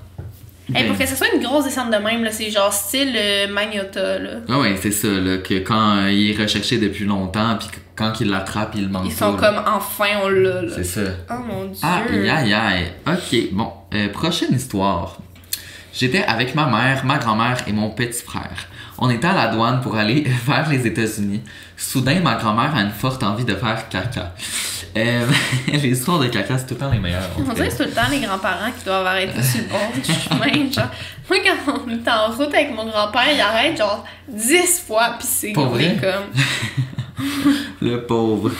Eh, 0.72 0.84
pour 0.84 0.96
Ben. 0.96 1.00
que 1.00 1.08
ce 1.08 1.16
soit 1.16 1.34
une 1.34 1.42
grosse 1.42 1.64
descente 1.66 1.90
de 1.90 1.98
même, 1.98 2.24
là, 2.24 2.32
c'est 2.32 2.52
genre 2.52 2.72
style 2.72 3.12
euh, 3.18 3.48
Magnota, 3.48 4.20
là. 4.20 4.30
Ah 4.48 4.60
ouais, 4.60 4.76
c'est 4.80 4.92
ça, 4.92 5.08
là, 5.08 5.38
que 5.40 5.56
quand 5.56 5.98
euh, 5.98 6.12
il 6.12 6.30
est 6.30 6.40
recherché 6.40 6.78
depuis 6.78 7.06
longtemps, 7.06 7.58
puis 7.58 7.70
quand 7.96 8.14
il 8.22 8.30
l'attrape, 8.30 8.74
il 8.76 8.84
le 8.84 8.90
manque 8.90 9.06
Ils 9.08 9.12
sont 9.12 9.36
pas, 9.36 9.50
là. 9.52 9.64
comme 9.64 9.74
enfin 9.74 10.06
on 10.24 10.30
l'a. 10.30 10.62
C'est 10.76 10.84
ça. 10.84 11.02
Oh 11.32 11.34
mon 11.44 11.66
dieu. 11.66 11.82
Aïe, 11.82 12.30
aïe, 12.30 12.54
aïe. 12.54 12.86
Ok, 13.08 13.52
bon. 13.52 13.72
euh, 13.96 14.10
prochaine 14.10 14.54
histoire. 14.54 15.18
J'étais 15.94 16.24
avec 16.24 16.56
ma 16.56 16.66
mère, 16.66 17.06
ma 17.06 17.18
grand-mère 17.18 17.58
et 17.68 17.72
mon 17.72 17.90
petit 17.90 18.22
frère. 18.22 18.68
On 18.98 19.10
était 19.10 19.28
à 19.28 19.34
la 19.34 19.48
douane 19.48 19.82
pour 19.82 19.96
aller 19.96 20.26
vers 20.46 20.70
les 20.70 20.86
États-Unis. 20.86 21.42
Soudain, 21.78 22.20
ma 22.20 22.36
grand-mère 22.36 22.76
a 22.76 22.82
une 22.82 22.92
forte 22.92 23.24
envie 23.24 23.46
de 23.46 23.56
faire 23.56 23.88
caca. 23.90 24.34
Euh, 24.98 25.26
les 25.68 25.88
histoires 25.88 26.20
de 26.20 26.28
caca, 26.28 26.58
c'est 26.58 26.68
tout 26.68 26.74
le 26.74 26.80
temps 26.80 26.92
les 26.92 27.00
meilleures. 27.00 27.30
On 27.38 27.54
dirait 27.54 27.68
que 27.68 27.74
c'est 27.74 27.84
tout 27.84 27.90
le 27.90 27.96
temps 27.96 28.10
les 28.12 28.20
grands-parents 28.20 28.72
qui 28.78 28.86
doivent 28.86 29.06
arrêter 29.06 29.42
sur 29.42 29.62
le 29.62 29.68
bord 29.68 29.92
du 29.94 30.04
chemin. 30.04 30.72
Genre, 30.72 30.90
moi, 31.30 31.38
quand 31.46 31.74
on 31.86 31.90
est 31.90 32.10
en 32.10 32.32
route 32.32 32.54
avec 32.54 32.76
mon 32.76 32.86
grand-père, 32.86 33.32
il 33.34 33.40
arrête 33.40 33.78
genre 33.78 34.06
10 34.28 34.84
fois, 34.86 35.16
pis 35.20 35.28
c'est 35.28 35.54
comme. 35.54 35.78
Le 37.82 38.06
pauvre. 38.06 38.52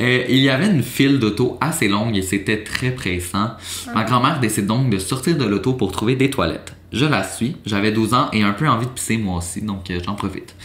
Euh, 0.00 0.24
il 0.28 0.38
y 0.38 0.48
avait 0.48 0.66
une 0.66 0.82
file 0.82 1.18
d'auto 1.18 1.58
assez 1.60 1.88
longue 1.88 2.16
et 2.16 2.22
c'était 2.22 2.64
très 2.64 2.90
pressant. 2.90 3.50
Ma 3.94 4.04
grand-mère 4.04 4.40
décide 4.40 4.66
donc 4.66 4.88
de 4.88 4.98
sortir 4.98 5.36
de 5.36 5.44
l'auto 5.44 5.74
pour 5.74 5.92
trouver 5.92 6.16
des 6.16 6.30
toilettes. 6.30 6.74
Je 6.92 7.04
la 7.04 7.22
suis, 7.22 7.56
j'avais 7.66 7.92
12 7.92 8.14
ans 8.14 8.28
et 8.32 8.42
un 8.42 8.52
peu 8.52 8.66
envie 8.66 8.86
de 8.86 8.90
pisser 8.90 9.16
moi 9.16 9.38
aussi, 9.38 9.62
donc 9.62 9.90
euh, 9.90 10.00
j'en 10.04 10.14
profite. 10.14 10.56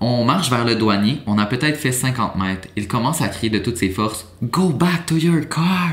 On 0.00 0.24
marche 0.24 0.50
vers 0.50 0.64
le 0.64 0.74
douanier, 0.74 1.18
on 1.26 1.38
a 1.38 1.46
peut-être 1.46 1.78
fait 1.78 1.92
50 1.92 2.36
mètres. 2.36 2.68
Il 2.74 2.88
commence 2.88 3.20
à 3.20 3.28
crier 3.28 3.50
de 3.50 3.58
toutes 3.58 3.76
ses 3.76 3.90
forces 3.90 4.26
Go 4.42 4.70
back 4.70 5.06
to 5.06 5.16
your 5.16 5.48
car! 5.48 5.92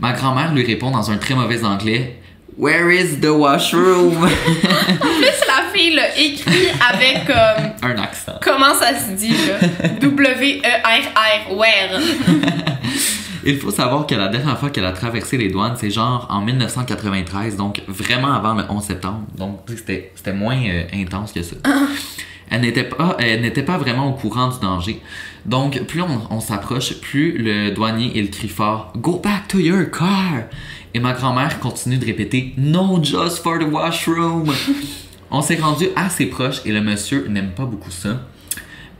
Ma 0.00 0.12
grand-mère 0.12 0.54
lui 0.54 0.64
répond 0.64 0.90
dans 0.90 1.10
un 1.10 1.16
très 1.16 1.34
mauvais 1.34 1.64
anglais 1.64 2.20
Where 2.56 2.92
is 2.92 3.18
the 3.20 3.30
washroom? 3.30 4.28
Fille 5.74 5.94
l'a 5.94 6.16
écrit 6.16 6.68
avec 6.88 7.26
comme. 7.26 7.72
un 7.90 8.02
accent. 8.02 8.32
Comment 8.40 8.74
ça 8.74 8.98
se 8.98 9.12
dit, 9.12 9.30
là? 9.30 9.88
W-E-R-R, 10.00 11.56
where? 11.56 12.00
Il 13.46 13.58
faut 13.58 13.70
savoir 13.70 14.06
que 14.06 14.14
la 14.14 14.28
dernière 14.28 14.58
fois 14.58 14.70
qu'elle 14.70 14.86
a 14.86 14.92
traversé 14.92 15.36
les 15.36 15.50
douanes, 15.50 15.74
c'est 15.76 15.90
genre 15.90 16.26
en 16.30 16.40
1993, 16.40 17.56
donc 17.56 17.82
vraiment 17.88 18.32
avant 18.32 18.54
le 18.54 18.64
11 18.66 18.82
septembre. 18.82 19.20
Donc 19.36 19.60
c'était 19.68 20.12
c'était 20.14 20.32
moins 20.32 20.56
euh, 20.56 20.84
intense 20.94 21.32
que 21.32 21.42
ça. 21.42 21.56
Elle 22.50 22.62
n'était 22.62 22.84
pas, 22.84 23.16
elle 23.18 23.42
n'était 23.42 23.62
pas 23.62 23.76
vraiment 23.76 24.08
au 24.08 24.12
courant 24.12 24.48
du 24.48 24.60
danger. 24.60 24.98
Donc 25.44 25.82
plus 25.82 26.00
on, 26.00 26.20
on 26.30 26.40
s'approche, 26.40 26.94
plus 27.00 27.36
le 27.36 27.72
douanier 27.72 28.12
il 28.14 28.30
crie 28.30 28.48
fort 28.48 28.92
Go 28.96 29.20
back 29.22 29.48
to 29.48 29.58
your 29.58 29.90
car. 29.90 30.44
Et 30.94 31.00
ma 31.00 31.12
grand-mère 31.12 31.58
continue 31.60 31.98
de 31.98 32.06
répéter 32.06 32.54
No, 32.56 33.02
just 33.02 33.42
for 33.42 33.58
the 33.58 33.64
washroom. 33.64 34.50
On 35.34 35.42
s'est 35.42 35.56
rendu 35.56 35.88
assez 35.96 36.26
proche 36.26 36.62
et 36.64 36.72
le 36.72 36.80
monsieur 36.80 37.26
n'aime 37.28 37.50
pas 37.50 37.64
beaucoup 37.64 37.90
ça. 37.90 38.20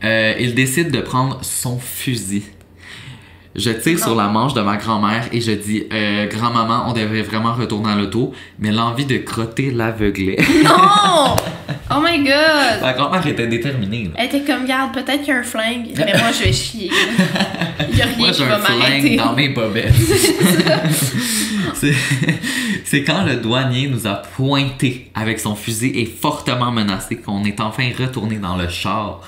Euh, 0.03 0.35
il 0.39 0.53
décide 0.53 0.91
de 0.91 0.99
prendre 0.99 1.39
son 1.43 1.79
fusil. 1.79 2.43
Je 3.55 3.69
tire 3.71 3.97
sur 3.97 4.15
la 4.15 4.27
manche 4.27 4.53
de 4.53 4.59
ma 4.61 4.75
grand-mère 4.75 5.27
et 5.31 5.39
je 5.39 5.51
dis 5.51 5.83
euh, 5.93 6.27
Grand-maman, 6.27 6.85
on 6.89 6.93
devrait 6.93 7.21
vraiment 7.21 7.53
retourner 7.53 7.91
à 7.91 7.95
l'auto, 7.95 8.33
mais 8.59 8.71
l'envie 8.71 9.05
de 9.05 9.17
crotter 9.19 9.71
l'aveuglait. 9.71 10.37
Non! 10.63 11.35
Oh 11.91 11.99
my 12.03 12.17
god! 12.23 12.81
ma 12.81 12.93
grand-mère 12.93 13.25
était 13.27 13.45
déterminée. 13.45 14.05
là. 14.05 14.09
Elle 14.15 14.25
était 14.25 14.41
comme, 14.41 14.65
garde, 14.65 14.91
peut-être 14.91 15.19
qu'il 15.19 15.27
y 15.27 15.37
a 15.37 15.39
un 15.39 15.43
flingue, 15.43 15.91
mais 15.95 16.13
moi 16.17 16.31
je 16.37 16.43
vais 16.45 16.51
chier. 16.51 16.89
Il 17.91 17.97
y 17.97 18.01
a 18.01 18.05
rien 18.05 18.17
Moi, 18.17 18.31
qui 18.31 18.37
j'ai 18.39 18.45
va 18.45 18.55
un 18.55 18.59
flingue 18.59 18.79
m'arrêter. 18.79 19.15
dans 19.17 19.33
mes 19.33 19.49
bobettes. 19.49 19.93
C'est- 21.75 21.93
C'est 22.83 23.03
quand 23.03 23.23
le 23.23 23.35
douanier 23.37 23.87
nous 23.87 24.07
a 24.07 24.15
pointé 24.15 25.11
avec 25.13 25.39
son 25.39 25.55
fusil 25.55 25.91
et 25.95 26.05
fortement 26.05 26.71
menacé 26.71 27.17
qu'on 27.17 27.43
est 27.43 27.59
enfin 27.61 27.89
retourné 27.99 28.37
dans 28.37 28.55
le 28.57 28.67
char. 28.69 29.21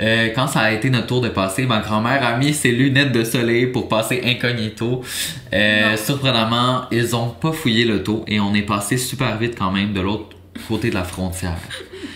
Euh, 0.00 0.28
quand 0.34 0.46
ça 0.46 0.60
a 0.60 0.72
été 0.72 0.88
notre 0.90 1.06
tour 1.06 1.20
de 1.20 1.28
passer, 1.28 1.66
ma 1.66 1.80
grand-mère 1.80 2.24
a 2.26 2.36
mis 2.36 2.54
ses 2.54 2.72
lunettes 2.72 3.12
de 3.12 3.24
soleil 3.24 3.66
pour 3.66 3.88
passer 3.88 4.22
incognito. 4.24 5.02
Euh, 5.52 5.96
surprenamment, 5.96 6.82
ils 6.90 7.14
ont 7.14 7.28
pas 7.28 7.52
fouillé 7.52 7.84
l'auto 7.84 8.24
et 8.26 8.40
on 8.40 8.54
est 8.54 8.62
passé 8.62 8.96
super 8.96 9.36
vite 9.38 9.56
quand 9.58 9.70
même 9.70 9.92
de 9.92 10.00
l'autre 10.00 10.36
côté 10.68 10.90
de 10.90 10.94
la 10.94 11.04
frontière. 11.04 11.56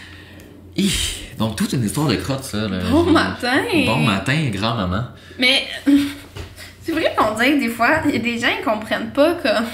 Hi, 0.76 0.90
Donc, 1.38 1.56
toute 1.56 1.72
une 1.72 1.84
histoire 1.84 2.08
de 2.08 2.16
crotte, 2.16 2.42
ça. 2.44 2.66
Là. 2.68 2.78
Bon 2.90 3.04
matin! 3.04 3.62
Bon 3.86 3.98
matin, 3.98 4.50
grand-maman. 4.52 5.04
Mais 5.38 5.64
c'est 6.84 6.92
vrai 6.92 7.14
qu'on 7.16 7.34
dit 7.38 7.50
que 7.50 7.60
des 7.60 7.68
fois, 7.68 8.00
il 8.06 8.12
y 8.12 8.16
a 8.16 8.18
des 8.18 8.38
gens 8.38 8.48
qui 8.58 8.64
comprennent 8.64 9.12
pas 9.12 9.34
comme 9.34 9.64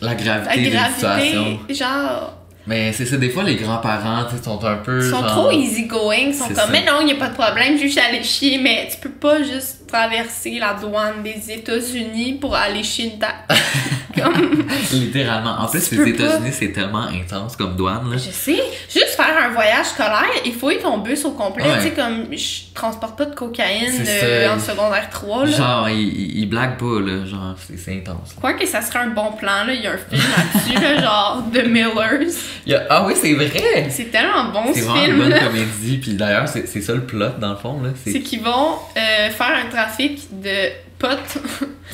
La 0.00 0.08
la 0.08 0.14
gravité 0.16 0.70
de 0.70 0.74
la 0.74 0.88
situation. 0.90 1.42
gravité. 1.42 1.74
Genre, 1.74 2.38
Mais 2.66 2.92
c'est 2.92 3.06
ça, 3.06 3.16
des 3.16 3.28
fois, 3.30 3.42
les 3.42 3.56
grands-parents, 3.56 4.24
tu 4.30 4.36
sais, 4.36 4.42
sont 4.44 4.64
un 4.64 4.76
peu. 4.76 5.04
ils 5.04 5.10
sont 5.10 5.18
genre- 5.20 5.30
trop 5.30 5.50
easygoing, 5.50 6.28
ils 6.28 6.34
sont 6.34 6.46
comme, 6.46 6.54
ça. 6.56 6.68
mais 6.70 6.84
non, 6.84 7.00
il 7.00 7.06
n'y 7.06 7.12
a 7.12 7.16
pas 7.16 7.28
de 7.28 7.34
problème, 7.34 7.76
juste 7.76 7.98
aller 7.98 8.22
chier, 8.22 8.58
mais 8.58 8.88
tu 8.90 8.98
peux 8.98 9.10
pas 9.10 9.42
juste 9.42 9.81
traverser 9.92 10.58
la 10.58 10.74
douane 10.74 11.22
des 11.22 11.52
États-Unis 11.52 12.38
pour 12.40 12.56
aller 12.56 12.82
chier 12.82 13.12
une 13.12 13.18
comme, 14.22 14.64
Littéralement. 14.92 15.56
En 15.60 15.66
plus, 15.66 15.90
les. 15.92 16.10
États-Unis, 16.10 16.50
c'est 16.52 16.72
tellement 16.72 17.06
intense 17.06 17.56
comme 17.56 17.76
douane, 17.76 18.10
là. 18.10 18.16
je 18.16 18.30
sais, 18.30 18.62
juste 18.92 19.14
faire 19.16 19.34
un 19.42 19.50
voyage 19.52 19.86
scolaire, 19.86 20.28
il 20.44 20.52
faut 20.54 20.70
ton 20.72 20.98
bus 20.98 21.24
au 21.24 21.30
complet, 21.32 21.64
Ouais. 21.64 21.76
tu 21.78 21.82
sais, 21.84 21.90
comme, 21.92 22.26
je 22.30 22.74
transporte 22.74 23.16
pas 23.16 23.24
de 23.26 23.34
cocaïne 23.34 23.90
C'est 24.04 24.20
euh, 24.24 24.54
en 24.54 24.58
secondaire 24.58 25.08
3, 25.10 25.46
là. 25.46 25.50
Genre, 25.50 25.88
ils, 25.90 26.00
ils, 26.00 26.38
ils 26.40 26.46
blaguent 26.46 26.76
pas, 26.78 27.00
là. 27.00 27.24
Genre, 27.24 27.54
c'est 27.66 27.78
c'est 27.78 27.92
intense. 27.96 28.34
Quoi 28.40 28.52
que 28.54 28.66
ça 28.66 28.80
serait 28.82 29.00
un 29.00 29.08
bon 29.08 29.32
plan, 29.32 29.64
là, 29.66 29.72
il 29.74 29.80
y 29.82 29.86
a 29.86 29.92
un 29.92 29.96
film 29.96 30.22
là-dessus, 30.36 30.82
là, 30.82 31.00
genre 31.02 31.42
The 31.52 31.66
Millers. 31.66 32.32
Il 32.66 32.74
a- 32.74 32.86
Ah 32.90 33.04
oui, 33.06 33.14
c'est 33.20 33.32
vrai! 33.34 33.86
C'est 33.90 34.10
tellement 34.10 34.44
bon 34.52 34.72
C'est 34.74 34.80
ce 34.80 34.86
vraiment 34.86 35.24
une 35.24 35.30
bonne 35.30 35.40
comédie, 35.40 35.98
puis 35.98 36.14
d'ailleurs, 36.14 36.48
c'est 36.48 36.66
c'est 36.68 36.80
ça 36.82 36.92
le 36.94 37.04
plot, 37.04 37.30
dans 37.40 37.50
le 37.50 37.56
fond, 37.56 37.80
là. 37.82 37.90
C'est 38.04 38.12
C'est 38.12 38.20
qu'ils 38.20 38.42
vont 38.42 38.74
euh, 38.96 39.30
faire 39.30 39.52
un 39.64 39.70
trafic 39.84 40.40
de 40.40 40.70
potes 40.98 41.38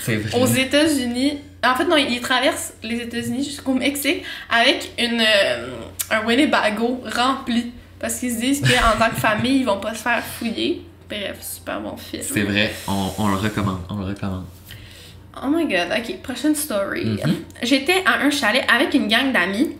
aux 0.34 0.46
États-Unis. 0.46 1.38
En 1.64 1.74
fait, 1.74 1.84
non, 1.84 1.96
ils 1.96 2.20
traversent 2.20 2.74
les 2.82 2.96
États-Unis 2.96 3.44
jusqu'au 3.44 3.74
Mexique 3.74 4.22
avec 4.50 4.92
une, 4.98 5.20
euh, 5.20 5.68
un 6.10 6.24
Winnebago 6.24 7.02
rempli. 7.14 7.72
Parce 7.98 8.20
qu'ils 8.20 8.32
se 8.32 8.40
disent 8.40 8.60
qu'en 8.60 8.96
tant 8.96 9.10
que 9.10 9.20
famille, 9.20 9.60
ils 9.60 9.64
vont 9.64 9.80
pas 9.80 9.92
se 9.92 10.02
faire 10.02 10.22
fouiller. 10.22 10.82
Bref, 11.08 11.38
super 11.40 11.80
bon 11.80 11.96
film. 11.96 12.22
C'est 12.24 12.42
vrai, 12.42 12.72
on, 12.86 13.10
on 13.18 13.28
le 13.28 13.36
recommande, 13.36 13.80
on 13.90 13.96
le 13.96 14.04
recommande. 14.04 14.44
Oh 15.42 15.48
my 15.48 15.64
god, 15.64 15.88
ok, 15.96 16.22
prochaine 16.22 16.54
story. 16.54 17.04
Mhm. 17.04 17.34
J'étais 17.62 18.02
à 18.04 18.20
un 18.24 18.30
chalet 18.30 18.64
avec 18.72 18.94
une 18.94 19.08
gang 19.08 19.32
d'amis. 19.32 19.76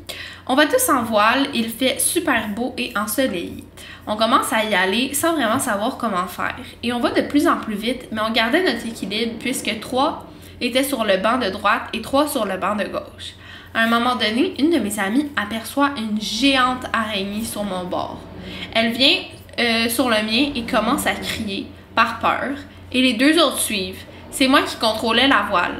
On 0.50 0.54
va 0.54 0.64
tous 0.64 0.88
en 0.88 1.02
voile, 1.02 1.46
il 1.52 1.68
fait 1.68 2.00
super 2.00 2.48
beau 2.48 2.72
et 2.78 2.94
ensoleillé. 2.96 3.64
On 4.06 4.16
commence 4.16 4.50
à 4.50 4.64
y 4.64 4.74
aller 4.74 5.12
sans 5.12 5.34
vraiment 5.34 5.58
savoir 5.58 5.98
comment 5.98 6.26
faire. 6.26 6.56
Et 6.82 6.90
on 6.90 7.00
va 7.00 7.10
de 7.10 7.20
plus 7.20 7.46
en 7.46 7.58
plus 7.58 7.74
vite, 7.74 8.08
mais 8.12 8.22
on 8.26 8.32
gardait 8.32 8.64
notre 8.64 8.86
équilibre 8.86 9.34
puisque 9.38 9.78
trois 9.80 10.26
étaient 10.62 10.84
sur 10.84 11.04
le 11.04 11.18
banc 11.18 11.36
de 11.36 11.50
droite 11.50 11.82
et 11.92 12.00
trois 12.00 12.26
sur 12.26 12.46
le 12.46 12.56
banc 12.56 12.76
de 12.76 12.84
gauche. 12.84 13.34
À 13.74 13.82
un 13.82 13.88
moment 13.88 14.16
donné, 14.16 14.54
une 14.58 14.70
de 14.70 14.78
mes 14.78 14.98
amies 14.98 15.30
aperçoit 15.36 15.90
une 15.98 16.18
géante 16.18 16.86
araignée 16.94 17.44
sur 17.44 17.64
mon 17.64 17.84
bord. 17.84 18.18
Elle 18.74 18.92
vient 18.92 19.18
euh, 19.60 19.90
sur 19.90 20.08
le 20.08 20.22
mien 20.22 20.52
et 20.54 20.62
commence 20.62 21.06
à 21.06 21.12
crier 21.12 21.66
par 21.94 22.20
peur, 22.20 22.56
et 22.90 23.02
les 23.02 23.12
deux 23.12 23.38
autres 23.38 23.58
suivent. 23.58 24.02
C'est 24.30 24.48
moi 24.48 24.62
qui 24.62 24.76
contrôlais 24.76 25.28
la 25.28 25.42
voile. 25.50 25.74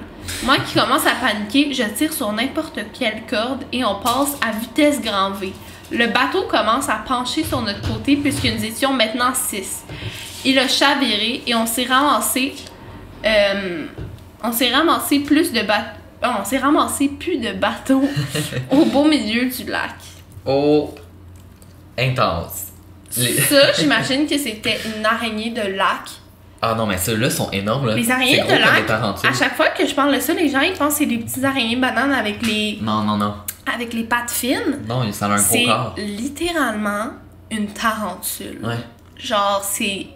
Moi 0.45 0.57
qui 0.59 0.75
commence 0.79 1.07
à 1.07 1.13
paniquer, 1.21 1.73
je 1.73 1.83
tire 1.85 2.13
sur 2.13 2.33
n'importe 2.33 2.79
quelle 2.99 3.23
corde 3.29 3.65
et 3.73 3.85
on 3.85 3.97
passe 3.97 4.37
à 4.47 4.53
vitesse 4.53 5.01
grand 5.01 5.31
V. 5.33 5.53
Le 5.91 6.07
bateau 6.07 6.43
commence 6.43 6.89
à 6.89 6.97
pencher 7.07 7.43
sur 7.45 7.61
notre 7.63 7.81
côté 7.83 8.17
puisque 8.17 8.45
nous 8.45 8.65
étions 8.65 8.93
maintenant 8.93 9.33
six. 9.35 9.83
Il 10.45 10.59
a 10.59 10.69
chaviré 10.69 11.43
et 11.47 11.55
on 11.55 11.67
s'est 11.67 11.85
ramassé. 11.87 12.55
euh, 13.25 13.87
on 14.45 14.53
s'est 14.53 14.71
ramassé 14.73 15.21
plus 15.21 15.53
de 15.53 15.63
bateaux. 15.63 15.97
On 16.23 16.45
s'est 16.45 16.59
ramassé 16.59 17.09
plus 17.09 17.39
de 17.39 17.53
bateaux 17.53 18.05
au 18.71 18.85
beau 18.85 19.05
milieu 19.05 19.47
du 19.47 19.65
lac. 19.65 19.95
Oh, 20.47 20.95
intense. 21.99 22.67
Les- 23.17 23.41
Ça, 23.41 23.73
j'imagine 23.73 24.27
que 24.27 24.37
c'était 24.39 24.79
une 24.97 25.05
araignée 25.05 25.51
de 25.51 25.63
lac. 25.77 26.09
Ah 26.61 26.75
non, 26.75 26.87
mais 26.87 26.99
ceux-là 26.99 27.31
sont 27.31 27.51
énormes, 27.53 27.87
là. 27.87 27.95
Les 27.95 28.11
araignées 28.11 28.43
C'est 28.47 28.55
de 28.55 28.61
lac. 28.61 28.91
À 29.25 29.33
chaque 29.33 29.55
fois 29.57 29.69
que 29.69 29.87
je 29.87 29.95
parle 29.95 30.15
de 30.15 30.21
ça, 30.21 30.33
les 30.35 30.49
gens 30.49 30.61
ils 30.61 30.73
pensent 30.73 30.95
que 30.95 30.99
c'est 31.01 31.07
des 31.07 31.19
petites 31.19 31.45
araignées 31.45 31.77
bananes 31.77 32.13
avec 32.13 32.45
les, 32.45 32.79
Non, 32.83 33.03
non, 33.03 33.17
non. 33.17 33.35
avec 33.73 33.93
les 33.93 34.03
pattes 34.05 34.31
fines. 34.31 34.81
Non, 34.89 35.11
ça 35.13 35.27
a 35.27 35.29
un 35.31 35.37
gros 35.37 35.45
C'est 35.51 35.65
corps. 35.65 35.95
littéralement 35.97 37.11
une 37.51 37.69
tarentule. 37.69 38.59
Ouais. 38.63 38.75
Genre, 39.17 39.63
c'est 39.63 40.07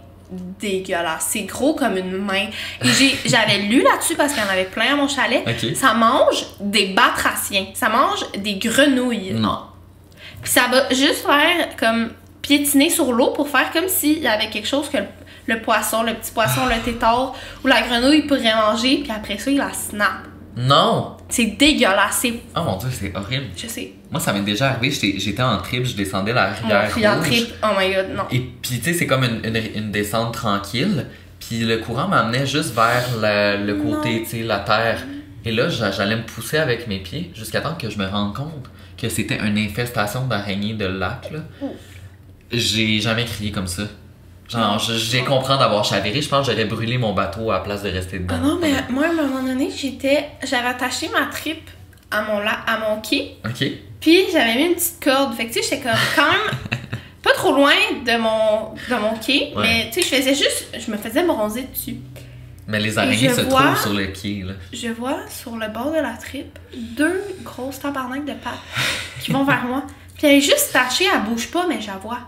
dégueulasse. 0.60 1.26
C'est 1.30 1.42
gros 1.42 1.74
comme 1.74 1.96
une 1.96 2.16
main. 2.18 2.46
Et 2.82 2.88
j'avais 3.26 3.58
lu 3.58 3.82
là-dessus 3.82 4.14
parce 4.16 4.32
qu'il 4.32 4.42
y 4.42 4.46
en 4.46 4.50
avait 4.50 4.64
plein 4.64 4.92
à 4.92 4.96
mon 4.96 5.08
chalet. 5.08 5.42
Ok. 5.46 5.76
Ça 5.76 5.94
mange 5.94 6.44
des 6.60 6.86
batraciens. 6.88 7.66
Ça 7.74 7.88
mange 7.88 8.24
des 8.36 8.54
grenouilles. 8.56 9.34
Non. 9.34 9.58
Puis 10.42 10.50
ça 10.52 10.62
va 10.70 10.88
juste 10.88 11.24
faire 11.24 11.76
comme 11.78 12.10
piétiner 12.40 12.90
sur 12.90 13.12
l'eau 13.12 13.28
pour 13.30 13.48
faire 13.48 13.70
comme 13.72 13.88
s'il 13.88 14.18
y 14.18 14.26
avait 14.26 14.48
quelque 14.50 14.66
chose 14.66 14.88
que 14.88 14.96
le, 14.98 15.04
le 15.46 15.60
poisson, 15.60 16.02
le 16.02 16.14
petit 16.14 16.32
poisson, 16.32 16.66
le 16.66 16.80
tétard 16.84 17.34
ou 17.64 17.66
la 17.66 17.82
grenouille 17.82 18.22
pourrait 18.22 18.54
manger. 18.54 18.98
Puis 19.02 19.12
après 19.12 19.38
ça, 19.38 19.50
il 19.50 19.58
la 19.58 19.72
snap. 19.72 20.10
Non! 20.56 21.16
C'est 21.28 21.46
dégueulasse. 21.58 22.26
Oh 22.54 22.60
mon 22.62 22.76
dieu, 22.76 22.88
c'est 22.92 23.16
horrible. 23.16 23.46
Je 23.56 23.66
sais. 23.66 23.92
Moi, 24.10 24.20
ça 24.20 24.32
m'est 24.34 24.40
déjà 24.42 24.68
arrivé, 24.70 24.90
j'étais 25.18 25.42
en 25.42 25.56
trip, 25.58 25.84
je 25.86 25.94
descendais 25.96 26.34
la 26.34 26.50
rivière 26.52 26.90
client 26.92 27.14
rouge. 27.16 27.26
trip. 27.26 27.54
Oh 27.62 27.68
my 27.78 27.94
god, 27.94 28.06
non. 28.14 28.24
Et 28.30 28.40
puis, 28.40 28.78
tu 28.78 28.84
sais, 28.84 28.92
c'est 28.92 29.06
comme 29.06 29.24
une, 29.24 29.40
une, 29.44 29.62
une 29.74 29.90
descente 29.90 30.34
tranquille. 30.34 31.06
Puis 31.40 31.60
le 31.60 31.78
courant 31.78 32.06
m'amenait 32.08 32.46
juste 32.46 32.74
vers 32.74 33.16
la- 33.20 33.56
le 33.56 33.74
côté, 33.76 34.22
tu 34.24 34.28
sais, 34.28 34.42
la 34.42 34.58
terre. 34.60 35.02
Et 35.44 35.50
là, 35.52 35.68
j'a- 35.70 35.90
j'allais 35.90 36.16
me 36.16 36.22
pousser 36.26 36.58
avec 36.58 36.86
mes 36.86 36.98
pieds 36.98 37.32
jusqu'à 37.34 37.62
temps 37.62 37.74
que 37.74 37.88
je 37.88 37.96
me 37.98 38.06
rende 38.06 38.34
compte 38.36 38.70
que 39.00 39.08
c'était 39.08 39.38
une 39.38 39.56
infestation 39.58 40.26
d'araignées 40.26 40.74
de 40.74 40.84
lac, 40.86 41.30
là. 41.32 41.40
J'ai 42.50 43.00
jamais 43.00 43.24
crié 43.24 43.50
comme 43.50 43.66
ça. 43.66 43.84
Genre, 44.48 44.78
je- 44.78 44.94
j'ai 44.94 45.24
compris 45.24 45.56
d'avoir 45.58 45.84
chaviré. 45.84 46.20
Je 46.20 46.28
pense 46.28 46.46
que 46.46 46.52
j'aurais 46.52 46.66
brûlé 46.66 46.98
mon 46.98 47.12
bateau 47.14 47.50
à 47.50 47.54
la 47.54 47.60
place 47.60 47.82
de 47.82 47.88
rester 47.90 48.18
dedans. 48.18 48.34
Ah 48.38 48.46
non, 48.46 48.58
mais 48.60 48.72
moi, 48.90 49.06
à 49.06 49.08
un 49.08 49.12
moment 49.12 49.42
donné, 49.42 49.70
j'étais. 49.74 50.28
J'avais 50.44 50.68
attaché 50.68 51.08
ma 51.08 51.26
trip 51.26 51.70
à 52.10 52.22
mon, 52.22 52.38
la... 52.40 52.50
à 52.66 52.78
mon 52.78 53.00
quai. 53.00 53.36
Ok. 53.46 53.64
Puis 54.00 54.24
j'avais 54.32 54.56
mis 54.56 54.64
une 54.66 54.74
petite 54.74 55.02
corde. 55.02 55.34
Fait 55.34 55.46
que 55.46 55.52
tu 55.54 55.62
sais, 55.62 55.70
j'étais 55.70 55.82
comme 55.82 55.98
quand 56.16 56.30
même 56.30 56.58
pas 57.22 57.32
trop 57.32 57.54
loin 57.54 57.72
de 58.04 58.16
mon, 58.18 58.74
de 58.74 59.00
mon 59.00 59.16
quai. 59.16 59.52
Ouais. 59.56 59.62
Mais 59.62 59.90
tu 59.92 60.02
sais, 60.02 60.08
je 60.08 60.14
faisais 60.22 60.34
juste. 60.34 60.66
Je 60.78 60.90
me 60.90 60.96
faisais 60.98 61.22
bronzer 61.24 61.62
dessus. 61.62 61.96
Mais 62.68 62.78
les 62.78 62.96
araignées 62.98 63.28
se 63.30 63.40
vois- 63.42 63.62
trouvent 63.62 63.80
sur 63.80 63.92
le 63.94 64.06
quai, 64.08 64.42
là. 64.44 64.52
Je 64.72 64.88
vois 64.88 65.16
sur 65.28 65.56
le 65.56 65.68
bord 65.68 65.90
de 65.92 65.96
la 65.98 66.12
trip 66.12 66.58
deux 66.74 67.22
grosses 67.42 67.80
tabarnak 67.80 68.24
de 68.24 68.32
pattes 68.32 68.52
qui 69.20 69.32
vont 69.32 69.44
vers 69.44 69.64
moi. 69.64 69.82
Puis 70.18 70.26
elle 70.26 70.36
est 70.36 70.40
juste 70.40 70.72
tachée, 70.72 71.06
elle 71.12 71.22
bouge 71.22 71.48
pas, 71.50 71.66
mais 71.68 71.80
je 71.80 71.86
la 71.88 71.96
vois. 71.96 72.18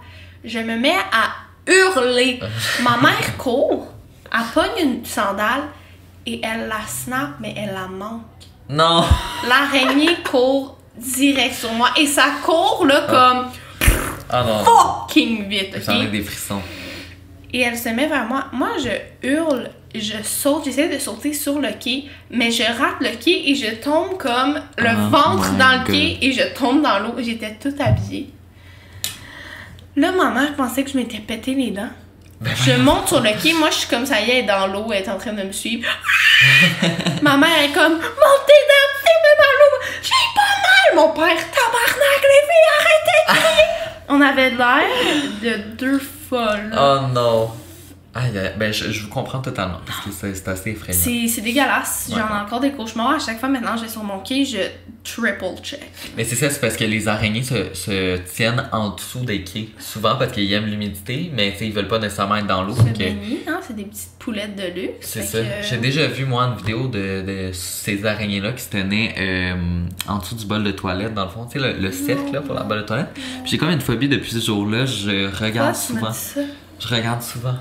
Je 0.43 0.59
me 0.59 0.77
mets 0.77 0.97
à 1.13 1.31
hurler. 1.67 2.41
Ma 2.83 2.97
mère 2.99 3.37
court, 3.39 3.87
elle 4.33 4.41
pogne 4.53 4.83
une 4.83 5.05
sandale 5.05 5.63
et 6.27 6.41
elle 6.43 6.69
la 6.69 6.87
snap, 6.87 7.31
mais 7.41 7.55
elle 7.57 7.75
la 7.75 7.87
manque. 7.87 8.23
Non! 8.69 9.05
L'araignée 9.49 10.17
court 10.31 10.79
direct 10.97 11.55
sur 11.55 11.73
moi 11.73 11.91
et 11.99 12.07
ça 12.07 12.27
court 12.45 12.87
là 12.87 13.03
comme 13.09 13.51
Ah 14.31 14.43
non. 14.45 14.65
fucking 14.65 15.49
vite, 15.49 15.77
J'en 15.85 16.01
ai 16.01 16.07
ok? 16.07 16.11
des 16.13 16.23
frissons. 16.23 16.63
Et 17.53 17.61
elle 17.61 17.79
se 17.79 17.89
met 17.91 18.07
vers 18.07 18.25
moi. 18.27 18.47
Moi, 18.53 18.71
je 18.83 19.29
hurle, 19.29 19.71
je 19.95 20.23
saute, 20.25 20.65
j'essaie 20.65 20.89
de 20.89 20.99
sauter 20.99 21.33
sur 21.33 21.61
le 21.61 21.69
quai, 21.79 22.07
mais 22.31 22.51
je 22.51 22.65
rate 22.65 22.97
le 23.01 23.11
quai 23.17 23.49
et 23.51 23.55
je 23.55 23.77
tombe 23.77 24.17
comme 24.19 24.61
le 24.77 24.89
Oh 24.91 25.11
ventre 25.11 25.53
dans 25.57 25.81
le 25.81 25.87
quai 25.87 26.19
et 26.21 26.33
je 26.33 26.43
tombe 26.59 26.83
dans 26.83 26.99
l'eau. 26.99 27.15
J'étais 27.19 27.55
toute 27.61 27.81
habillée. 27.81 28.31
Là, 29.97 30.13
ma 30.13 30.31
mère 30.31 30.55
pensait 30.57 30.83
que 30.85 30.91
je 30.91 30.97
m'étais 30.97 31.19
pété 31.19 31.55
les 31.55 31.71
dents. 31.71 31.91
Ben 32.41 32.53
Je 32.57 32.73
monte 32.73 33.09
sur 33.09 33.21
le 33.21 33.31
quai, 33.41 33.53
moi 33.55 33.71
je 33.71 33.77
suis 33.77 33.89
comme 33.89 34.05
ça 34.05 34.21
y 34.21 34.31
est, 34.31 34.39
elle 34.39 34.45
est 34.45 34.47
dans 34.49 34.67
l'eau, 34.67 34.87
elle 34.93 35.03
est 35.05 35.09
en 35.09 35.19
train 35.19 35.33
de 35.33 35.43
me 35.43 35.53
suivre. 35.53 35.89
ma 37.23 37.37
mère 37.37 37.63
est 37.63 37.73
comme 37.73 37.93
Monte 37.93 38.01
tes 38.03 38.63
dents, 38.71 38.93
fais 39.03 39.37
dans 39.39 39.55
l'eau, 39.61 39.85
j'ai 40.03 40.11
pas 40.35 40.41
mal! 40.63 40.97
Mon 40.97 41.13
père, 41.13 41.51
tabarnak, 41.51 42.23
les 42.23 42.43
filles, 42.49 42.71
arrêtez 42.81 43.21
de 43.29 43.35
crier! 43.35 43.65
On 44.09 44.21
avait 44.21 44.51
l'air 44.51 44.83
de 45.43 45.77
deux 45.77 46.01
folles. 46.29 46.73
Oh 46.77 46.99
non! 47.13 47.51
Aïe, 48.17 48.39
aïe, 48.39 48.53
ben 48.57 48.73
je, 48.73 48.93
je 48.93 49.03
vous 49.03 49.09
comprends 49.09 49.41
totalement 49.41 49.81
parce 49.85 50.01
que 50.05 50.11
c'est 50.13 50.35
c'est 50.37 50.49
assez 50.49 50.71
effrayant. 50.71 50.97
C'est 50.99 51.27
c'est 51.27 51.41
dégueulasse. 51.41 52.09
J'en 52.11 52.19
ai 52.19 52.41
encore 52.45 52.61
des 52.61 52.71
cauchemars. 52.71 53.11
À 53.15 53.19
chaque 53.19 53.41
fois 53.41 53.49
maintenant, 53.49 53.77
je 53.77 53.83
vais 53.83 53.89
sur 53.89 54.05
mon 54.05 54.21
quai, 54.21 54.45
je 54.45 54.59
triple 55.03 55.45
check. 55.63 55.81
Mais 56.17 56.23
c'est 56.25 56.37
ça, 56.37 56.49
c'est 56.49 56.61
parce 56.61 56.77
que 56.77 56.85
les 56.85 57.09
araignées 57.09 57.43
se, 57.43 57.75
se 57.75 58.17
tiennent 58.19 58.69
en 58.73 58.91
dessous 58.91 59.25
des 59.25 59.43
quais. 59.43 59.69
Souvent 59.81 60.15
parce 60.17 60.31
qu'ils 60.33 60.53
aiment 60.53 60.67
l'humidité, 60.67 61.31
mais 61.35 61.53
tu 61.53 61.59
sais, 61.59 61.67
ils 61.67 61.73
veulent 61.73 61.89
pas 61.89 61.99
nécessairement 61.99 62.37
être 62.37 62.47
dans 62.47 62.63
l'eau. 62.63 62.75
Fait 62.75 62.93
que- 62.93 63.51
hein, 63.51 63.61
c'est 63.67 63.75
des 63.75 63.85
petites 63.85 64.11
poulettes 64.21 64.55
de 64.55 64.81
luxe. 64.81 64.93
C'est 65.01 65.23
ça. 65.23 65.41
que- 65.41 65.67
J'ai 65.69 65.79
déjà 65.79 66.07
vu, 66.07 66.25
moi, 66.25 66.45
une 66.45 66.57
vidéo 66.57 66.87
de, 66.87 67.23
de 67.23 67.51
ces 67.53 68.07
araignées-là 68.07 68.53
qui 68.53 68.63
se 68.63 68.71
tenaient 68.71 69.15
euh, 69.19 69.55
en 70.07 70.19
dessous 70.19 70.37
du 70.37 70.47
bol 70.47 70.63
de 70.63 70.71
toilette, 70.71 71.15
dans 71.15 71.25
le 71.25 71.31
fond. 71.31 71.47
Tu 71.47 71.59
sais, 71.59 71.67
le, 71.73 71.79
le 71.81 71.91
cercle 71.91 72.33
là, 72.33 72.41
pour 72.43 72.55
la 72.55 72.63
bol 72.63 72.79
de 72.79 72.83
toilette. 72.85 73.09
Puis 73.15 73.51
j'ai 73.51 73.59
comme 73.59 73.71
une 73.71 73.81
phobie 73.81 74.09
depuis 74.09 74.31
ce 74.31 74.39
jour-là. 74.39 74.87
Je 74.87 75.27
regarde 75.45 75.75
tu 75.75 75.95
m'as 75.95 75.99
souvent. 75.99 76.11
dit 76.11 76.17
ça? 76.19 76.41
Je 76.81 76.89
regarde 76.95 77.23
souvent. 77.23 77.55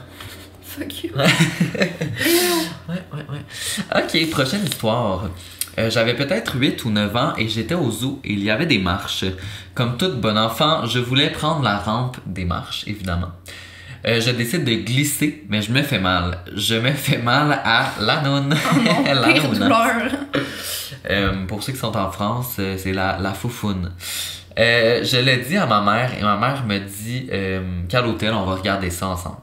Fuck 0.77 1.03
you. 1.03 1.11
Ouais, 2.89 3.01
ouais, 3.13 3.25
ouais. 3.31 4.01
Ok, 4.03 4.29
prochaine 4.31 4.65
histoire. 4.65 5.29
Euh, 5.79 5.89
J'avais 5.89 6.15
peut-être 6.15 6.55
8 6.57 6.83
ou 6.85 6.89
9 6.91 7.15
ans 7.15 7.33
et 7.37 7.47
j'étais 7.47 7.75
au 7.75 7.89
zoo 7.89 8.19
et 8.23 8.33
il 8.33 8.43
y 8.43 8.51
avait 8.51 8.65
des 8.65 8.77
marches. 8.77 9.23
Comme 9.73 9.95
tout 9.97 10.11
bon 10.17 10.37
enfant, 10.37 10.85
je 10.85 10.99
voulais 10.99 11.29
prendre 11.29 11.63
la 11.63 11.77
rampe 11.77 12.17
des 12.25 12.43
marches, 12.45 12.83
évidemment. 12.85 13.31
Euh, 14.05 14.19
je 14.19 14.31
décide 14.31 14.65
de 14.65 14.73
glisser, 14.73 15.45
mais 15.47 15.61
je 15.61 15.71
me 15.71 15.81
fais 15.81 15.99
mal. 15.99 16.39
Je 16.55 16.75
me 16.75 16.91
fais 16.91 17.17
mal 17.19 17.57
à 17.63 17.91
la 18.01 18.21
noune. 18.21 18.53
Oh 18.53 18.75
non, 18.83 19.03
La 19.13 19.27
pire 19.33 19.43
noune. 19.43 19.59
douleur. 19.59 20.11
Euh, 21.09 21.45
pour 21.47 21.63
ceux 21.63 21.71
qui 21.71 21.79
sont 21.79 21.95
en 21.95 22.11
France, 22.11 22.55
c'est 22.77 22.91
la, 22.93 23.17
la 23.19 23.33
foufoune. 23.33 23.91
Euh, 24.59 25.03
je 25.05 25.17
l'ai 25.17 25.37
dit 25.37 25.55
à 25.57 25.65
ma 25.65 25.81
mère 25.81 26.11
et 26.19 26.21
ma 26.21 26.35
mère 26.37 26.65
me 26.65 26.79
dit 26.79 27.29
qu'à 27.87 28.01
l'hôtel, 28.01 28.33
on 28.33 28.45
va 28.45 28.55
regarder 28.55 28.89
ça 28.89 29.07
ensemble. 29.07 29.37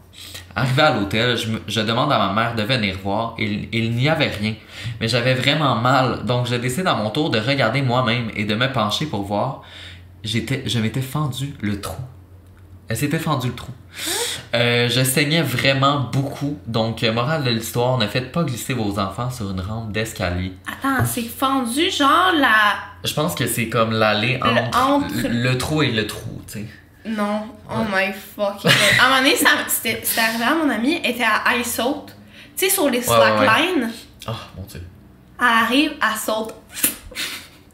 Arrivé 0.56 0.82
à 0.82 0.94
l'hôtel, 0.94 1.36
je, 1.36 1.48
je 1.66 1.80
demande 1.80 2.12
à 2.12 2.18
ma 2.18 2.32
mère 2.32 2.54
de 2.54 2.62
venir 2.62 2.96
voir 3.02 3.34
il, 3.38 3.68
il 3.72 3.92
n'y 3.92 4.08
avait 4.08 4.28
rien. 4.28 4.54
Mais 5.00 5.08
j'avais 5.08 5.34
vraiment 5.34 5.76
mal, 5.76 6.24
donc 6.24 6.46
je 6.46 6.56
décide 6.56 6.86
à 6.86 6.94
mon 6.94 7.10
tour 7.10 7.30
de 7.30 7.38
regarder 7.38 7.82
moi-même 7.82 8.30
et 8.34 8.44
de 8.44 8.54
me 8.54 8.72
pencher 8.72 9.06
pour 9.06 9.22
voir. 9.22 9.62
J'étais, 10.24 10.64
je 10.66 10.78
m'étais 10.78 11.02
fendu 11.02 11.54
le 11.60 11.80
trou. 11.80 12.02
Elle 12.88 12.96
s'était 12.96 13.20
fendu 13.20 13.48
le 13.48 13.54
trou. 13.54 13.72
Euh, 14.52 14.88
je 14.88 15.04
saignais 15.04 15.42
vraiment 15.42 16.10
beaucoup, 16.12 16.58
donc 16.66 17.04
euh, 17.04 17.12
morale 17.12 17.44
de 17.44 17.50
l'histoire, 17.50 17.98
ne 17.98 18.06
faites 18.08 18.32
pas 18.32 18.42
glisser 18.42 18.74
vos 18.74 18.98
enfants 18.98 19.30
sur 19.30 19.48
une 19.52 19.60
rampe 19.60 19.92
d'escalier. 19.92 20.52
Attends, 20.66 21.04
c'est 21.06 21.22
fendu, 21.22 21.88
genre 21.88 22.32
la. 22.36 22.74
Je 23.04 23.14
pense 23.14 23.36
que 23.36 23.46
c'est 23.46 23.68
comme 23.68 23.92
l'allée 23.92 24.40
entre, 24.42 25.28
le 25.28 25.56
trou 25.56 25.82
et 25.82 25.92
le 25.92 26.04
trou, 26.08 26.42
tu 26.48 26.54
sais. 26.54 26.66
Non, 27.04 27.42
oh 27.70 27.82
my 27.90 28.12
fuck. 28.12 28.64
à 28.66 29.04
un 29.04 29.08
moment 29.08 29.22
donné, 29.22 29.36
ça- 29.36 29.48
c'était 29.68 30.00
c'était 30.04 30.20
arrivé 30.20 30.44
à 30.44 30.54
mon 30.54 30.68
amie, 30.68 31.00
elle 31.02 31.12
était 31.12 31.24
à 31.24 31.56
Ice 31.56 31.74
Saute. 31.74 32.14
Tu 32.56 32.66
sais, 32.66 32.70
sur 32.70 32.90
les 32.90 32.98
Ouais, 33.08 33.14
ouais, 33.16 33.20
ouais. 33.20 33.36
slacklines, 33.46 33.90
Oh 34.28 34.32
mon 34.56 34.62
dieu. 34.64 34.82
elle 35.40 35.46
arrive, 35.46 35.92
elle 36.02 36.18
saute. 36.18 36.54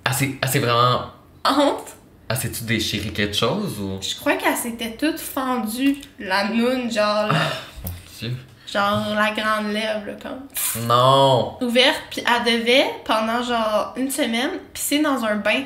Ah, 0.05 0.13
c'est 0.13 0.37
ah, 0.41 0.47
vraiment. 0.47 1.07
Honte. 1.45 1.89
Ah, 2.29 2.37
c'est-tu 2.37 2.65
déchiré 2.65 3.11
quelque 3.11 3.37
chose 3.37 3.79
ou? 3.81 3.99
Je 4.01 4.15
crois 4.17 4.35
qu'elle 4.35 4.57
s'était 4.57 4.97
toute 4.97 5.19
fendue, 5.19 5.97
la 6.19 6.49
noune, 6.49 6.91
genre, 6.91 7.29
Mon 7.33 7.91
dieu. 8.21 8.37
genre 8.73 9.15
la 9.15 9.31
grande 9.33 9.73
lèvre, 9.73 10.07
là, 10.07 10.13
comme. 10.23 10.87
Non! 10.87 11.57
Ouverte, 11.61 12.03
puis 12.11 12.23
elle 12.27 12.61
devait, 12.61 12.87
pendant 13.05 13.43
genre 13.43 13.93
une 13.97 14.11
semaine, 14.11 14.51
pisser 14.73 15.01
dans 15.01 15.25
un 15.25 15.37
bain. 15.37 15.63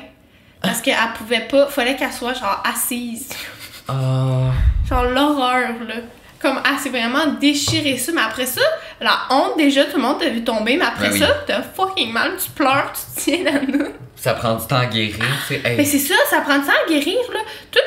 Parce 0.61 0.81
qu'elle 0.81 0.95
pouvait 1.17 1.47
pas, 1.47 1.67
fallait 1.67 1.95
qu'elle 1.95 2.11
soit 2.13 2.33
genre 2.33 2.61
assise. 2.63 3.29
Ah. 3.87 4.51
Genre 4.87 5.03
l'horreur, 5.05 5.69
là. 5.87 5.95
Comme, 6.39 6.59
elle 6.67 6.79
s'est 6.79 6.89
vraiment 6.89 7.25
déchiré 7.39 7.97
ça. 7.97 8.11
Mais 8.13 8.21
après 8.21 8.45
ça, 8.45 8.61
la 8.99 9.13
honte, 9.29 9.57
déjà, 9.57 9.85
tout 9.85 9.97
le 9.97 10.03
monde 10.03 10.19
t'a 10.19 10.29
vu 10.29 10.43
tomber. 10.43 10.77
Mais 10.77 10.85
après 10.85 11.09
Ben 11.09 11.13
oui. 11.13 11.19
ça, 11.19 11.27
t'as 11.45 11.61
fucking 11.61 12.11
mal, 12.11 12.31
tu 12.43 12.49
pleures, 12.51 12.91
tu 12.93 13.21
tiens 13.21 13.43
la 13.43 13.59
noune. 13.61 13.91
Ça 14.15 14.33
prend 14.33 14.55
du 14.55 14.65
temps 14.65 14.77
à 14.77 14.85
guérir, 14.87 15.15
tu 15.47 15.55
sais. 15.55 15.61
Hey. 15.63 15.77
Mais 15.77 15.85
c'est 15.85 15.99
ça, 15.99 16.15
ça 16.29 16.41
prend 16.41 16.57
du 16.59 16.65
temps 16.65 16.71
à 16.85 16.89
guérir, 16.89 17.19
là. 17.33 17.39
Tout, 17.71 17.79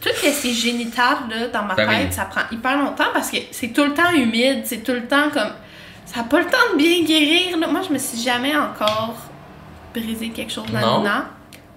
tout 0.00 0.08
ce 0.14 0.42
qui 0.42 0.50
est 0.50 0.52
génital, 0.52 1.16
là, 1.30 1.46
dans 1.52 1.62
ma 1.62 1.74
Ben 1.74 1.88
tête, 1.88 2.06
oui. 2.10 2.12
ça 2.14 2.24
prend 2.26 2.42
hyper 2.50 2.76
longtemps 2.78 3.10
parce 3.12 3.30
que 3.30 3.38
c'est 3.50 3.68
tout 3.68 3.84
le 3.84 3.94
temps 3.94 4.10
humide, 4.12 4.62
c'est 4.64 4.82
tout 4.84 4.92
le 4.92 5.06
temps 5.06 5.30
comme. 5.32 5.52
Ça 6.06 6.18
n'a 6.20 6.24
pas 6.24 6.38
le 6.38 6.46
temps 6.46 6.58
de 6.72 6.78
bien 6.78 7.02
guérir, 7.04 7.56
là. 7.58 7.66
Moi, 7.66 7.80
je 7.88 7.92
me 7.92 7.98
suis 7.98 8.18
jamais 8.20 8.54
encore 8.56 9.16
brisé 9.92 10.28
quelque 10.30 10.52
chose 10.52 10.66
dans 10.70 11.02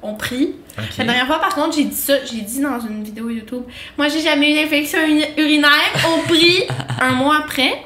On 0.01 0.13
prie. 0.15 0.55
La 0.97 1.03
dernière 1.03 1.27
fois, 1.27 1.39
par 1.39 1.53
contre, 1.55 1.75
j'ai 1.75 1.83
dit 1.85 1.95
ça, 1.95 2.13
j'ai 2.25 2.41
dit 2.41 2.61
dans 2.61 2.79
une 2.79 3.03
vidéo 3.03 3.29
YouTube. 3.29 3.63
Moi, 3.97 4.07
j'ai 4.07 4.21
jamais 4.21 4.51
eu 4.51 4.55
d'infection 4.63 4.99
urinaire. 5.37 5.69
On 6.07 6.25
prie 6.27 6.63
un 7.01 7.11
mois 7.11 7.39
après. 7.39 7.83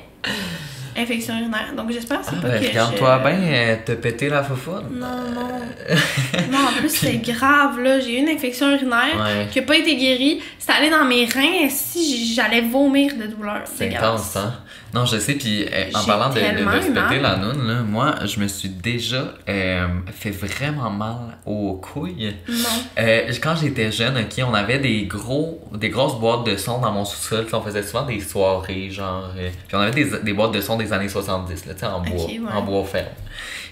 Infection 0.95 1.33
urinaire. 1.39 1.73
Donc, 1.75 1.91
j'espère 1.91 2.19
que 2.19 2.25
c'est 2.25 2.35
Ah, 2.37 2.41
pas 2.41 2.49
ben, 2.49 2.61
que. 2.61 2.67
regarde-toi 2.67 3.21
je- 3.25 3.29
bien, 3.29 3.53
euh, 3.53 3.75
te 3.83 3.91
péter 3.93 4.29
la 4.29 4.43
foufoune. 4.43 4.89
Non, 4.93 5.07
non. 5.33 5.47
non, 6.51 6.57
en 6.69 6.79
plus, 6.79 6.89
c'est 6.89 7.17
grave, 7.17 7.79
là. 7.81 7.99
J'ai 7.99 8.13
eu 8.19 8.21
une 8.21 8.29
infection 8.29 8.69
urinaire 8.69 9.15
Ouais. 9.17 9.47
qui 9.51 9.57
a 9.57 9.63
pas 9.63 9.75
été 9.75 9.95
guérie. 9.95 10.39
C'était 10.59 10.73
allé 10.73 10.91
dans 10.91 11.03
mes 11.03 11.25
reins. 11.25 11.67
Si 11.69 12.31
j'allais 12.35 12.61
vomir 12.61 13.15
de 13.15 13.25
douleur. 13.25 13.61
C'est 13.65 13.89
C'est 13.89 13.97
intense, 13.97 14.35
hein? 14.35 14.53
Non, 14.93 15.05
je 15.05 15.17
sais, 15.17 15.33
puis 15.33 15.65
euh, 15.65 15.85
en 15.95 16.03
parlant 16.05 16.29
de, 16.29 16.35
de, 16.35 16.77
de 16.77 16.81
se 16.81 16.91
péter 16.91 17.19
la 17.19 17.37
noune, 17.37 17.67
là, 17.67 17.81
moi, 17.81 18.13
je 18.25 18.39
me 18.39 18.47
suis 18.47 18.69
déjà 18.69 19.33
euh, 19.49 19.87
fait 20.11 20.29
vraiment 20.29 20.91
mal 20.91 21.37
aux 21.47 21.73
couilles. 21.73 22.35
Non. 22.47 22.55
Euh, 22.99 23.31
quand 23.41 23.55
j'étais 23.55 23.91
jeune, 23.91 24.17
ok, 24.17 24.45
on 24.47 24.53
avait 24.53 24.77
des 24.77 25.05
gros, 25.05 25.67
des 25.73 25.89
grosses 25.89 26.19
boîtes 26.19 26.45
de 26.45 26.55
son 26.57 26.79
dans 26.79 26.91
mon 26.91 27.05
sous-sol. 27.05 27.47
On 27.53 27.61
faisait 27.61 27.81
souvent 27.81 28.05
des 28.05 28.19
soirées, 28.19 28.91
genre. 28.91 29.31
puis 29.67 29.75
on 29.75 29.79
avait 29.79 29.91
des, 30.03 30.19
des 30.19 30.33
boîtes 30.33 30.51
de 30.53 30.61
son 30.61 30.77
des 30.77 30.93
années 30.93 31.09
70, 31.09 31.65
là, 31.65 31.95
en 31.95 32.01
bois, 32.01 32.25
ouais. 32.25 32.39
en 32.53 32.61
bois 32.61 32.85
ferme. 32.85 33.07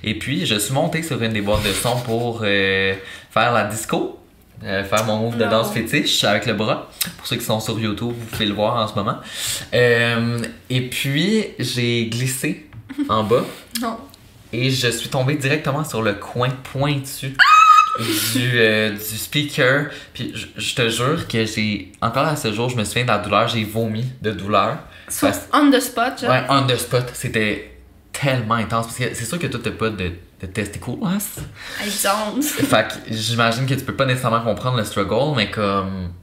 Et 0.03 0.17
puis, 0.17 0.47
je 0.47 0.55
suis 0.55 0.73
monté 0.73 1.03
sur 1.03 1.21
une 1.21 1.33
des 1.33 1.41
boîtes 1.41 1.63
de 1.63 1.73
son 1.73 1.97
pour 1.99 2.39
faire 2.39 3.51
la 3.53 3.65
disco. 3.65 4.20
Euh, 4.63 4.83
faire 4.83 5.05
mon 5.05 5.17
move 5.17 5.37
de 5.37 5.43
Non. 5.45 5.49
danse 5.51 5.71
fétiche 5.73 6.23
avec 6.23 6.45
le 6.45 6.53
bras. 6.53 6.89
Pour 7.17 7.27
ceux 7.27 7.35
qui 7.37 7.45
sont 7.45 7.59
sur 7.59 7.79
YouTube, 7.79 8.13
vous 8.17 8.25
pouvez 8.27 8.45
le 8.45 8.53
voir 8.53 8.75
en 8.77 8.87
ce 8.87 8.95
moment. 8.95 9.17
Euh, 9.73 10.39
et 10.69 10.81
puis, 10.89 11.45
j'ai 11.59 12.07
glissé 12.07 12.67
en 13.09 13.23
bas 13.23 13.43
Non. 13.81 13.97
et 14.53 14.69
je 14.69 14.87
suis 14.89 15.09
tombé 15.09 15.35
directement 15.35 15.83
sur 15.83 16.01
le 16.01 16.13
coin 16.13 16.49
pointu 16.71 17.35
du, 18.33 18.51
euh, 18.55 18.91
du 18.91 19.17
speaker. 19.17 19.87
Puis 20.13 20.31
je, 20.35 20.47
je 20.57 20.75
te 20.75 20.89
jure 20.89 21.27
que 21.27 21.45
j'ai, 21.45 21.91
encore 22.01 22.25
à 22.27 22.35
ce 22.35 22.51
jour, 22.53 22.69
je 22.69 22.75
me 22.75 22.83
souviens 22.83 23.03
de 23.03 23.07
la 23.09 23.17
douleur, 23.19 23.47
j'ai 23.47 23.63
vomi 23.63 24.05
de 24.21 24.31
douleur. 24.31 24.77
So, 25.09 25.27
Parce- 25.27 25.47
on 25.53 25.71
the 25.71 25.79
spot, 25.79 26.21
genre? 26.21 26.29
Ouais, 26.29 26.43
on 26.49 26.67
the 26.67 26.77
spot, 26.77 27.05
c'était 27.13 27.71
tellement 28.13 28.55
intense. 28.55 28.85
Parce 28.87 28.97
que 28.97 29.13
c'est 29.13 29.25
sûr 29.25 29.39
que 29.39 29.47
toi, 29.47 29.59
t'as 29.63 29.71
pas 29.71 29.89
de, 29.89 30.11
de 30.41 30.47
testicules. 30.47 30.95
I 30.95 31.89
don't. 32.03 32.41
fait 32.43 32.87
que 32.87 32.93
j'imagine 33.13 33.65
que 33.65 33.73
tu 33.75 33.81
peux 33.85 33.95
pas 33.95 34.05
nécessairement 34.05 34.41
comprendre 34.41 34.77
le 34.77 34.83
struggle, 34.83 35.35
mais 35.35 35.49
comme. 35.51 36.13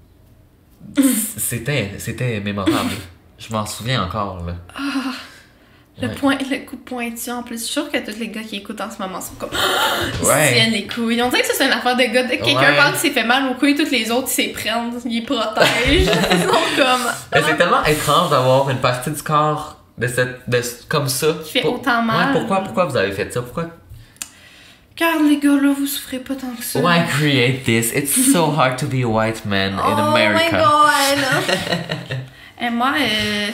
C'était, 1.37 1.93
c'était 1.99 2.41
mémorable. 2.41 2.91
Je 3.39 3.53
m'en 3.53 3.66
souviens 3.66 4.03
encore, 4.05 4.45
là. 4.47 4.55
Le, 6.01 6.07
Ouais. 6.09 6.14
point, 6.14 6.39
le 6.39 6.64
coup 6.64 6.77
pointu 6.77 7.31
en 7.33 7.43
plus. 7.43 7.57
Je 7.59 7.62
suis 7.64 7.73
sûre 7.73 7.91
que 7.91 7.99
tous 7.99 8.19
les 8.21 8.29
gars 8.29 8.43
qui 8.43 8.57
écoutent 8.57 8.81
en 8.81 8.89
ce 8.91 8.99
moment 9.03 9.21
sont 9.21 9.35
comme. 9.39 9.51
Ils 10.21 10.27
se 10.27 10.53
tiennent 10.55 10.71
les 10.73 10.87
couilles. 10.87 11.21
On 11.23 11.29
dirait 11.29 11.41
que 11.43 11.49
ça, 11.49 11.55
c'est 11.59 11.66
une 11.66 11.73
affaire 11.73 11.97
de 11.97 12.03
gars. 12.05 12.23
Quelqu'un 12.29 12.55
Ouais. 12.57 12.77
parle 12.77 12.93
qui 12.95 13.01
s'est 13.01 13.11
fait 13.11 13.25
mal 13.25 13.51
aux 13.51 13.55
couilles, 13.55 13.75
tous 13.75 13.91
les 13.91 14.09
autres, 14.11 14.29
ils 14.29 14.45
s'y 14.45 14.49
prennent. 14.49 14.93
Ils 15.05 15.25
protègent. 15.25 15.66
ils 16.33 16.43
sont 16.43 16.49
comme. 16.77 17.43
C'est 17.45 17.57
tellement 17.57 17.85
étrange 17.85 18.31
d'avoir 18.31 18.71
une 18.71 18.79
partie 18.79 19.11
du 19.11 19.23
corps 19.23 19.77
de 19.99 20.07
cette, 20.07 20.49
de, 20.49 20.61
comme 20.89 21.09
ça. 21.09 21.27
Qui 21.45 21.51
fait 21.51 21.61
Pour- 21.62 21.75
autant 21.81 22.01
mal. 22.03 22.33
Pourquoi, 22.33 22.62
pourquoi 22.62 22.85
vous 22.85 22.97
avez 22.97 23.11
fait 23.11 23.33
ça? 23.33 23.43
Pourquoi? 23.43 23.64
Regarde, 24.99 25.28
les 25.28 25.38
gars, 25.38 25.61
là, 25.61 25.72
vous 25.78 25.86
souffrez 25.86 26.18
pas 26.18 26.34
tant 26.34 26.51
que 26.59 26.64
ça. 26.64 26.80
Why 26.80 27.07
create 27.07 27.64
this? 27.64 27.92
It's 27.94 28.32
so 28.32 28.51
hard 28.57 28.78
to 28.78 28.86
be 28.86 29.03
a 29.05 29.09
white 29.09 29.44
man 29.44 29.74
in 29.74 29.78
oh 29.80 30.11
America. 30.11 30.57
my 30.57 30.59
god! 30.59 32.18
Et 32.61 32.70
moi, 32.70 32.94
euh, 32.99 33.51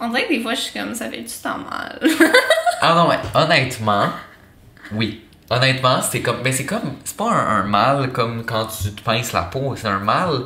on 0.00 0.08
dirait 0.10 0.24
que 0.24 0.34
des 0.34 0.42
fois, 0.42 0.52
je 0.54 0.60
suis 0.60 0.78
comme, 0.78 0.94
ça 0.94 1.08
fait 1.08 1.22
du 1.22 1.32
temps 1.42 1.58
mal. 1.58 1.98
Ah 2.86 2.94
non, 2.94 3.08
ouais, 3.08 3.18
honnêtement, 3.34 4.10
oui. 4.92 5.22
Honnêtement, 5.48 6.02
c'est 6.02 6.20
comme. 6.20 6.42
Ben, 6.42 6.52
c'est 6.52 6.66
comme. 6.66 6.96
C'est 7.02 7.16
pas 7.16 7.30
un, 7.30 7.60
un 7.60 7.62
mal 7.62 8.12
comme 8.12 8.44
quand 8.44 8.66
tu 8.66 8.90
te 8.92 9.00
pinces 9.00 9.32
la 9.32 9.42
peau, 9.42 9.74
c'est 9.74 9.88
un 9.88 10.00
mal 10.00 10.42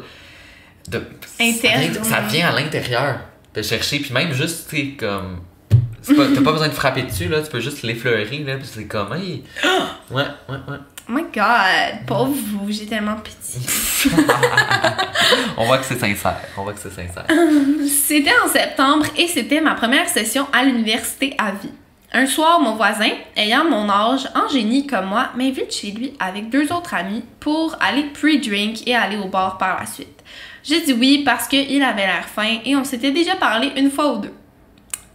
de. 0.86 1.02
Interne. 1.40 1.82
Ça 1.82 2.00
vient, 2.00 2.04
ça 2.04 2.20
vient 2.20 2.48
à 2.50 2.52
l'intérieur 2.52 3.18
de 3.54 3.62
chercher, 3.62 3.98
puis 3.98 4.12
même 4.12 4.32
juste, 4.32 4.68
tu 4.70 4.76
sais, 4.76 4.86
comme. 4.96 5.40
T'as 6.06 6.42
pas 6.42 6.52
besoin 6.52 6.68
de 6.68 6.72
frapper 6.72 7.02
dessus, 7.02 7.28
là, 7.28 7.42
tu 7.42 7.50
peux 7.50 7.60
juste 7.60 7.82
l'effleurer, 7.82 8.44
là, 8.46 8.56
puis 8.56 8.68
c'est 8.70 8.86
comme. 8.86 9.12
Hey. 9.14 9.44
Ouais, 10.10 10.24
ouais, 10.48 10.56
ouais. 10.66 10.78
Oh 11.06 11.12
my 11.12 11.22
god, 11.34 12.06
pauvre 12.06 12.34
vous, 12.34 12.70
j'ai 12.70 12.86
tellement 12.86 13.16
pitié. 13.16 13.60
On 15.58 15.66
voit 15.66 15.78
que 15.78 15.84
c'est 15.84 15.98
sincère. 15.98 16.40
On 16.56 16.62
voit 16.62 16.72
que 16.72 16.80
c'est 16.80 16.90
sincère. 16.90 17.26
C'était 17.88 18.32
en 18.42 18.48
septembre 18.48 19.04
et 19.16 19.26
c'était 19.26 19.60
ma 19.60 19.74
première 19.74 20.08
session 20.08 20.46
à 20.52 20.64
l'université 20.64 21.34
à 21.36 21.52
vie. 21.52 21.72
Un 22.12 22.26
soir, 22.26 22.60
mon 22.60 22.74
voisin, 22.74 23.10
ayant 23.36 23.64
mon 23.64 23.88
âge, 23.90 24.28
en 24.34 24.48
génie 24.48 24.86
comme 24.86 25.06
moi, 25.06 25.28
m'invite 25.36 25.72
chez 25.72 25.90
lui 25.90 26.14
avec 26.20 26.48
deux 26.48 26.72
autres 26.72 26.94
amis 26.94 27.22
pour 27.38 27.76
aller 27.80 28.04
pre-drink 28.14 28.86
et 28.86 28.94
aller 28.94 29.18
au 29.18 29.28
bar 29.28 29.58
par 29.58 29.80
la 29.80 29.86
suite. 29.86 30.22
J'ai 30.62 30.80
dit 30.80 30.94
oui 30.94 31.22
parce 31.24 31.48
qu'il 31.48 31.82
avait 31.82 32.06
l'air 32.06 32.26
fin 32.26 32.58
et 32.64 32.76
on 32.76 32.84
s'était 32.84 33.10
déjà 33.12 33.36
parlé 33.36 33.72
une 33.76 33.90
fois 33.90 34.14
ou 34.14 34.18
deux. 34.18 34.34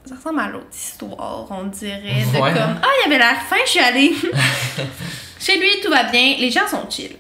Ça 0.06 0.16
ressemble 0.16 0.40
à 0.42 0.50
l'autre 0.50 0.68
histoire, 0.74 1.48
on 1.50 1.64
dirait, 1.66 2.26
de 2.34 2.40
Ouais. 2.40 2.52
comme 2.54 2.80
Ah, 2.82 2.88
il 3.02 3.06
avait 3.08 3.18
l'air 3.18 3.42
fin, 3.44 3.56
je 3.66 3.70
suis 3.72 3.80
allée. 3.80 4.14
Chez 5.40 5.58
lui, 5.58 5.70
tout 5.84 5.90
va 5.90 6.04
bien, 6.04 6.36
les 6.40 6.52
gens 6.52 6.68
sont 6.68 6.90
chill. 6.90 7.16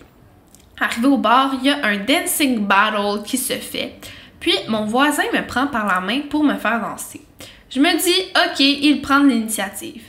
Arrivé 0.80 1.08
au 1.08 1.18
bar, 1.18 1.54
il 1.62 1.68
y 1.68 1.70
a 1.70 1.86
un 1.86 1.98
dancing 1.98 2.60
battle 2.66 3.24
qui 3.26 3.38
se 3.38 3.54
fait. 3.54 3.96
Puis 4.40 4.54
mon 4.68 4.86
voisin 4.86 5.24
me 5.34 5.46
prend 5.46 5.68
par 5.68 5.86
la 5.88 6.02
main 6.02 6.22
pour 6.30 6.44
me 6.44 6.56
faire 6.58 6.82
danser. 6.82 7.22
Je 7.70 7.80
me 7.80 7.98
dis, 7.98 8.32
ok, 8.36 8.60
il 8.60 9.02
prend 9.02 9.20
l'initiative. 9.20 10.04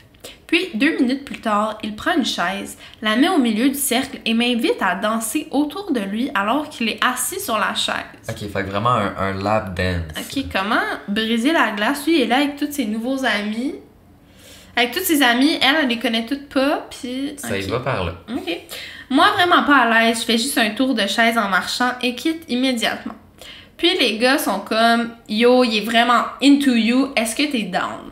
Puis 0.47 0.69
deux 0.75 0.97
minutes 0.97 1.25
plus 1.25 1.39
tard, 1.39 1.79
il 1.81 1.95
prend 1.95 2.15
une 2.15 2.25
chaise, 2.25 2.77
la 3.01 3.15
met 3.15 3.29
au 3.29 3.39
milieu 3.39 3.67
du 3.67 3.75
cercle 3.75 4.19
et 4.25 4.33
m'invite 4.33 4.79
à 4.79 4.95
danser 4.95 5.47
autour 5.51 5.91
de 5.91 6.01
lui 6.01 6.29
alors 6.35 6.69
qu'il 6.69 6.87
est 6.87 7.03
assis 7.03 7.39
sur 7.39 7.57
la 7.57 7.73
chaise. 7.73 7.95
Ok, 8.29 8.49
fait 8.51 8.63
vraiment 8.63 8.91
un, 8.91 9.15
un 9.17 9.33
lap 9.33 9.75
dance. 9.75 10.13
Ok, 10.17 10.45
comment 10.51 10.75
briser 11.07 11.51
la 11.51 11.71
glace? 11.71 12.05
Lui, 12.05 12.17
il 12.17 12.21
est 12.21 12.27
là 12.27 12.37
avec 12.37 12.57
tous 12.57 12.71
ses 12.71 12.85
nouveaux 12.85 13.25
amis. 13.25 13.75
Avec 14.77 14.91
toutes 14.91 15.03
ses 15.03 15.21
amies, 15.23 15.57
elle, 15.61 15.75
elle 15.83 15.87
les 15.87 15.99
connaît 15.99 16.25
toutes 16.25 16.49
pas, 16.49 16.85
puis... 16.89 17.33
Ça 17.37 17.57
y 17.57 17.61
va 17.61 17.79
par 17.79 18.03
là. 18.03 18.13
OK. 18.29 18.57
Moi, 19.09 19.25
vraiment 19.31 19.63
pas 19.63 19.77
à 19.77 20.05
l'aise. 20.05 20.19
Je 20.19 20.25
fais 20.25 20.37
juste 20.37 20.57
un 20.57 20.71
tour 20.71 20.93
de 20.93 21.07
chaise 21.07 21.37
en 21.37 21.47
marchant 21.47 21.91
et 22.01 22.13
quitte 22.13 22.43
immédiatement. 22.49 23.15
Puis 23.77 23.97
les 23.99 24.17
gars 24.17 24.37
sont 24.37 24.59
comme 24.59 25.11
Yo, 25.29 25.63
il 25.63 25.77
est 25.77 25.85
vraiment 25.85 26.23
into 26.41 26.73
you. 26.75 27.13
Est-ce 27.15 27.35
que 27.35 27.49
t'es 27.51 27.63
down? 27.63 28.11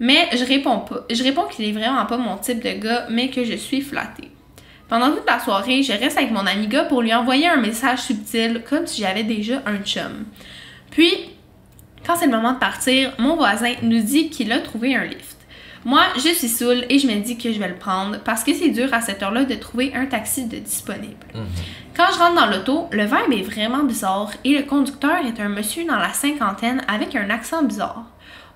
Mais 0.00 0.28
je 0.32 0.44
réponds 0.44 0.80
pas. 0.80 1.04
Je 1.10 1.22
réponds 1.22 1.44
qu'il 1.44 1.66
est 1.66 1.72
vraiment 1.72 2.04
pas 2.06 2.16
mon 2.16 2.36
type 2.38 2.64
de 2.64 2.72
gars, 2.72 3.06
mais 3.10 3.28
que 3.28 3.44
je 3.44 3.54
suis 3.54 3.82
flattée. 3.82 4.30
Pendant 4.88 5.12
toute 5.12 5.26
la 5.26 5.38
soirée, 5.38 5.84
je 5.84 5.92
reste 5.92 6.16
avec 6.16 6.32
mon 6.32 6.46
ami 6.46 6.66
gars 6.66 6.84
pour 6.84 7.02
lui 7.02 7.14
envoyer 7.14 7.46
un 7.46 7.58
message 7.58 8.00
subtil, 8.00 8.62
comme 8.68 8.86
si 8.86 9.02
j'avais 9.02 9.22
déjà 9.22 9.62
un 9.66 9.78
chum. 9.84 10.24
Puis, 10.90 11.12
quand 12.04 12.16
c'est 12.16 12.26
le 12.26 12.32
moment 12.32 12.54
de 12.54 12.58
partir, 12.58 13.12
mon 13.18 13.36
voisin 13.36 13.74
nous 13.82 14.00
dit 14.00 14.30
qu'il 14.30 14.50
a 14.50 14.58
trouvé 14.58 14.96
un 14.96 15.04
lift. 15.04 15.36
Moi, 15.84 16.02
je 16.16 16.28
suis 16.34 16.48
saoule 16.48 16.84
et 16.88 16.98
je 16.98 17.06
me 17.06 17.20
dis 17.20 17.38
que 17.38 17.52
je 17.52 17.58
vais 17.58 17.68
le 17.68 17.76
prendre 17.76 18.18
parce 18.20 18.44
que 18.44 18.52
c'est 18.52 18.68
dur 18.68 18.92
à 18.92 19.00
cette 19.00 19.22
heure-là 19.22 19.44
de 19.44 19.54
trouver 19.54 19.92
un 19.94 20.06
taxi 20.06 20.46
de 20.46 20.58
disponible. 20.58 21.26
Mhm. 21.34 21.46
Quand 21.96 22.06
je 22.12 22.18
rentre 22.18 22.34
dans 22.34 22.46
l'auto, 22.46 22.88
le 22.92 23.04
vibe 23.04 23.32
est 23.32 23.42
vraiment 23.42 23.84
bizarre 23.84 24.30
et 24.44 24.58
le 24.58 24.64
conducteur 24.64 25.24
est 25.24 25.40
un 25.40 25.48
monsieur 25.48 25.84
dans 25.84 25.96
la 25.96 26.12
cinquantaine 26.12 26.82
avec 26.88 27.14
un 27.14 27.30
accent 27.30 27.62
bizarre. 27.62 28.06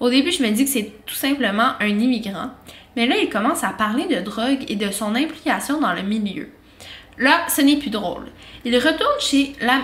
Au 0.01 0.11
début, 0.11 0.33
je 0.33 0.43
me 0.43 0.51
dis 0.51 0.65
que 0.65 0.71
c'est 0.71 0.93
tout 1.07 1.15
simplement 1.15 1.73
un 1.81 1.89
immigrant, 1.89 2.51
mais 2.97 3.07
là, 3.07 3.17
il 3.21 3.29
commence 3.29 3.65
à 3.65 3.69
parler 3.71 4.07
de 4.07 4.21
drogue 4.21 4.65
et 4.69 4.77
de 4.77 4.91
son 4.91 5.15
implication 5.15 5.81
dans 5.81 5.93
le 5.93 6.03
milieu. 6.03 6.51
Là, 7.19 7.47
ce 7.49 7.61
n'est 7.61 7.77
plus 7.77 7.91
drôle. 7.91 8.25
Il 8.65 8.77
retourne 8.77 9.21
chez 9.21 9.53
la... 9.61 9.83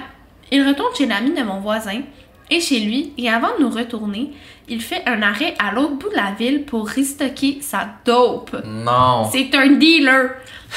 il 0.51 0.67
retourne 0.67 0.95
chez 0.95 1.07
l'ami 1.07 1.33
de 1.33 1.43
mon 1.43 1.61
voisin 1.61 2.03
et 2.51 2.61
chez 2.61 2.81
lui, 2.81 3.13
et 3.17 3.29
avant 3.29 3.57
de 3.57 3.63
nous 3.63 3.71
retourner, 3.71 4.33
il 4.69 4.81
fait 4.81 5.03
un 5.07 5.23
arrêt 5.23 5.55
à 5.61 5.73
l'autre 5.73 5.95
bout 5.95 6.09
de 6.09 6.17
la 6.17 6.33
ville 6.33 6.65
pour 6.65 6.89
restocker 6.89 7.59
sa 7.61 7.89
dope. 8.05 8.57
Non. 8.65 9.29
C'est 9.31 9.55
un 9.55 9.69
dealer. 9.69 10.31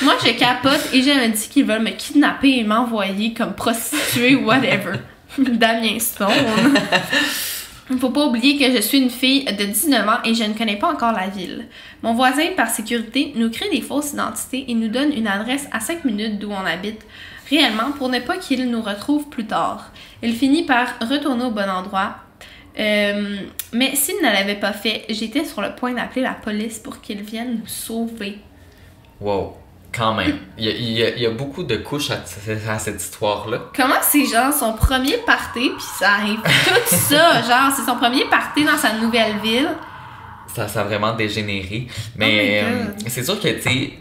Moi, 0.04 0.14
je 0.24 0.32
capote 0.38 0.90
et 0.94 1.02
je 1.02 1.10
me 1.10 1.28
dis 1.34 1.50
qu'ils 1.50 1.66
veulent 1.66 1.82
me 1.82 1.92
kidnapper 1.92 2.60
et 2.60 2.64
m'envoyer 2.64 3.34
comme 3.34 3.54
prostituée 3.56 4.36
ou 4.36 4.46
whatever. 4.46 5.00
Damien 5.38 6.00
Stone. 6.00 6.30
Il 7.90 8.00
faut 8.00 8.12
pas 8.12 8.28
oublier 8.28 8.58
que 8.58 8.74
je 8.74 8.82
suis 8.82 8.98
une 8.98 9.10
fille 9.10 9.44
de 9.44 9.66
19 9.66 10.08
ans 10.08 10.20
et 10.24 10.34
je 10.34 10.44
ne 10.44 10.54
connais 10.54 10.78
pas 10.78 10.92
encore 10.92 11.12
la 11.12 11.28
ville. 11.28 11.68
Mon 12.02 12.14
voisin, 12.14 12.52
par 12.56 12.70
sécurité, 12.70 13.34
nous 13.36 13.50
crée 13.50 13.70
des 13.70 13.82
fausses 13.82 14.14
identités 14.14 14.66
et 14.70 14.74
nous 14.74 14.88
donne 14.88 15.12
une 15.12 15.28
adresse 15.28 15.68
à 15.72 15.82
5 15.82 16.06
minutes 16.06 16.40
d'où 16.40 16.50
on 16.50 16.66
habite, 16.66 17.06
réellement 17.50 17.92
pour 17.98 18.08
ne 18.08 18.20
pas 18.20 18.38
qu'il 18.38 18.70
nous 18.70 18.82
retrouve 18.82 19.28
plus 19.28 19.46
tard. 19.46 19.92
Il 20.22 20.34
finit 20.34 20.64
par 20.64 20.88
retourner 21.02 21.44
au 21.44 21.52
bon 21.52 21.70
endroit. 21.70 22.16
Euh, 22.80 23.38
mais 23.74 23.96
s'il 23.96 24.16
ne 24.16 24.32
l'avait 24.32 24.56
pas 24.56 24.74
fait, 24.74 25.06
j'étais 25.10 25.44
sur 25.44 25.62
le 25.62 25.76
point 25.76 25.94
d'appeler 25.94 26.22
la 26.22 26.34
police 26.34 26.80
pour 26.80 27.02
qu'ils 27.02 27.22
viennent 27.22 27.60
nous 27.60 27.68
sauver. 27.68 28.40
Wow. 29.20 29.58
Quand 29.96 30.14
même. 30.16 30.38
Il 30.58 30.66
y 30.66 30.70
a, 30.70 30.72
il 30.72 30.92
y 30.92 31.04
a- 31.04 31.10
il 31.16 31.22
y 31.22 31.26
a 31.26 31.30
beaucoup 31.30 31.64
de 31.64 31.76
couches 31.78 32.10
à, 32.12 32.24
à 32.72 32.80
cette 32.80 33.02
histoire-là. 33.02 33.60
Comment 33.76 34.02
c'est 34.02 34.26
genre 34.26 34.52
son 34.52 34.74
premier 34.74 35.18
party, 35.18 35.70
puis 35.70 35.86
ça 36.00 36.14
arrive 36.14 36.40
tout 36.42 36.96
ça, 36.96 37.42
genre 37.48 37.72
c'est 37.76 37.86
son 37.86 37.96
premier 37.98 38.26
party 38.26 38.64
dans 38.66 38.78
sa 38.78 38.94
nouvelle 38.94 39.38
ville? 39.44 39.70
Ça, 40.56 40.68
ça 40.68 40.82
a 40.82 40.84
vraiment 40.84 41.14
dégénéré. 41.14 41.88
Oh 41.90 41.94
Mais 42.16 42.62
euh, 42.64 42.86
c'est 43.08 43.24
sûr 43.24 43.40
que, 43.40 43.48
tu 43.48 43.62
sais, 43.62 43.94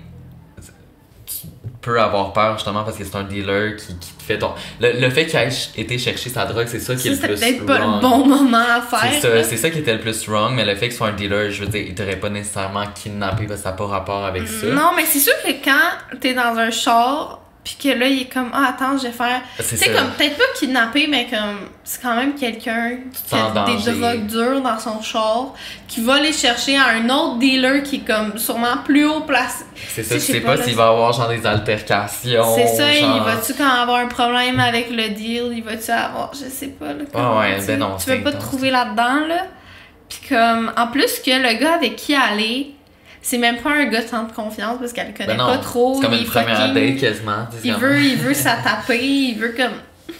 tu 1.82 1.90
peux 1.90 2.00
avoir 2.00 2.32
peur 2.32 2.54
justement 2.58 2.84
parce 2.84 2.96
que 2.96 3.04
c'est 3.04 3.16
un 3.16 3.24
dealer 3.24 3.76
qui, 3.76 3.96
qui 3.98 4.12
te 4.12 4.22
fait 4.22 4.38
ton. 4.38 4.52
Le, 4.80 5.00
le 5.00 5.10
fait 5.10 5.26
qu'il 5.26 5.38
ait 5.38 5.48
été 5.76 5.98
chercher 5.98 6.30
sa 6.30 6.44
drogue, 6.46 6.66
c'est 6.68 6.78
ça 6.78 6.94
qui 6.94 7.08
est 7.08 7.14
Ça, 7.16 7.26
le 7.26 7.36
c'est 7.36 7.54
plus 7.54 7.64
peut-être 7.64 7.66
pas 7.66 7.78
wrong. 7.80 7.94
le 7.96 8.00
bon 8.00 8.26
moment 8.26 8.58
à 8.58 8.80
faire. 8.80 9.12
C'est 9.14 9.20
ça, 9.20 9.42
c'est 9.42 9.56
ça 9.56 9.70
qui 9.70 9.78
était 9.80 9.94
le 9.94 10.00
plus 10.00 10.28
wrong, 10.28 10.54
mais 10.54 10.64
le 10.64 10.74
fait 10.76 10.88
qu'il 10.88 10.96
soit 10.96 11.08
un 11.08 11.12
dealer, 11.12 11.50
je 11.50 11.64
veux 11.64 11.68
dire, 11.68 11.84
il 11.86 11.94
t'aurait 11.94 12.20
pas 12.20 12.30
nécessairement 12.30 12.84
kidnappé 12.94 13.46
parce 13.46 13.58
que 13.60 13.64
ça 13.64 13.70
n'a 13.70 13.76
pas 13.76 13.86
rapport 13.86 14.24
avec 14.24 14.46
ça. 14.46 14.66
Non, 14.68 14.92
mais 14.96 15.04
c'est 15.06 15.18
sûr 15.18 15.34
que 15.44 15.50
quand 15.64 16.18
t'es 16.20 16.34
dans 16.34 16.56
un 16.56 16.70
char, 16.70 17.40
puis 17.64 17.76
que 17.80 17.88
là, 17.96 18.06
il 18.08 18.22
est 18.22 18.32
comme, 18.32 18.50
ah, 18.52 18.70
attends, 18.70 18.98
je 18.98 19.04
vais 19.04 19.12
faire. 19.12 19.40
Tu 19.56 19.62
C'est 19.62 19.76
sais, 19.76 19.92
comme, 19.92 20.08
peut-être 20.18 20.36
pas 20.36 20.44
kidnappé, 20.58 21.06
mais 21.08 21.28
comme, 21.30 21.58
c'est 21.84 22.02
quand 22.02 22.16
même 22.16 22.34
quelqu'un 22.34 22.96
qui 23.28 23.34
a 23.36 23.50
des 23.66 23.76
drogues 24.00 24.26
dures 24.26 24.60
dans 24.60 24.78
son 24.80 25.00
char, 25.00 25.54
qui 25.86 26.02
va 26.02 26.18
les 26.20 26.32
chercher 26.32 26.76
à 26.76 26.88
un 26.88 27.08
autre 27.08 27.38
dealer 27.38 27.84
qui 27.84 27.96
est 27.96 27.98
comme, 28.06 28.36
sûrement 28.36 28.78
plus 28.84 29.06
haut 29.06 29.20
placé. 29.20 29.64
C'est 29.94 30.02
ça, 30.02 30.16
Je 30.16 30.24
tu 30.26 30.32
sais 30.32 30.40
pas, 30.40 30.56
s'il 30.56 30.74
va 30.74 30.88
avoir 30.88 31.12
genre 31.12 31.28
des 31.28 31.46
altercations. 31.46 32.54
C'est 32.56 32.66
ça, 32.66 32.92
il 32.94 33.20
va-tu 33.22 33.54
quand 33.54 33.68
avoir 33.68 33.98
un 34.00 34.06
problème 34.08 34.58
avec 34.58 34.90
le 34.90 35.10
deal, 35.10 35.52
il 35.54 35.62
va-tu 35.62 35.90
avoir, 35.92 36.32
je 36.34 36.48
sais 36.50 36.66
pas, 36.68 36.86
là, 36.88 37.04
comment, 37.12 37.38
ouais, 37.38 37.60
tu- 37.60 37.66
ben 37.66 37.78
non, 37.78 37.96
Tu 38.02 38.10
veux 38.10 38.22
pas 38.22 38.32
te 38.32 38.40
trouver 38.40 38.70
là-dedans, 38.70 39.26
là. 39.28 39.46
Puis 40.08 40.20
comme, 40.28 40.72
en 40.76 40.88
plus 40.88 41.20
que 41.24 41.30
le 41.30 41.58
gars 41.60 41.74
avec 41.74 41.96
qui 41.96 42.14
aller, 42.14 42.74
c'est 43.22 43.38
même 43.38 43.58
pas 43.58 43.70
un 43.70 43.84
gars 43.86 44.02
de 44.02 44.08
centre 44.08 44.34
confiance 44.34 44.78
parce 44.80 44.92
qu'elle 44.92 45.06
le 45.08 45.12
connaît 45.12 45.28
Ben 45.28 45.36
non, 45.36 45.46
pas 45.46 45.58
trop. 45.58 45.94
C'est 45.94 46.02
comme 46.02 46.12
une 46.14 46.22
est 46.22 46.24
première 46.24 46.72
date 46.74 46.96
quasiment. 46.98 47.46
Il 47.64 47.72
veut, 47.74 48.00
il 48.02 48.16
veut 48.18 48.34
ça 48.34 48.56
taper, 48.62 48.98
il 49.02 49.38
veut 49.38 49.54
comme. 49.56 49.72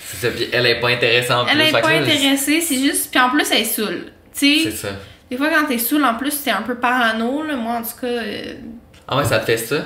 C'est 0.06 0.28
ça, 0.28 0.30
puis 0.34 0.48
elle 0.52 0.66
est 0.66 0.80
pas 0.80 0.88
intéressante 0.88 1.46
en 1.46 1.50
Elle 1.50 1.58
plus. 1.58 1.62
est 1.62 1.70
fait 1.72 1.80
que 1.80 1.86
pas 1.86 1.88
intéressée, 1.92 2.60
c'est 2.60 2.78
juste. 2.78 3.10
Puis 3.10 3.20
en 3.20 3.30
plus, 3.30 3.44
elle 3.50 3.60
est 3.62 3.64
saoule. 3.64 4.06
Tu 4.34 4.60
C'est 4.60 4.70
ça. 4.70 4.88
des 5.30 5.36
fois 5.36 5.48
quand 5.50 5.66
t'es 5.66 5.78
saoule, 5.78 6.04
en 6.04 6.14
plus, 6.14 6.42
t'es 6.42 6.50
un 6.52 6.62
peu 6.62 6.76
parano, 6.76 7.42
là. 7.42 7.56
Moi, 7.56 7.74
en 7.74 7.82
tout 7.82 8.00
cas. 8.00 8.06
euh, 8.06 8.54
Ah 9.08 9.16
ouais, 9.16 9.24
ça 9.24 9.38
te 9.40 9.46
fait 9.46 9.56
ça? 9.58 9.76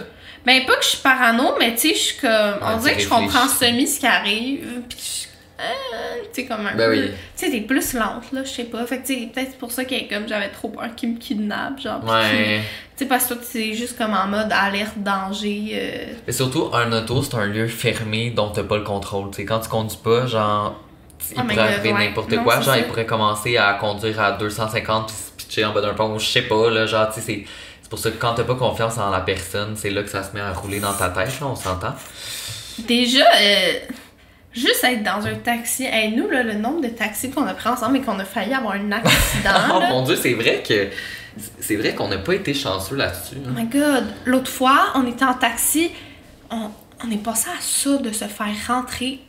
Ben, 0.45 0.65
pas 0.65 0.77
que 0.77 0.85
je 0.85 0.89
suis 0.91 0.99
parano, 1.03 1.55
mais 1.59 1.73
tu 1.75 1.89
sais, 1.89 1.95
je 1.95 1.99
suis 1.99 2.17
comme. 2.19 2.31
on 2.63 2.77
dirait 2.77 2.95
que 2.97 3.03
je 3.03 3.09
comprends 3.09 3.49
semi 3.49 3.87
ce 3.89 3.99
qui 3.99 4.07
arrive. 4.07 4.65
Puis. 4.89 5.26
Euh, 5.61 6.23
tu 6.35 6.43
sais, 6.43 6.47
comme 6.47 6.67
un 6.67 6.75
Ben 6.75 6.91
peu. 6.91 6.91
oui. 6.91 7.11
Tu 7.37 7.47
sais, 7.47 7.51
t'es 7.51 7.61
plus 7.63 7.95
lente, 7.95 8.31
là, 8.33 8.45
je 8.45 8.51
sais 8.51 8.65
pas. 8.65 8.85
Fait 8.87 8.99
que, 8.99 9.07
tu 9.07 9.15
sais, 9.15 9.27
peut-être 9.33 9.57
pour 9.59 9.73
ça 9.73 9.85
que 9.85 10.09
comme 10.13 10.29
j'avais 10.29 10.51
trop 10.51 10.69
peur 10.69 10.95
qu'il 10.95 11.15
me 11.15 11.19
kidnappe, 11.19 11.81
genre. 11.81 12.05
Ouais. 12.05 12.61
Tu 12.97 13.05
sais, 13.05 13.07
parce 13.07 13.25
que 13.27 13.35
toi, 13.35 13.43
c'est 13.43 13.73
juste 13.75 13.97
comme 13.97 14.13
en 14.15 14.27
mode 14.27 14.51
alerte, 14.53 14.95
danger. 14.99 15.71
euh, 15.73 16.13
Mais 16.27 16.33
surtout, 16.33 16.71
un 16.73 16.93
auto, 16.93 17.23
c'est 17.23 17.35
un 17.37 17.47
lieu 17.47 17.69
fermé 17.69 18.31
dont 18.31 18.51
t'as 18.51 18.65
pas 18.65 18.77
le 18.77 18.85
contrôle. 18.85 19.31
Tu 19.31 19.37
sais, 19.37 19.45
quand 19.45 19.61
tu 19.61 19.69
conduis 19.69 19.99
pas, 20.03 20.27
genre, 20.27 20.81
il 21.31 21.37
Oh 21.39 21.43
my 21.43 21.55
pourrait 21.55 21.73
arriver 21.75 21.93
ouais. 21.93 22.07
n'importe 22.09 22.37
quoi. 22.43 22.57
Genre, 22.57 22.65
ça. 22.65 22.79
il 22.79 22.85
pourrait 22.85 23.07
commencer 23.07 23.57
à 23.57 23.75
conduire 23.75 24.21
à 24.21 24.33
250 24.33 25.07
puis 25.07 25.17
se 25.17 25.31
pitcher 25.37 25.65
en 25.65 25.73
bas 25.73 25.81
d'un 25.81 25.95
pont, 25.95 26.15
ou 26.15 26.19
je 26.19 26.27
sais 26.27 26.43
pas, 26.43 26.71
là. 26.71 26.87
Genre, 26.87 27.09
tu 27.09 27.15
sais, 27.15 27.21
c'est. 27.27 27.45
C'est 27.83 27.91
pour 27.91 28.01
ça 28.01 28.11
que 28.11 28.17
quand 28.17 28.35
t'as 28.35 28.43
pas 28.43 28.57
confiance 28.57 28.99
en 28.99 29.11
la 29.11 29.21
personne, 29.21 29.75
c'est 29.77 29.91
là 29.91 30.03
que 30.03 30.09
ça 30.11 30.25
se 30.25 30.35
met 30.35 30.41
à 30.41 30.53
rouler 30.53 30.81
dans 30.81 30.93
ta 30.93 31.09
tête, 31.09 31.39
là, 31.41 31.47
on 31.47 31.55
s'entend. 31.55 31.95
Déjà, 32.81 33.21
euh, 33.41 33.73
juste 34.57 34.83
être 34.85 35.03
dans 35.03 35.27
un 35.27 35.35
taxi. 35.35 35.85
Hey, 35.85 36.13
nous, 36.17 36.29
là, 36.29 36.43
le 36.43 36.55
nombre 36.55 36.81
de 36.81 36.89
taxis 36.89 37.31
qu'on 37.31 37.47
a 37.47 37.55
pris 37.55 37.69
ensemble 37.69 37.99
et 37.99 38.01
qu'on 38.01 38.19
a 38.19 38.25
failli 38.25 38.55
avoir 38.55 38.75
un 38.75 38.91
accident. 38.93 39.51
oh 39.75 39.81
là. 39.81 39.89
mon 39.91 40.03
dieu, 40.03 40.17
c'est 40.17 40.35
vrai 40.35 40.63
que. 40.67 40.89
C'est 41.61 41.77
vrai 41.77 41.95
qu'on 41.95 42.09
n'a 42.09 42.17
pas 42.19 42.35
été 42.35 42.55
chanceux 42.55 42.97
là-dessus. 42.97 43.37
Oh 43.47 43.51
my 43.55 43.67
god, 43.67 44.05
l'autre 44.25 44.51
fois, 44.51 44.87
on 44.95 45.07
était 45.07 45.25
en 45.27 45.35
taxi, 45.35 45.91
on, 46.51 46.71
on 47.07 47.11
est 47.11 47.23
passé 47.23 47.51
à 47.51 47.61
ça 47.61 47.99
de 47.99 48.11
se 48.11 48.25
faire 48.25 48.47
rentrer 48.69 49.21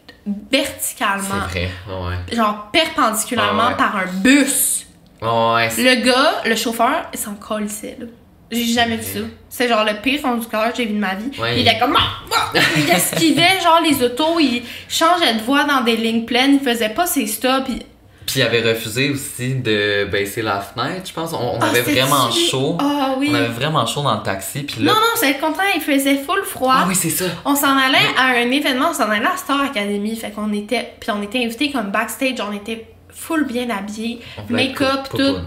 verticalement, 0.52 1.24
C'est 1.52 1.60
vrai, 1.60 1.70
ouais. 1.90 2.36
genre 2.36 2.70
perpendiculairement 2.72 3.64
Ah 3.66 3.70
ouais. 3.72 3.76
par 3.78 3.96
un 3.98 4.06
bus. 4.06 4.86
Ouais, 5.22 5.70
Le 5.78 6.06
gars, 6.06 6.44
le 6.46 6.56
chauffeur, 6.56 7.08
il 7.14 7.20
s'en 7.20 7.36
colissait, 7.36 7.98
là. 8.00 8.06
J'ai 8.50 8.66
jamais 8.66 8.96
vu 8.98 9.04
ça. 9.04 9.20
C'est 9.50 9.68
genre 9.68 9.84
le 9.84 10.02
pire 10.02 10.22
conducteur 10.22 10.72
que 10.72 10.78
j'ai 10.78 10.86
vu 10.86 10.94
de 10.94 11.00
ma 11.00 11.16
vie. 11.16 11.38
Ouais. 11.40 11.60
Il 11.60 11.68
était 11.68 11.78
comme. 11.80 11.96
Ah! 11.98 12.24
Ah! 12.56 12.60
Il 12.78 12.90
esquivait 12.90 13.60
genre 13.64 13.82
les 13.84 14.02
autos, 14.04 14.40
il 14.40 14.64
changeait 14.88 15.34
de 15.34 15.42
voie 15.42 15.64
dans 15.66 15.82
des 15.82 15.98
lignes 15.98 16.26
pleines, 16.26 16.60
il 16.62 16.66
faisait 16.68 16.90
pas 16.90 17.06
ses 17.08 17.28
stops. 17.28 17.68
il- 17.70 17.84
Puis 18.26 18.40
il 18.40 18.44
avait 18.44 18.62
refusé 18.62 19.10
aussi 19.10 19.56
de 19.56 20.06
baisser 20.12 20.42
la 20.42 20.62
fenêtre, 20.62 21.08
je 21.10 21.14
pense. 21.14 21.34
On, 21.34 21.56
on 21.56 21.60
Ah, 21.62 21.68
avait 21.68 21.82
vraiment 21.82 22.32
chaud. 22.32 22.78
Ah 22.80 23.16
oui. 23.18 23.30
On 23.32 23.36
avait 23.36 23.48
vraiment 23.48 23.86
chaud 23.86 24.02
dans 24.04 24.16
le 24.16 24.24
taxi. 24.24 24.64
Puis 24.64 24.82
là. 24.84 24.92
Non, 24.94 24.98
non, 24.98 25.14
c'est 25.16 25.34
le 25.34 25.40
contraire, 25.40 25.72
il 25.76 25.82
faisait 25.82 26.16
full 26.18 26.44
froid. 26.46 26.74
Ah 26.78 26.86
oui, 26.88 26.96
c'est 26.96 27.10
ça. 27.10 27.26
On 27.44 27.56
s'en 27.56 27.76
allait 27.78 27.98
à 28.18 28.28
un 28.28 28.50
événement, 28.52 28.92
on 28.92 28.94
s'en 28.94 29.10
allait 29.10 29.26
à 29.26 29.36
Star 29.38 29.60
Academy, 29.62 30.16
fait 30.16 30.32
qu'on 30.32 30.54
était, 30.54 30.94
puis 31.02 31.10
on 31.12 31.22
était 31.22 31.44
invités 31.44 31.70
comme 31.72 31.92
backstage, 31.92 32.36
on 32.40 32.54
était 32.54 32.88
full 33.10 33.46
bien 33.46 33.70
habillés, 33.70 34.20
make-up, 34.50 35.10
tout. 35.10 35.38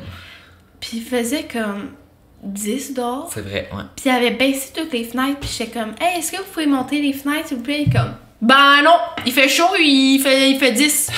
Puis 0.81 0.91
il 0.99 1.03
faisait 1.03 1.47
comme 1.51 1.91
10 2.43 2.95
dehors, 2.95 3.31
C'est 3.33 3.43
vrai, 3.43 3.69
ouais. 3.73 3.83
puis 3.97 4.07
il 4.07 4.11
avait 4.11 4.31
baissé 4.31 4.73
toutes 4.75 4.93
les 4.93 5.05
fenêtres, 5.05 5.39
puis 5.41 5.51
j'étais 5.57 5.79
comme, 5.79 5.95
hey, 6.01 6.19
est-ce 6.19 6.33
que 6.33 6.39
vous 6.39 6.49
pouvez 6.53 6.67
monter 6.67 7.01
les 7.01 7.13
fenêtres, 7.13 7.49
s'il 7.49 7.59
vous 7.59 7.63
plaît? 7.63 7.85
Comme, 7.93 8.15
ben 8.41 8.83
non, 8.83 8.97
il 9.27 9.33
fait 9.33 9.49
chaud, 9.49 9.69
il 9.79 10.19
fait, 10.21 10.51
il 10.51 10.59
fait 10.59 10.73
10. 10.73 11.11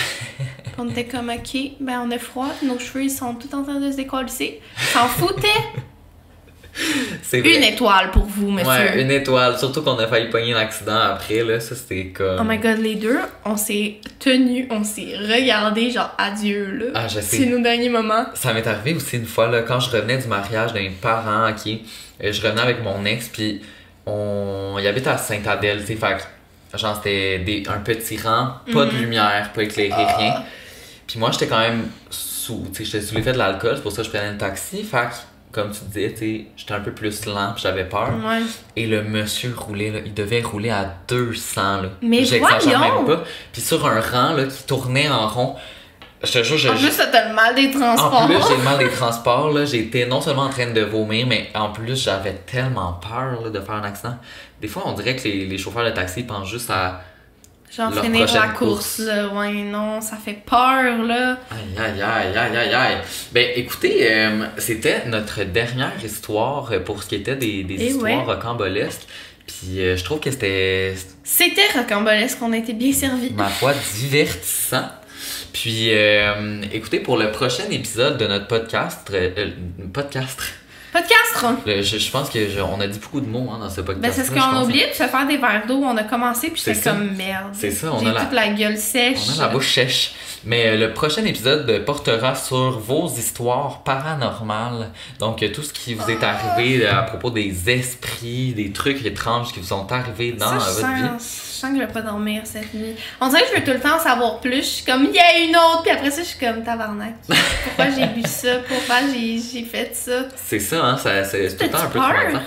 Puis 0.64 0.72
on 0.78 0.88
était 0.88 1.04
comme, 1.04 1.28
ok, 1.30 1.56
ben 1.80 2.02
on 2.04 2.10
a 2.10 2.18
froid, 2.18 2.48
nos 2.62 2.78
cheveux 2.78 3.04
ils 3.04 3.10
sont 3.10 3.34
tout 3.34 3.54
en 3.54 3.62
train 3.62 3.78
de 3.78 3.90
se 3.90 3.96
décoller. 3.96 4.60
S'en 4.92 5.06
foutait. 5.06 5.48
C'est 7.22 7.40
vrai. 7.40 7.56
Une 7.56 7.64
étoile 7.64 8.10
pour 8.10 8.24
vous, 8.24 8.50
monsieur. 8.50 8.68
Ouais, 8.70 9.02
une 9.02 9.10
étoile. 9.10 9.58
Surtout 9.58 9.82
qu'on 9.82 9.98
a 9.98 10.06
failli 10.06 10.28
pogner 10.30 10.52
l'accident 10.54 10.98
après, 10.98 11.44
là. 11.44 11.60
Ça, 11.60 11.74
c'était 11.74 12.06
comme. 12.06 12.38
Oh 12.40 12.44
my 12.44 12.58
god, 12.58 12.78
les 12.78 12.94
deux, 12.94 13.18
on 13.44 13.56
s'est 13.56 13.96
tenus, 14.18 14.66
on 14.70 14.82
s'est 14.82 15.14
regardés, 15.16 15.90
genre 15.90 16.14
adieu, 16.18 16.70
là. 16.72 16.84
Ah, 16.94 17.08
je 17.08 17.20
sais. 17.20 17.36
C'est 17.38 17.46
nos 17.46 17.60
derniers 17.60 17.88
moments. 17.90 18.24
Ça 18.34 18.52
m'est 18.54 18.66
arrivé 18.66 18.94
aussi 18.96 19.16
une 19.16 19.26
fois, 19.26 19.48
là, 19.48 19.62
quand 19.62 19.80
je 19.80 19.90
revenais 19.90 20.18
du 20.18 20.26
mariage 20.28 20.72
d'un 20.72 20.88
parent, 21.00 21.50
ok. 21.50 21.72
euh, 22.24 22.32
je 22.32 22.40
revenais 22.42 22.62
avec 22.62 22.82
mon 22.82 23.04
ex, 23.04 23.28
puis 23.28 23.60
on. 24.06 24.76
Il 24.78 24.86
habite 24.86 25.06
à 25.06 25.18
Saint-Adèle, 25.18 25.80
tu 25.80 25.86
sais. 25.88 25.96
Fait 25.96 26.78
genre, 26.78 26.96
c'était 26.96 27.38
des... 27.40 27.64
un 27.68 27.80
petit 27.80 28.16
rang, 28.18 28.54
pas 28.72 28.86
de 28.86 28.92
Mhm. 28.92 29.00
lumière, 29.00 29.50
pas 29.54 29.62
éclairé, 29.62 29.92
Ah. 29.94 30.16
rien. 30.16 30.34
Puis 31.06 31.18
moi, 31.18 31.30
j'étais 31.32 31.46
quand 31.46 31.60
même 31.60 31.84
sous. 32.08 32.64
Tu 32.74 32.84
sais, 32.86 32.90
j'étais 32.92 33.04
sous 33.06 33.14
l'effet 33.14 33.32
de 33.32 33.38
l'alcool, 33.38 33.72
c'est 33.76 33.82
pour 33.82 33.92
ça 33.92 33.98
que 33.98 34.04
je 34.04 34.10
prenais 34.10 34.32
le 34.32 34.38
taxi. 34.38 34.82
Fait 34.82 35.08
comme 35.52 35.70
tu 35.70 35.84
disais, 35.84 36.12
tu 36.12 36.18
sais, 36.18 36.46
j'étais 36.56 36.72
un 36.72 36.80
peu 36.80 36.92
plus 36.92 37.26
lent, 37.26 37.54
j'avais 37.56 37.84
peur. 37.84 38.08
Ouais. 38.24 38.40
Et 38.74 38.86
le 38.86 39.02
monsieur 39.02 39.54
roulait, 39.56 39.90
là, 39.90 39.98
il 40.04 40.14
devait 40.14 40.40
rouler 40.40 40.70
à 40.70 40.90
200, 41.08 41.82
là. 41.82 41.88
Mais 42.00 42.24
J'exagère 42.24 42.80
même 42.80 43.04
pas. 43.06 43.22
Puis 43.52 43.60
sur 43.60 43.86
un 43.86 44.00
rang, 44.00 44.32
là, 44.32 44.44
qui 44.44 44.62
tournait 44.64 45.10
en 45.10 45.28
rond, 45.28 45.56
je 46.24 46.32
te 46.32 46.42
jure, 46.42 46.56
je... 46.56 46.68
En 46.70 46.74
plus, 46.74 46.96
t'as 46.96 47.28
le 47.28 47.34
mal 47.34 47.54
des 47.54 47.68
en 47.76 47.80
transports. 47.80 48.26
plus, 48.26 48.36
j'ai 48.48 48.56
le 48.56 48.62
mal 48.62 48.78
des 48.78 48.88
transports, 48.96 49.50
là. 49.50 49.64
J'étais 49.66 50.06
non 50.06 50.20
seulement 50.20 50.44
en 50.44 50.50
train 50.50 50.70
de 50.70 50.80
vomir, 50.80 51.26
mais 51.26 51.50
en 51.54 51.70
plus, 51.70 52.02
j'avais 52.02 52.34
tellement 52.46 52.94
peur, 52.94 53.42
là, 53.42 53.50
de 53.50 53.60
faire 53.60 53.74
un 53.74 53.84
accident. 53.84 54.16
Des 54.60 54.68
fois, 54.68 54.84
on 54.86 54.92
dirait 54.92 55.16
que 55.16 55.24
les, 55.24 55.44
les 55.46 55.58
chauffeurs 55.58 55.84
de 55.84 55.90
taxi 55.90 56.22
pensent 56.22 56.48
juste 56.48 56.70
à... 56.70 57.02
Genre 57.74 57.90
Leur 57.90 58.04
finir 58.04 58.34
la 58.34 58.48
course, 58.48 58.98
là. 58.98 59.28
Ouais, 59.28 59.50
non, 59.62 60.00
ça 60.02 60.16
fait 60.22 60.38
peur, 60.44 61.02
là. 61.04 61.38
Aïe, 61.50 61.78
aïe, 61.78 62.02
aïe, 62.02 62.36
aïe, 62.36 62.56
aïe, 62.56 62.74
aïe. 62.74 62.96
Ben, 63.32 63.48
écoutez, 63.56 64.12
euh, 64.12 64.44
c'était 64.58 65.06
notre 65.06 65.42
dernière 65.44 65.92
histoire 66.04 66.70
pour 66.84 67.02
ce 67.02 67.08
qui 67.08 67.14
était 67.14 67.36
des, 67.36 67.64
des 67.64 67.76
Eh 67.80 67.86
histoires 67.86 68.26
ouais. 68.26 68.34
rocambolesques. 68.34 69.06
Puis 69.46 69.80
euh, 69.80 69.96
je 69.96 70.04
trouve 70.04 70.20
que 70.20 70.30
c'était, 70.30 70.94
C'était 71.24 71.66
rocambolesque, 71.74 72.38
on 72.42 72.52
a 72.52 72.58
été 72.58 72.74
bien 72.74 72.92
servis. 72.92 73.30
ma 73.32 73.48
foi, 73.48 73.72
divertissant. 73.96 74.88
Puis, 75.52 75.88
euh, 75.94 76.62
écoutez, 76.72 76.98
pour 77.00 77.16
le 77.16 77.30
prochain 77.30 77.64
épisode 77.70 78.18
de 78.18 78.26
notre 78.26 78.46
podcast, 78.48 79.08
euh, 79.12 79.50
podcast, 79.92 80.38
Podcast, 80.92 81.46
le- 81.66 81.82
je, 81.82 81.96
je 81.98 82.10
pense 82.10 82.28
que 82.28 82.48
je- 82.50 82.60
on 82.60 82.78
a 82.80 82.86
dit 82.86 82.98
beaucoup 82.98 83.20
de 83.22 83.26
mots 83.26 83.48
hein, 83.50 83.58
dans 83.58 83.70
ce 83.70 83.80
podcast. 83.80 84.02
Ben, 84.02 84.12
c'est 84.12 84.24
ce 84.24 84.30
qu'on 84.30 84.40
a 84.56 84.62
oublié 84.62 84.88
de 84.88 84.92
se 84.92 85.04
faire 85.04 85.26
des 85.26 85.38
verres 85.38 85.62
d'eau. 85.66 85.82
On 85.82 85.96
a 85.96 86.04
commencé, 86.04 86.50
puis 86.50 86.60
C'est 86.60 86.82
comme 86.84 87.16
merde. 87.16 87.48
C'est 87.54 87.70
ça, 87.70 87.90
on 87.92 88.04
a 88.06 88.12
la- 88.12 88.20
toute 88.20 88.32
la 88.34 88.48
gueule 88.50 88.76
sèche. 88.76 89.18
On 89.36 89.40
a 89.40 89.46
la 89.46 89.48
bouche 89.48 89.72
sèche. 89.74 90.12
Mais 90.44 90.66
euh, 90.66 90.76
le 90.76 90.92
prochain 90.92 91.24
épisode 91.24 91.84
portera 91.86 92.34
sur 92.34 92.78
vos 92.78 93.08
histoires 93.08 93.82
paranormales. 93.84 94.90
Donc, 95.18 95.42
euh, 95.42 95.48
tout 95.52 95.62
ce 95.62 95.72
qui 95.72 95.94
vous 95.94 96.10
est 96.10 96.22
arrivé 96.22 96.84
euh, 96.84 96.98
à 96.98 97.02
propos 97.02 97.30
des 97.30 97.70
esprits, 97.70 98.52
des 98.52 98.72
trucs 98.72 99.06
étranges 99.06 99.52
qui 99.52 99.60
vous 99.60 99.66
sont 99.68 99.90
arrivés 99.92 100.32
dans 100.32 100.58
Ça, 100.60 100.68
euh, 100.68 100.72
votre 100.72 100.94
vie. 100.94 101.02
sens, 101.20 101.42
je 101.46 101.51
sens 101.62 101.70
que 101.70 101.76
je 101.80 101.86
vais 101.86 101.92
pas 101.92 102.02
dormir 102.02 102.42
cette 102.44 102.72
nuit. 102.74 102.94
On 103.20 103.28
dirait 103.28 103.42
que 103.42 103.48
je 103.54 103.54
veux 103.60 103.64
tout 103.64 103.70
le 103.72 103.80
temps 103.80 103.96
en 103.96 104.00
savoir 104.00 104.40
plus. 104.40 104.56
Je 104.56 104.60
suis 104.62 104.84
comme, 104.84 105.04
il 105.04 105.14
y 105.14 105.18
a 105.18 105.38
une 105.38 105.56
autre, 105.56 105.82
puis 105.82 105.90
après 105.92 106.10
ça, 106.10 106.22
je 106.22 106.28
suis 106.28 106.38
comme, 106.38 106.62
tabarnak. 106.62 107.14
Pourquoi 107.64 107.86
j'ai 107.90 108.06
bu 108.06 108.22
ça? 108.28 108.58
Pourquoi 108.68 108.96
j'ai 109.12 109.64
fait 109.64 109.90
ça? 109.94 110.26
C'est 110.36 110.58
ça, 110.60 110.84
hein, 110.84 110.96
ça- 110.96 111.24
c'est 111.24 111.56
tout 111.56 111.64
le 111.64 111.70
temps 111.70 111.78
un 111.78 111.86
peu 111.86 111.98
peur? 111.98 112.40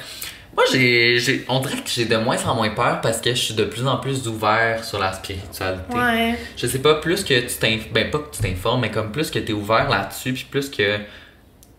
Moi, 0.55 0.63
j'ai, 0.71 1.19
j'ai- 1.19 1.43
on 1.49 1.59
dirait 1.59 1.75
que 1.75 1.89
j'ai 1.93 2.05
de 2.05 2.15
moins 2.15 2.41
en 2.45 2.55
moins 2.55 2.69
peur 2.69 3.01
parce 3.01 3.19
que 3.19 3.31
je 3.31 3.35
suis 3.41 3.53
de 3.55 3.65
plus 3.65 3.85
en 3.85 3.97
plus 3.97 4.25
ouvert 4.27 4.85
sur 4.85 4.99
la 4.99 5.11
spiritualité. 5.11 5.97
Ouais. 5.97 6.35
Je 6.55 6.65
sais 6.67 6.79
pas, 6.79 6.95
plus 6.95 7.25
que 7.25 7.37
tu 7.41 7.55
t'informes, 7.59 7.91
ben 7.93 8.09
pas 8.09 8.19
que 8.19 8.33
tu 8.35 8.41
t'informes, 8.41 8.79
mais 8.79 8.89
comme 8.91 9.11
plus 9.11 9.29
que 9.31 9.39
tu 9.39 9.51
es 9.51 9.53
ouvert 9.53 9.89
là-dessus, 9.89 10.31
puis 10.31 10.45
plus 10.49 10.69
que 10.69 10.97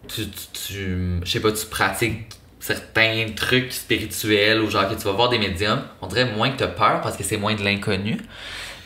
tu, 0.09 0.29
tu, 0.29 0.47
tu- 0.53 1.21
je 1.25 1.31
sais 1.33 1.41
pas, 1.41 1.53
tu 1.53 1.65
pratiques 1.67 2.29
certains 2.67 3.27
trucs 3.37 3.73
spirituels 3.73 4.61
ou 4.61 4.69
genre 4.69 4.89
que 4.89 4.95
tu 4.95 5.03
vas 5.05 5.13
voir 5.13 5.29
des 5.29 5.39
médiums, 5.39 5.83
on 6.03 6.09
dirait 6.09 6.25
moins 6.25 6.51
que 6.51 6.59
tu 6.59 6.65
as 6.65 6.69
peur 6.69 7.01
parce 7.01 7.17
que 7.17 7.23
c'est 7.23 7.37
moins 7.37 7.55
de 7.55 7.63
l'inconnu. 7.63 8.19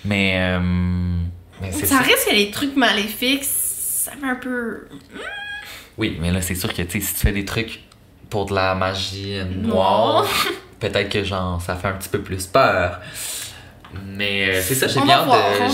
Mais, 0.05 0.35
euh, 0.37 0.59
mais 1.63 1.73
c'est 1.73 1.87
Ça 1.87 1.97
ça. 1.97 2.03
risque 2.03 2.29
que 2.29 2.35
les 2.35 2.51
trucs 2.51 2.77
maléfiques, 2.77 3.45
ça 3.45 4.13
fait 4.13 4.27
un 4.27 4.35
peu. 4.37 4.87
Oui, 5.97 6.19
mais 6.21 6.31
là, 6.31 6.43
c'est 6.43 6.55
sûr 6.55 6.73
que 6.75 6.83
tu 6.83 7.01
sais, 7.01 7.07
si 7.07 7.15
tu 7.15 7.21
fais 7.21 7.33
des 7.33 7.45
trucs 7.47 7.81
pour 8.29 8.47
de 8.47 8.55
la 8.55 8.75
magie 8.75 9.39
Noire. 9.45 10.27
peut-être 10.81 11.09
que 11.11 11.25
genre 11.25 11.61
ça 11.61 11.75
fait 11.77 11.89
un 11.89 11.93
petit 11.93 12.09
peu 12.11 12.21
plus 12.21 12.47
peur. 12.47 13.01
Mais 14.07 14.57
euh, 14.57 14.63
c'est 14.63 14.75
ça, 14.75 14.87
j'ai 14.89 15.01
bien 15.01 15.19
hâte 15.21 15.27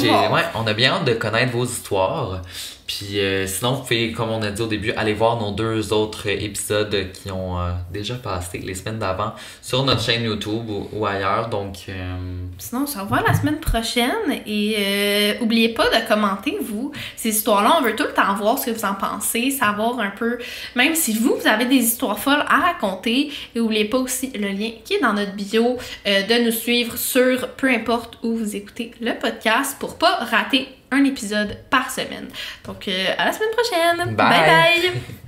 de. 0.02 0.32
ouais, 0.32 0.42
on 0.54 0.66
a 0.66 0.74
bien 0.74 0.92
hâte 0.94 1.04
de 1.04 1.12
connaître 1.14 1.52
vos 1.52 1.64
histoires. 1.64 2.40
Puis 2.86 3.18
euh, 3.18 3.46
sinon, 3.46 3.72
vous 3.72 3.82
pouvez, 3.82 4.12
comme 4.12 4.30
on 4.30 4.40
a 4.42 4.50
dit 4.50 4.62
au 4.62 4.66
début, 4.66 4.92
aller 4.92 5.12
voir 5.12 5.40
nos 5.40 5.50
deux 5.50 5.92
autres 5.92 6.28
épisodes 6.28 7.10
qui 7.12 7.32
ont 7.32 7.58
euh, 7.58 7.72
déjà 7.92 8.14
passé 8.14 8.58
les 8.58 8.74
semaines 8.74 9.00
d'avant 9.00 9.34
sur 9.60 9.82
notre 9.84 10.02
chaîne 10.02 10.22
YouTube 10.22 10.70
ou, 10.92 11.04
ailleurs. 11.04 11.48
Donc, 11.48 11.86
euh, 11.88 12.16
Sinon, 12.58 12.82
on 12.84 12.86
se 12.86 12.98
revoit 12.98 13.22
la 13.26 13.34
semaine 13.34 13.58
prochaine 13.58 14.40
et 14.46 15.36
oubliez 15.40 15.70
pas 15.70 15.88
de 15.88 16.06
commenter, 16.08 16.58
vous, 16.60 16.92
ces 17.16 17.30
histoires-là. 17.30 17.76
On 17.80 17.82
veut 17.82 17.96
tout 17.96 18.04
le 18.04 18.14
temps 18.14 18.34
voir 18.36 18.58
ce 18.58 18.66
que 18.66 18.70
vous 18.70 18.84
en 18.84 18.94
pensez, 18.94 19.50
savoir 19.50 19.98
un 19.98 20.10
peu, 20.10 20.38
même 20.76 20.94
si 20.94 21.12
vous, 21.18 21.36
vous 21.40 21.48
avez 21.48 21.64
des 21.64 21.76
histoires 21.76 22.18
folles 22.18 22.44
à 22.48 22.60
raconter. 22.60 23.32
Et 23.54 23.60
oubliez 23.60 23.86
pas 23.86 23.98
aussi 23.98 24.30
le 24.34 24.48
lien 24.48 24.70
qui 24.84 24.94
est 24.94 25.00
dans 25.00 25.12
notre 25.12 25.32
bio 25.32 25.76
de 26.06 26.44
nous 26.44 26.52
suivre 26.52 26.96
sur 26.96 27.48
peu 27.56 27.68
importe 27.68 28.18
où 28.22 28.36
vous 28.36 28.54
écoutez 28.54 28.92
le 29.00 29.12
podcast 29.18 29.76
pour 29.80 29.98
pas 29.98 30.16
rater 30.30 30.68
un 30.96 31.04
épisode 31.04 31.58
par 31.70 31.90
semaine. 31.90 32.28
Donc, 32.64 32.88
euh, 32.88 33.06
à 33.18 33.26
la 33.26 33.32
semaine 33.32 33.50
prochaine. 33.50 34.14
Bye. 34.14 34.16
bye! 34.16 34.90
bye. 34.90 35.02